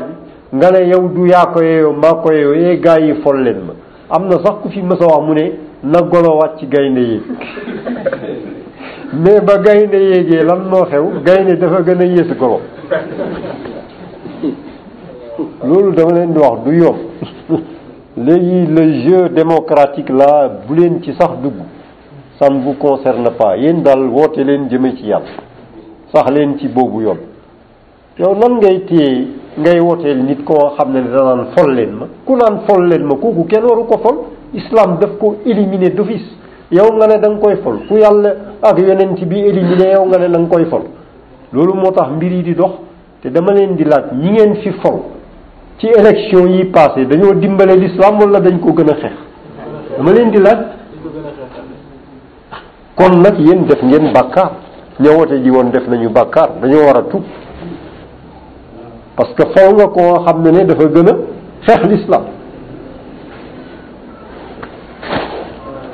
nga 0.55 0.71
ne 0.73 0.83
yow 0.89 1.09
du 1.15 1.27
yaa 1.29 1.47
ko 1.55 1.63
yeeyoo 1.63 1.93
maa 1.93 2.15
ko 2.15 2.33
yeeyoo 2.33 2.55
yee 2.55 2.73
eh, 2.73 2.81
gaa 2.83 2.99
yi 2.99 3.15
fol 3.23 3.41
leen 3.43 3.61
ma 3.67 3.73
am 4.17 4.27
na 4.27 4.37
sax 4.45 4.57
ku 4.63 4.69
fi 4.69 4.83
mës 4.83 4.99
wax 5.01 5.23
mu 5.27 5.35
ne 5.35 5.47
na 5.85 6.03
golo 6.03 6.37
wàcc 6.41 6.69
gaynde 6.69 6.99
yéeg 6.99 7.25
mais 9.25 9.41
ba 9.41 9.59
gaynde 9.59 9.95
yéegee 9.95 10.43
lan 10.43 10.63
moo 10.71 10.83
xew 10.85 11.23
gaynde 11.25 11.59
dafa 11.61 11.83
gën 11.83 12.01
a 12.01 12.05
yées 12.05 12.35
golo 12.39 12.59
loolu 15.65 15.93
dama 15.97 16.13
leen 16.13 16.33
di 16.33 16.39
wax 16.39 16.59
du 16.65 16.73
yomb 16.77 16.99
léegi 18.17 18.67
le 18.75 19.01
jeu 19.03 19.29
démocratique 19.31 20.09
là 20.11 20.49
bu 20.69 20.75
leen 20.77 21.03
ci 21.03 21.13
sax 21.15 21.37
dugg 21.43 21.55
ça 22.39 22.49
ne 22.49 22.61
vous 22.63 22.75
concerne 22.75 23.31
pas 23.39 23.57
yéen 23.57 23.83
daal 23.83 24.07
woote 24.07 24.37
leen 24.39 24.69
jëme 24.71 24.93
ci 24.97 25.07
yàlla 25.09 25.27
sax 26.13 26.31
leen 26.31 26.59
ci 26.59 26.69
boobu 26.69 27.03
yoon 27.03 27.19
yow 28.19 28.35
nan 28.35 28.57
ngay 28.59 28.81
téye 28.87 29.29
ngay 29.59 29.81
wooteel 29.81 30.23
nit 30.25 30.45
koo 30.45 30.71
xam 30.77 30.93
ne 30.93 31.03
danaan 31.03 31.47
fol 31.57 31.75
leen 31.75 31.93
ma 31.99 32.07
ku 32.27 32.37
naan 32.37 32.61
fol 32.69 32.87
leen 32.89 33.05
ma 33.05 33.15
ko 33.17 33.35
kenn 33.49 33.65
waru 33.65 33.85
ko 33.85 33.99
fol 34.07 34.19
islam 34.55 34.99
daf 35.01 35.19
ko 35.19 35.37
éliminer 35.45 35.95
d'office 35.95 36.29
yow 36.71 36.93
nga 36.97 37.07
ne 37.07 37.19
da 37.19 37.29
nga 37.29 37.39
koy 37.41 37.57
fol 37.63 37.79
ku 37.89 37.97
yàlla 37.99 38.35
ak 38.63 38.79
yonent 38.79 39.19
bi 39.25 39.41
éliminer 39.41 39.95
yow 39.97 40.05
nga 40.07 40.19
ne 40.19 40.29
danga 40.29 40.47
nga 40.49 40.55
koy 40.57 40.65
fol 40.67 40.83
loolu 41.53 41.75
moo 41.75 41.91
tax 41.91 42.11
mbir 42.15 42.33
yi 42.33 42.43
di 42.43 42.55
dox 42.55 42.75
te 43.23 43.31
dama 43.31 43.53
leen 43.55 43.75
di 43.77 43.85
laaj 43.85 44.13
ñi 44.15 44.31
ngeen 44.31 44.55
fi 44.57 44.71
fol 44.83 45.01
ci 45.79 45.87
élection 45.87 46.47
yi 46.49 46.65
passé 46.67 47.05
dañoo 47.07 47.35
dimbale 47.35 47.77
l'islam 47.77 48.19
wala 48.21 48.41
dañ 48.41 48.59
ko 48.61 48.73
gën 48.73 48.91
a 48.91 48.95
xeex 48.95 49.13
dama 49.97 50.13
leen 50.13 50.31
di 50.31 50.39
laaj 50.39 50.59
kon 52.95 53.19
nag 53.21 53.37
yéen 53.39 53.65
def 53.67 53.83
ngeen 53.83 54.13
bàkkaar 54.13 54.51
ñoo 55.01 55.17
wote 55.19 55.43
ji 55.43 55.51
woon 55.51 55.71
def 55.71 55.87
nañu 55.89 56.11
bàkkaar 56.11 56.51
dañoo 56.63 56.85
war 56.85 56.97
a 56.99 57.03
tuub 57.03 57.23
parce 59.17 59.35
que 59.35 59.43
faw 59.55 59.75
nga 59.75 59.87
ko 59.89 60.23
xam 60.25 60.43
ne 60.43 60.51
ne 60.51 60.65
dafa 60.65 60.85
gën 60.89 61.09
a 61.09 61.15
xeex 61.67 61.87
l'islam 61.89 62.23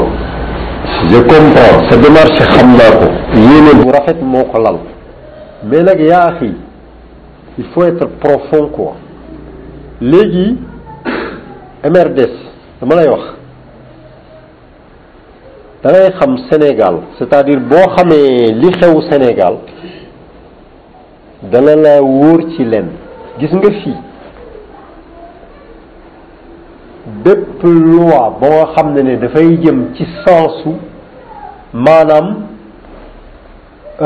Je 1.11 1.19
comprends, 1.31 1.75
sa 1.89 1.95
démarche 2.05 2.37
Khamla 2.53 2.87
quoi. 2.99 3.09
Il 3.33 3.67
est 3.69 3.75
Bourafet 3.83 4.17
Moukhalal. 4.21 4.77
Mais 5.69 5.81
là, 5.81 5.93
Yahi, 5.97 6.51
il 7.59 7.65
faut 7.73 7.83
être 7.85 8.05
profond 8.19 8.67
quoi. 8.67 8.95
léegi 10.01 10.57
MRDS 11.93 12.34
dama 12.81 12.95
lay 12.95 13.07
wax 13.13 13.22
da 15.84 15.89
ngay 15.93 16.11
xam 16.19 16.31
Sénégal 16.49 16.95
c'est-à-dire 17.17 17.59
boo 17.59 17.85
xamee 17.95 18.53
li 18.61 18.72
xew 18.73 19.01
Sénégal 19.11 19.53
dana 21.51 21.76
la 21.76 22.01
wóor 22.03 22.39
ci 22.55 22.63
leen 22.65 22.85
gis 23.39 23.51
nga 23.55 23.72
fii 23.81 23.95
bépp 27.23 27.63
loi 27.63 28.23
ba 28.41 28.47
nga 28.49 28.65
xam 28.76 28.93
ne 28.93 29.01
ne 29.01 29.15
dafay 29.23 29.57
jëm 29.63 29.80
ci 29.95 30.05
sensu 30.26 30.72
maanaam 31.73 32.27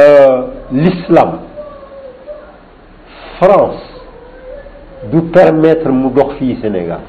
euh, 0.02 0.42
l'islam 0.72 1.32
France 3.40 3.89
du 5.04 5.22
permettre 5.32 5.90
mu 5.90 6.10
dox 6.12 6.36
fii 6.38 6.60
Sénégal 6.62 7.00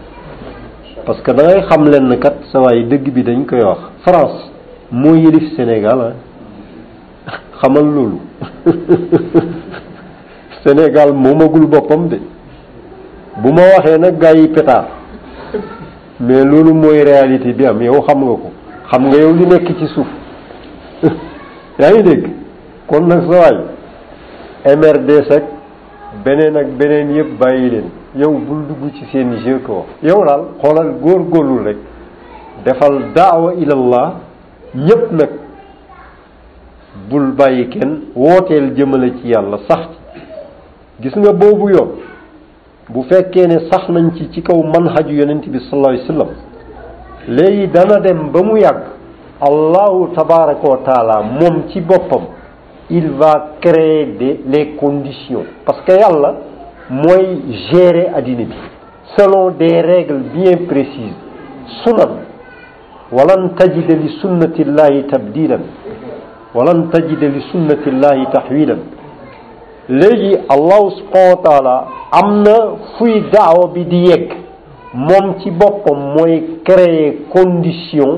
parce 1.04 1.20
que 1.22 1.32
da 1.32 1.42
ngay 1.42 1.62
xam 1.68 1.84
leen 1.88 2.06
ne 2.08 2.16
kat 2.16 2.34
sa 2.52 2.60
waay 2.60 2.84
dëgg 2.84 3.10
bi 3.12 3.22
dañu 3.22 3.44
koy 3.46 3.58
wax 3.60 3.78
France 4.06 4.50
moo 4.92 5.14
yëlif 5.16 5.54
Sénégal 5.56 6.14
ah 7.26 7.32
xamal 7.58 7.84
loolu 7.84 8.18
Sénégal 10.66 11.12
moomagul 11.12 11.66
boppam 11.66 12.08
de 12.08 12.18
bu 13.42 13.52
ma 13.52 13.62
waxee 13.76 13.98
nag 13.98 14.18
gars 14.20 14.34
yi 14.34 14.46
pétard 14.48 14.84
mais 16.20 16.44
loolu 16.44 16.72
mooy 16.74 17.02
réalité 17.02 17.52
bi 17.52 17.66
am 17.66 17.82
yow 17.82 18.02
xam 18.02 18.18
nga 18.20 18.32
ko 18.36 18.50
xam 18.88 19.04
nga 19.08 19.16
yow 19.18 19.34
li 19.34 19.46
nekk 19.46 19.78
ci 19.78 19.86
suuf 19.88 20.06
yaa 21.78 21.90
ngi 21.92 22.02
dégg 22.04 22.28
kon 22.86 23.00
nag 23.06 23.22
sa 23.22 23.38
waay 23.40 24.76
MRD 24.76 25.10
sec 25.28 25.42
beneen 26.24 26.54
ak 26.56 26.66
beneen 26.80 27.08
yëpp 27.18 27.32
bàyyi 27.40 27.70
leen 27.72 27.88
yow 28.16 28.32
bul 28.48 28.62
dugg 28.68 28.92
ci 28.96 29.04
seen 29.12 29.30
jeu 29.44 29.58
ko 29.66 29.86
yow 30.02 30.24
daal 30.28 30.42
xoolal 30.62 30.90
góorgóorlu 31.02 31.64
rek 31.64 31.76
defal 32.64 32.94
daawa 33.16 33.52
ilallah 33.54 34.08
ñëpp 34.76 35.06
nag 35.12 35.30
bul 37.10 37.32
bàyyi 37.38 37.68
kenn 37.70 37.90
wooteel 38.16 38.66
jëmale 38.76 39.08
ci 39.18 39.28
yàlla 39.28 39.58
sax 39.68 39.82
gis 41.02 41.14
nga 41.16 41.32
boobu 41.32 41.70
yoon 41.70 41.88
bu 42.88 43.02
fekkee 43.08 43.46
ne 43.46 43.58
sax 43.70 43.88
nañ 43.88 44.12
ci 44.16 44.28
ci 44.32 44.42
kaw 44.42 44.62
manhaju 44.62 45.12
yonent 45.14 45.46
bi 45.48 45.58
sallallahu 45.60 45.92
alayhi 45.94 46.06
wasallam 46.08 46.28
léegi 47.28 47.66
dana 47.68 47.98
dem 48.00 48.30
ba 48.32 48.42
mu 48.42 48.56
yàgg 48.58 48.82
allahu 49.40 50.08
tabaraka 50.14 50.68
wa 50.68 50.76
taala 50.84 51.22
moom 51.22 51.68
ci 51.70 51.80
boppam 51.80 52.22
il 52.90 53.10
va 53.12 53.50
créer 53.60 54.06
des, 54.18 54.40
les 54.48 54.70
conditions 54.74 55.44
parce 55.64 55.80
que 55.82 55.92
moi, 56.10 56.34
mooy 56.90 57.40
gérer 57.72 58.08
addina 58.14 58.44
selon 59.16 59.50
des 59.50 59.80
règles 59.80 60.22
bien 60.34 60.56
précises 60.68 61.14
sunan 61.84 62.16
walan 63.14 63.44
tajida 63.60 63.94
li 64.02 64.08
sunnati 64.20 64.64
llahi 64.68 65.04
tabdilan 65.12 65.60
walan 66.54 66.82
tajida 66.92 67.28
li 67.36 67.40
sunnati 67.52 67.90
llahi 68.02 68.26
tahwilan 68.34 68.80
léegi 70.00 70.32
allahu 70.56 70.90
subhanahu 70.98 71.36
wa 71.36 71.42
taala 71.48 71.76
amna 72.20 72.56
fuy 72.98 73.14
daawa 73.32 73.68
bi 73.68 73.86
mom 74.94 75.38
ci 75.40 75.50
moy 75.52 76.60
créer 76.70 77.08
condition 77.36 78.12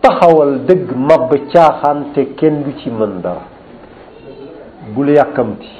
taxawal 0.00 0.62
deug 0.68 0.94
mab 1.10 1.28
caaxaan 1.52 1.98
kenn 2.40 2.62
du 2.64 2.72
ci 2.82 2.88
bul 4.94 5.08
yàkkamti 5.14 5.70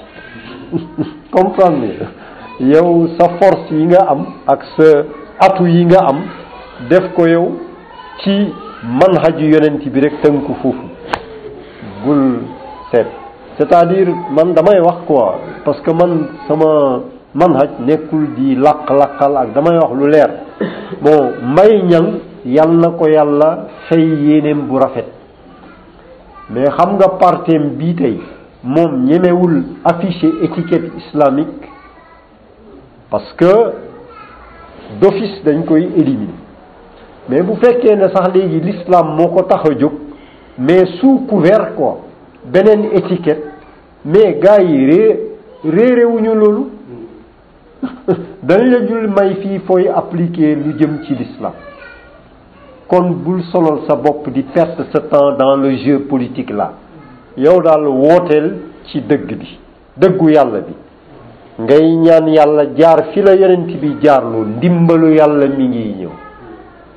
comprendre 1.34 2.08
yow 2.72 3.08
sa 3.18 3.26
force 3.40 3.70
yi 3.74 3.84
nga 3.90 4.02
am 4.10 4.20
ak 4.46 4.60
sa 4.76 4.88
atu 5.46 5.66
yi 5.66 5.84
nga 5.90 6.00
am 6.10 6.18
def 6.88 7.10
ko 7.16 7.26
yow 7.26 7.46
ci 8.22 8.52
manhaju 9.00 9.44
yonent 9.50 9.82
bi 9.92 9.98
rek 10.00 10.22
tënku 10.22 10.52
foofu 10.62 10.86
bul 12.04 12.46
seet 12.92 13.08
c'est-à-dire 13.58 14.08
man 14.30 14.54
damay 14.54 14.80
wax 14.80 15.04
quoi 15.06 15.40
parce 15.64 15.80
que 15.80 15.90
man 15.90 16.28
sama 16.48 17.00
manhaj 17.34 17.80
nekkul 17.82 18.34
di 18.38 18.54
làq-làqal 18.56 19.36
ak 19.42 19.48
damay 19.54 19.76
wax 19.82 19.90
lu 19.98 20.06
leer 20.08 20.30
bon 21.02 21.34
mbay 21.52 21.82
ñang 21.82 22.08
yal 22.44 22.70
na 22.72 22.88
ko 22.96 23.08
yàlla 23.08 23.66
fay 23.88 24.00
yéeneem 24.00 24.64
bu 24.68 24.78
rafet 24.78 25.08
mais 26.50 26.70
xam 26.78 26.96
nga 26.96 27.08
partem 27.20 27.76
bii 27.76 27.94
tey 27.96 28.20
mom 28.62 29.04
ñemewul 29.04 29.62
afficher 29.84 30.28
étiquette 30.42 30.90
islamique 30.98 31.48
parce 33.10 33.32
que 33.32 33.46
d'office 35.00 35.42
dañ 35.44 35.62
koy 35.66 35.88
éliminer 35.96 36.34
mais 37.28 37.42
bu 37.42 37.54
fekkee 37.62 37.96
ne 37.96 38.08
sax 38.12 38.32
léegi 38.34 38.60
l'islam 38.60 39.14
moo 39.16 39.28
ko 39.34 39.42
tax 39.48 39.70
a 39.70 39.74
jóg 39.80 39.92
mais 40.58 40.84
sous 41.00 41.20
couvert 41.28 41.74
quoi 41.74 42.00
beneen 42.44 42.84
étiquette 42.92 43.44
mais 44.04 44.38
gars 44.42 44.60
yi 44.62 44.82
rée 44.90 45.20
réerewuñu 45.64 46.34
loolu 46.34 46.64
dañ 48.42 48.62
la 48.66 48.86
jul 48.86 49.06
may 49.08 49.36
fii 49.36 49.58
fooy 49.60 49.88
appliquer 49.88 50.54
lu 50.54 50.74
jëm 50.78 50.98
ci 51.06 51.14
l'islam 51.14 51.52
kon 52.88 53.08
bul 53.24 53.42
solol 53.52 53.80
sa 53.88 53.96
bopp 53.96 54.28
di 54.30 54.42
perdre 54.42 54.84
ce 54.92 54.98
temps 54.98 55.32
dans 55.38 55.56
le 55.56 55.76
jeu 55.76 56.00
politique 56.00 56.50
là 56.50 56.72
yow 57.36 57.60
daal 57.62 57.84
wooteel 57.86 58.46
ci 58.86 59.00
dëgg 59.06 59.36
bi 59.38 59.58
dëggu 59.96 60.28
yàlla 60.32 60.60
bi 60.60 60.72
ngay 61.64 61.90
ñaan 61.96 62.26
yàlla 62.28 62.64
jaar 62.76 63.04
fi 63.12 63.20
la 63.22 63.34
yonent 63.34 63.70
bi 63.80 63.96
jaarloo 64.02 64.44
ndimbalu 64.56 65.12
yàlla 65.14 65.46
mi 65.46 65.66
ngi 65.68 65.94
ñëw 66.00 66.10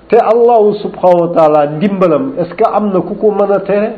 te 0.08 0.18
allahu 0.18 0.74
subhanahu 0.82 1.22
wa 1.28 1.34
taala 1.36 1.66
ndimbalam 1.76 2.34
est-ce 2.40 2.56
que 2.56 2.64
am 2.64 2.92
na 2.92 3.02
ku 3.02 3.14
ko 3.16 3.32
mën 3.32 3.52
a 3.52 3.60
tere 3.60 3.90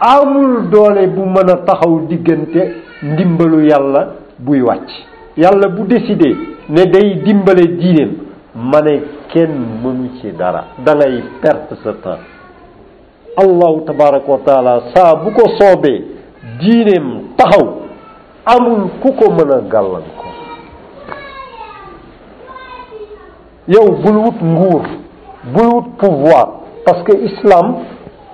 amul 0.00 0.68
doole 0.68 1.06
bu 1.06 1.24
mën 1.24 1.48
a 1.50 1.56
taxaw 1.64 2.00
diggante 2.06 2.74
ndimbalu 3.02 3.66
yàlla 3.70 4.08
buy 4.38 4.60
wàcc 4.60 4.90
yàlla 5.38 5.68
bu 5.68 5.82
décidé 5.84 6.34
ne 6.68 6.84
day 6.86 7.22
dimbale 7.24 7.76
diineem 7.78 8.12
ma 8.54 8.80
ne 8.82 9.00
kenn 9.28 9.52
mënu 9.82 10.10
ci 10.20 10.30
dara 10.36 10.64
da 10.84 10.94
ngay 10.94 11.22
perte 11.40 11.76
sa 11.82 11.92
temps 11.94 12.31
allahu 13.36 13.80
tabaraka 13.86 14.32
wa 14.32 14.80
saa 14.94 15.14
bu 15.16 15.30
ko 15.32 15.48
soobee 15.58 16.02
diineem 16.60 17.06
taxaw 17.36 17.64
amul 18.44 18.88
ku 19.02 19.12
ko 19.16 19.30
mën 19.32 19.50
a 19.56 19.60
gàllankoor 19.72 20.32
yow 23.74 23.86
bul 24.04 24.16
wut 24.24 24.38
nguur 24.42 24.82
bul 25.52 25.68
wut 25.74 25.88
pouvoir 25.98 26.48
parce 26.84 27.02
que 27.04 27.12
islam 27.24 27.76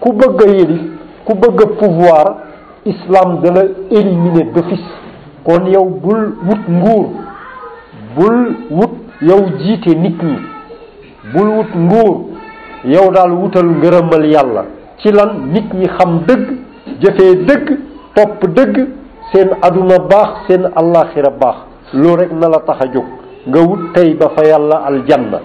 ku 0.01 0.13
bëgg 0.13 0.41
a 0.47 0.51
yëlif 0.51 0.83
ku 1.25 1.35
bëgg 1.35 1.61
pouvoir 1.79 2.27
islam 2.85 3.39
dala 3.43 3.63
éliminer 3.91 4.45
d'office 4.53 4.91
kon 5.45 5.63
yow 5.67 5.85
bul 5.85 6.33
wut 6.49 6.65
nguur 6.69 7.07
bul 8.17 8.39
wut 8.71 8.93
yow 9.23 9.41
jiite 9.63 9.95
nit 9.95 10.19
ñi 10.23 10.39
bul 11.33 11.49
wut 11.59 11.71
nguur 11.77 12.17
yow 12.85 13.13
daal 13.15 13.33
wutal 13.33 13.67
ngërëmal 13.77 14.25
yàlla 14.33 14.65
ci 15.03 15.09
lan 15.15 15.31
nit 15.53 15.69
ñi 15.81 15.87
xam 15.97 16.11
dëgg 16.27 16.45
jëfee 17.03 17.35
dëgg 17.49 17.67
topp 18.15 18.41
dëgg 18.57 18.75
seen 19.33 19.49
aduna 19.67 19.97
baax 20.11 20.31
seen 20.47 20.63
allaxira 20.81 21.31
baax 21.43 21.57
loolu 21.93 22.17
rek 22.23 22.31
na 22.41 22.49
la 22.55 22.61
tax 22.67 22.79
a 22.83 22.87
jóg 22.95 23.07
nga 23.49 23.61
wut 23.69 23.83
tey 23.95 24.11
ba 24.21 24.29
fa 24.35 24.43
yàlla 24.51 24.77
aljanna 24.89 25.39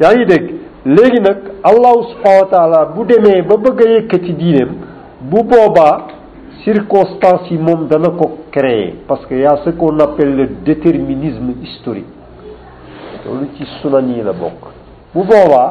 yaa 0.00 0.12
ngi 0.14 0.24
dégg 0.32 0.46
léegi 0.94 1.20
nag 1.26 1.38
allahu 1.70 1.98
subhanahu 2.10 2.94
bu 2.94 3.04
demee 3.10 3.42
ba 3.48 3.56
bëgg 3.64 3.78
a 3.82 3.88
yëkk 3.96 4.12
ci 4.24 4.32
diineem 4.40 4.70
bu 5.30 5.42
boobaa 5.50 5.94
circonstance 6.64 7.46
yi 7.50 7.58
moom 7.58 7.86
dana 7.88 8.10
ko 8.18 8.26
créer 8.50 8.94
parce 9.08 9.24
que 9.26 9.34
y 9.34 9.44
a 9.46 9.56
ce 9.64 9.70
qu'on 9.70 9.98
appelle 10.00 10.36
le 10.36 10.48
historique 11.64 12.12
loolu 13.26 13.46
ci 13.56 13.64
sunan 13.80 14.08
yi 14.08 14.22
la 14.22 14.32
bokk 14.32 14.62
bu 15.14 15.22
boobaa 15.24 15.68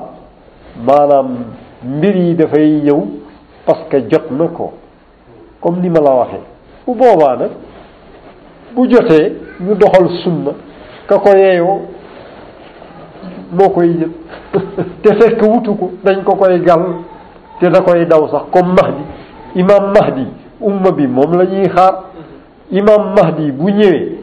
maanaam 0.87 1.29
mbir 1.83 2.15
yi 2.15 2.35
dafay 2.39 2.79
yëw 2.87 3.01
parce 3.65 3.83
que 3.89 3.97
jot 4.09 4.29
na 4.31 4.47
ko 4.47 4.73
comme 5.59 5.79
ni 5.81 5.89
ma 5.89 5.99
la 5.99 6.11
waxee 6.15 6.39
bu 6.85 6.93
boobaa 6.95 7.35
nag 7.37 7.49
bu 8.75 8.87
jotee 8.89 9.31
ñu 9.65 9.75
doxal 9.75 10.09
sunna 10.23 10.51
ka 11.07 11.17
ko 11.17 11.29
yeeyoo 11.37 11.81
moo 13.57 13.69
koy 13.69 13.87
yëg 13.99 14.11
te 15.03 15.09
fekk 15.19 15.41
wutu 15.41 15.73
ko 15.75 15.91
dañ 16.03 16.23
ko 16.23 16.35
koy 16.35 16.59
gal 16.61 16.83
te 17.59 17.65
da 17.69 17.81
koy 17.81 18.05
daw 18.05 18.27
sax 18.31 18.43
comme 18.53 18.73
Mahdi 18.75 19.03
imam 19.55 19.91
Mahdi 19.93 20.25
umma 20.61 20.91
bi 20.91 21.07
moom 21.07 21.35
la 21.37 21.45
ñuy 21.45 21.67
xaar 21.75 21.95
imam 22.69 23.13
Mahdi 23.17 23.51
bu 23.51 23.69
ñëwee 23.71 24.17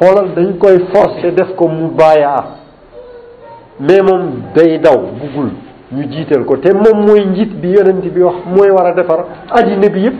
xoolal 0.00 0.28
dañ 0.34 0.56
koy 0.58 0.78
forcer 0.92 1.32
def 1.34 1.54
ko 1.56 1.68
mu 1.68 1.88
baayaa 1.90 2.44
mais 3.80 4.00
moom 4.02 4.32
day 4.54 4.78
daw 4.78 4.96
buggul 5.20 5.50
ñu 5.94 6.08
jiital 6.10 6.44
ko 6.44 6.56
te 6.56 6.70
moom 6.72 7.04
mooy 7.06 7.24
njit 7.26 7.52
bi 7.60 7.68
yonent 7.76 8.00
bi 8.14 8.22
wax 8.22 8.36
mooy 8.46 8.70
war 8.70 8.86
a 8.86 8.92
defar 8.94 9.20
addina 9.58 9.88
bi 9.94 10.00
yëpp 10.06 10.16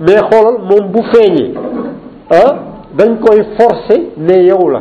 mais 0.00 0.20
xoolal 0.30 0.56
moom 0.68 0.90
bu 0.92 1.00
feeñee 1.12 1.54
ah 2.30 2.52
dañ 2.96 3.16
koy 3.18 3.42
forcé 3.58 3.96
ne 4.18 4.36
yow 4.48 4.68
la 4.70 4.80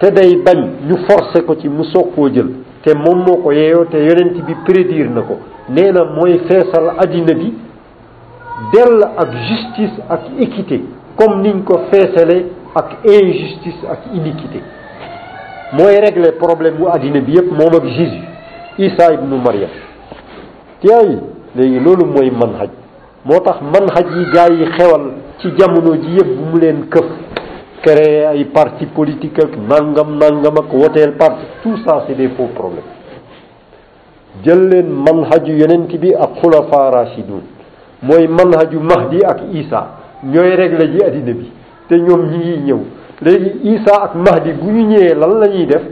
te 0.00 0.06
day 0.10 0.36
bañ 0.44 0.58
ñu 0.88 0.96
forcé 1.08 1.42
ko 1.44 1.56
ci 1.56 1.68
mu 1.68 1.84
soog 1.84 2.14
koo 2.14 2.28
jël 2.32 2.48
te 2.82 2.94
moom 2.94 3.22
moo 3.26 3.36
ko 3.42 3.52
yeeyoo 3.52 3.84
te 3.84 3.96
yonent 3.98 4.34
bi 4.46 4.54
prédire 4.64 5.08
na 5.08 5.20
ko 5.22 5.38
nee 5.68 5.92
na 5.92 6.04
mooy 6.04 6.38
feesal 6.48 6.92
addina 6.98 7.34
bi 7.34 7.52
dell 8.72 9.02
ak 9.18 9.28
justice 9.48 9.92
ak 10.08 10.20
équité 10.40 10.80
comme 11.18 11.42
niñ 11.42 11.62
ko 11.64 11.80
feesale 11.92 12.46
ak 12.74 12.88
injustice 13.04 13.84
ak 13.90 13.98
iniquité 14.14 14.62
mooy 15.74 15.98
régler 16.00 16.32
problème 16.32 16.76
bu 16.76 16.84
adina 16.90 17.20
bi 17.20 17.32
yëpp 17.32 17.52
moom 17.52 17.74
ak 17.74 17.84
jésus 17.90 18.30
isa 18.78 19.14
ibnu 19.14 19.36
maryam 19.38 19.70
tey 20.82 21.16
léegi 21.56 21.80
loolu 21.80 22.06
mooy 22.06 22.30
manhaj 22.30 22.70
moo 23.24 23.38
tax 23.40 23.60
manhaj 23.62 24.06
yi 24.18 24.24
gars 24.32 24.50
yi 24.50 24.66
xewal 24.76 25.02
ci 25.40 25.48
jamono 25.58 25.94
ji 26.02 26.10
yëpp 26.16 26.38
mu 26.48 26.58
leen 26.60 26.86
këf 26.90 27.04
créer 27.82 28.26
ay 28.26 28.44
parti 28.46 28.86
politique 28.86 29.38
ak 29.38 29.56
nangam 29.68 30.18
nangam 30.18 30.54
ak 30.58 30.72
woteel 30.74 31.12
parti 31.16 31.44
tout 31.62 31.76
ça 31.86 32.04
c'est 32.08 32.14
des 32.16 32.28
faux 32.30 32.50
problèmes 32.54 32.90
jël 34.44 34.68
leen 34.68 34.88
manhaju 34.90 35.52
yonent 35.52 35.86
bi 36.00 36.12
ak 36.14 36.30
xulafa 36.42 36.90
rashidun 36.90 37.42
mooy 38.02 38.26
manhaju 38.26 38.80
mahdi 38.80 39.24
ak 39.24 39.38
isa 39.52 39.86
ñooy 40.24 40.56
régler 40.56 40.90
ji 40.90 40.98
addina 41.04 41.32
bi 41.32 41.48
te 41.88 41.94
ñoom 41.94 42.26
ñi 42.30 42.38
ngi 42.38 42.56
ñëw 42.64 42.78
léegi 43.22 43.52
isa 43.74 44.02
ak 44.02 44.14
mahdi 44.16 44.50
bu 44.52 44.68
ñu 44.70 44.82
ñëwee 44.88 45.14
lan 45.14 45.32
la 45.38 45.46
ñuy 45.46 45.66
def 45.66 45.82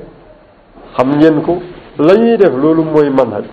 xam 0.97 1.11
ngeen 1.17 1.41
ko 1.43 1.63
lañuy 2.06 2.28
ñuy 2.31 2.36
def 2.40 2.55
loolu 2.60 2.82
mooy 2.93 3.09
manhaj 3.16 3.47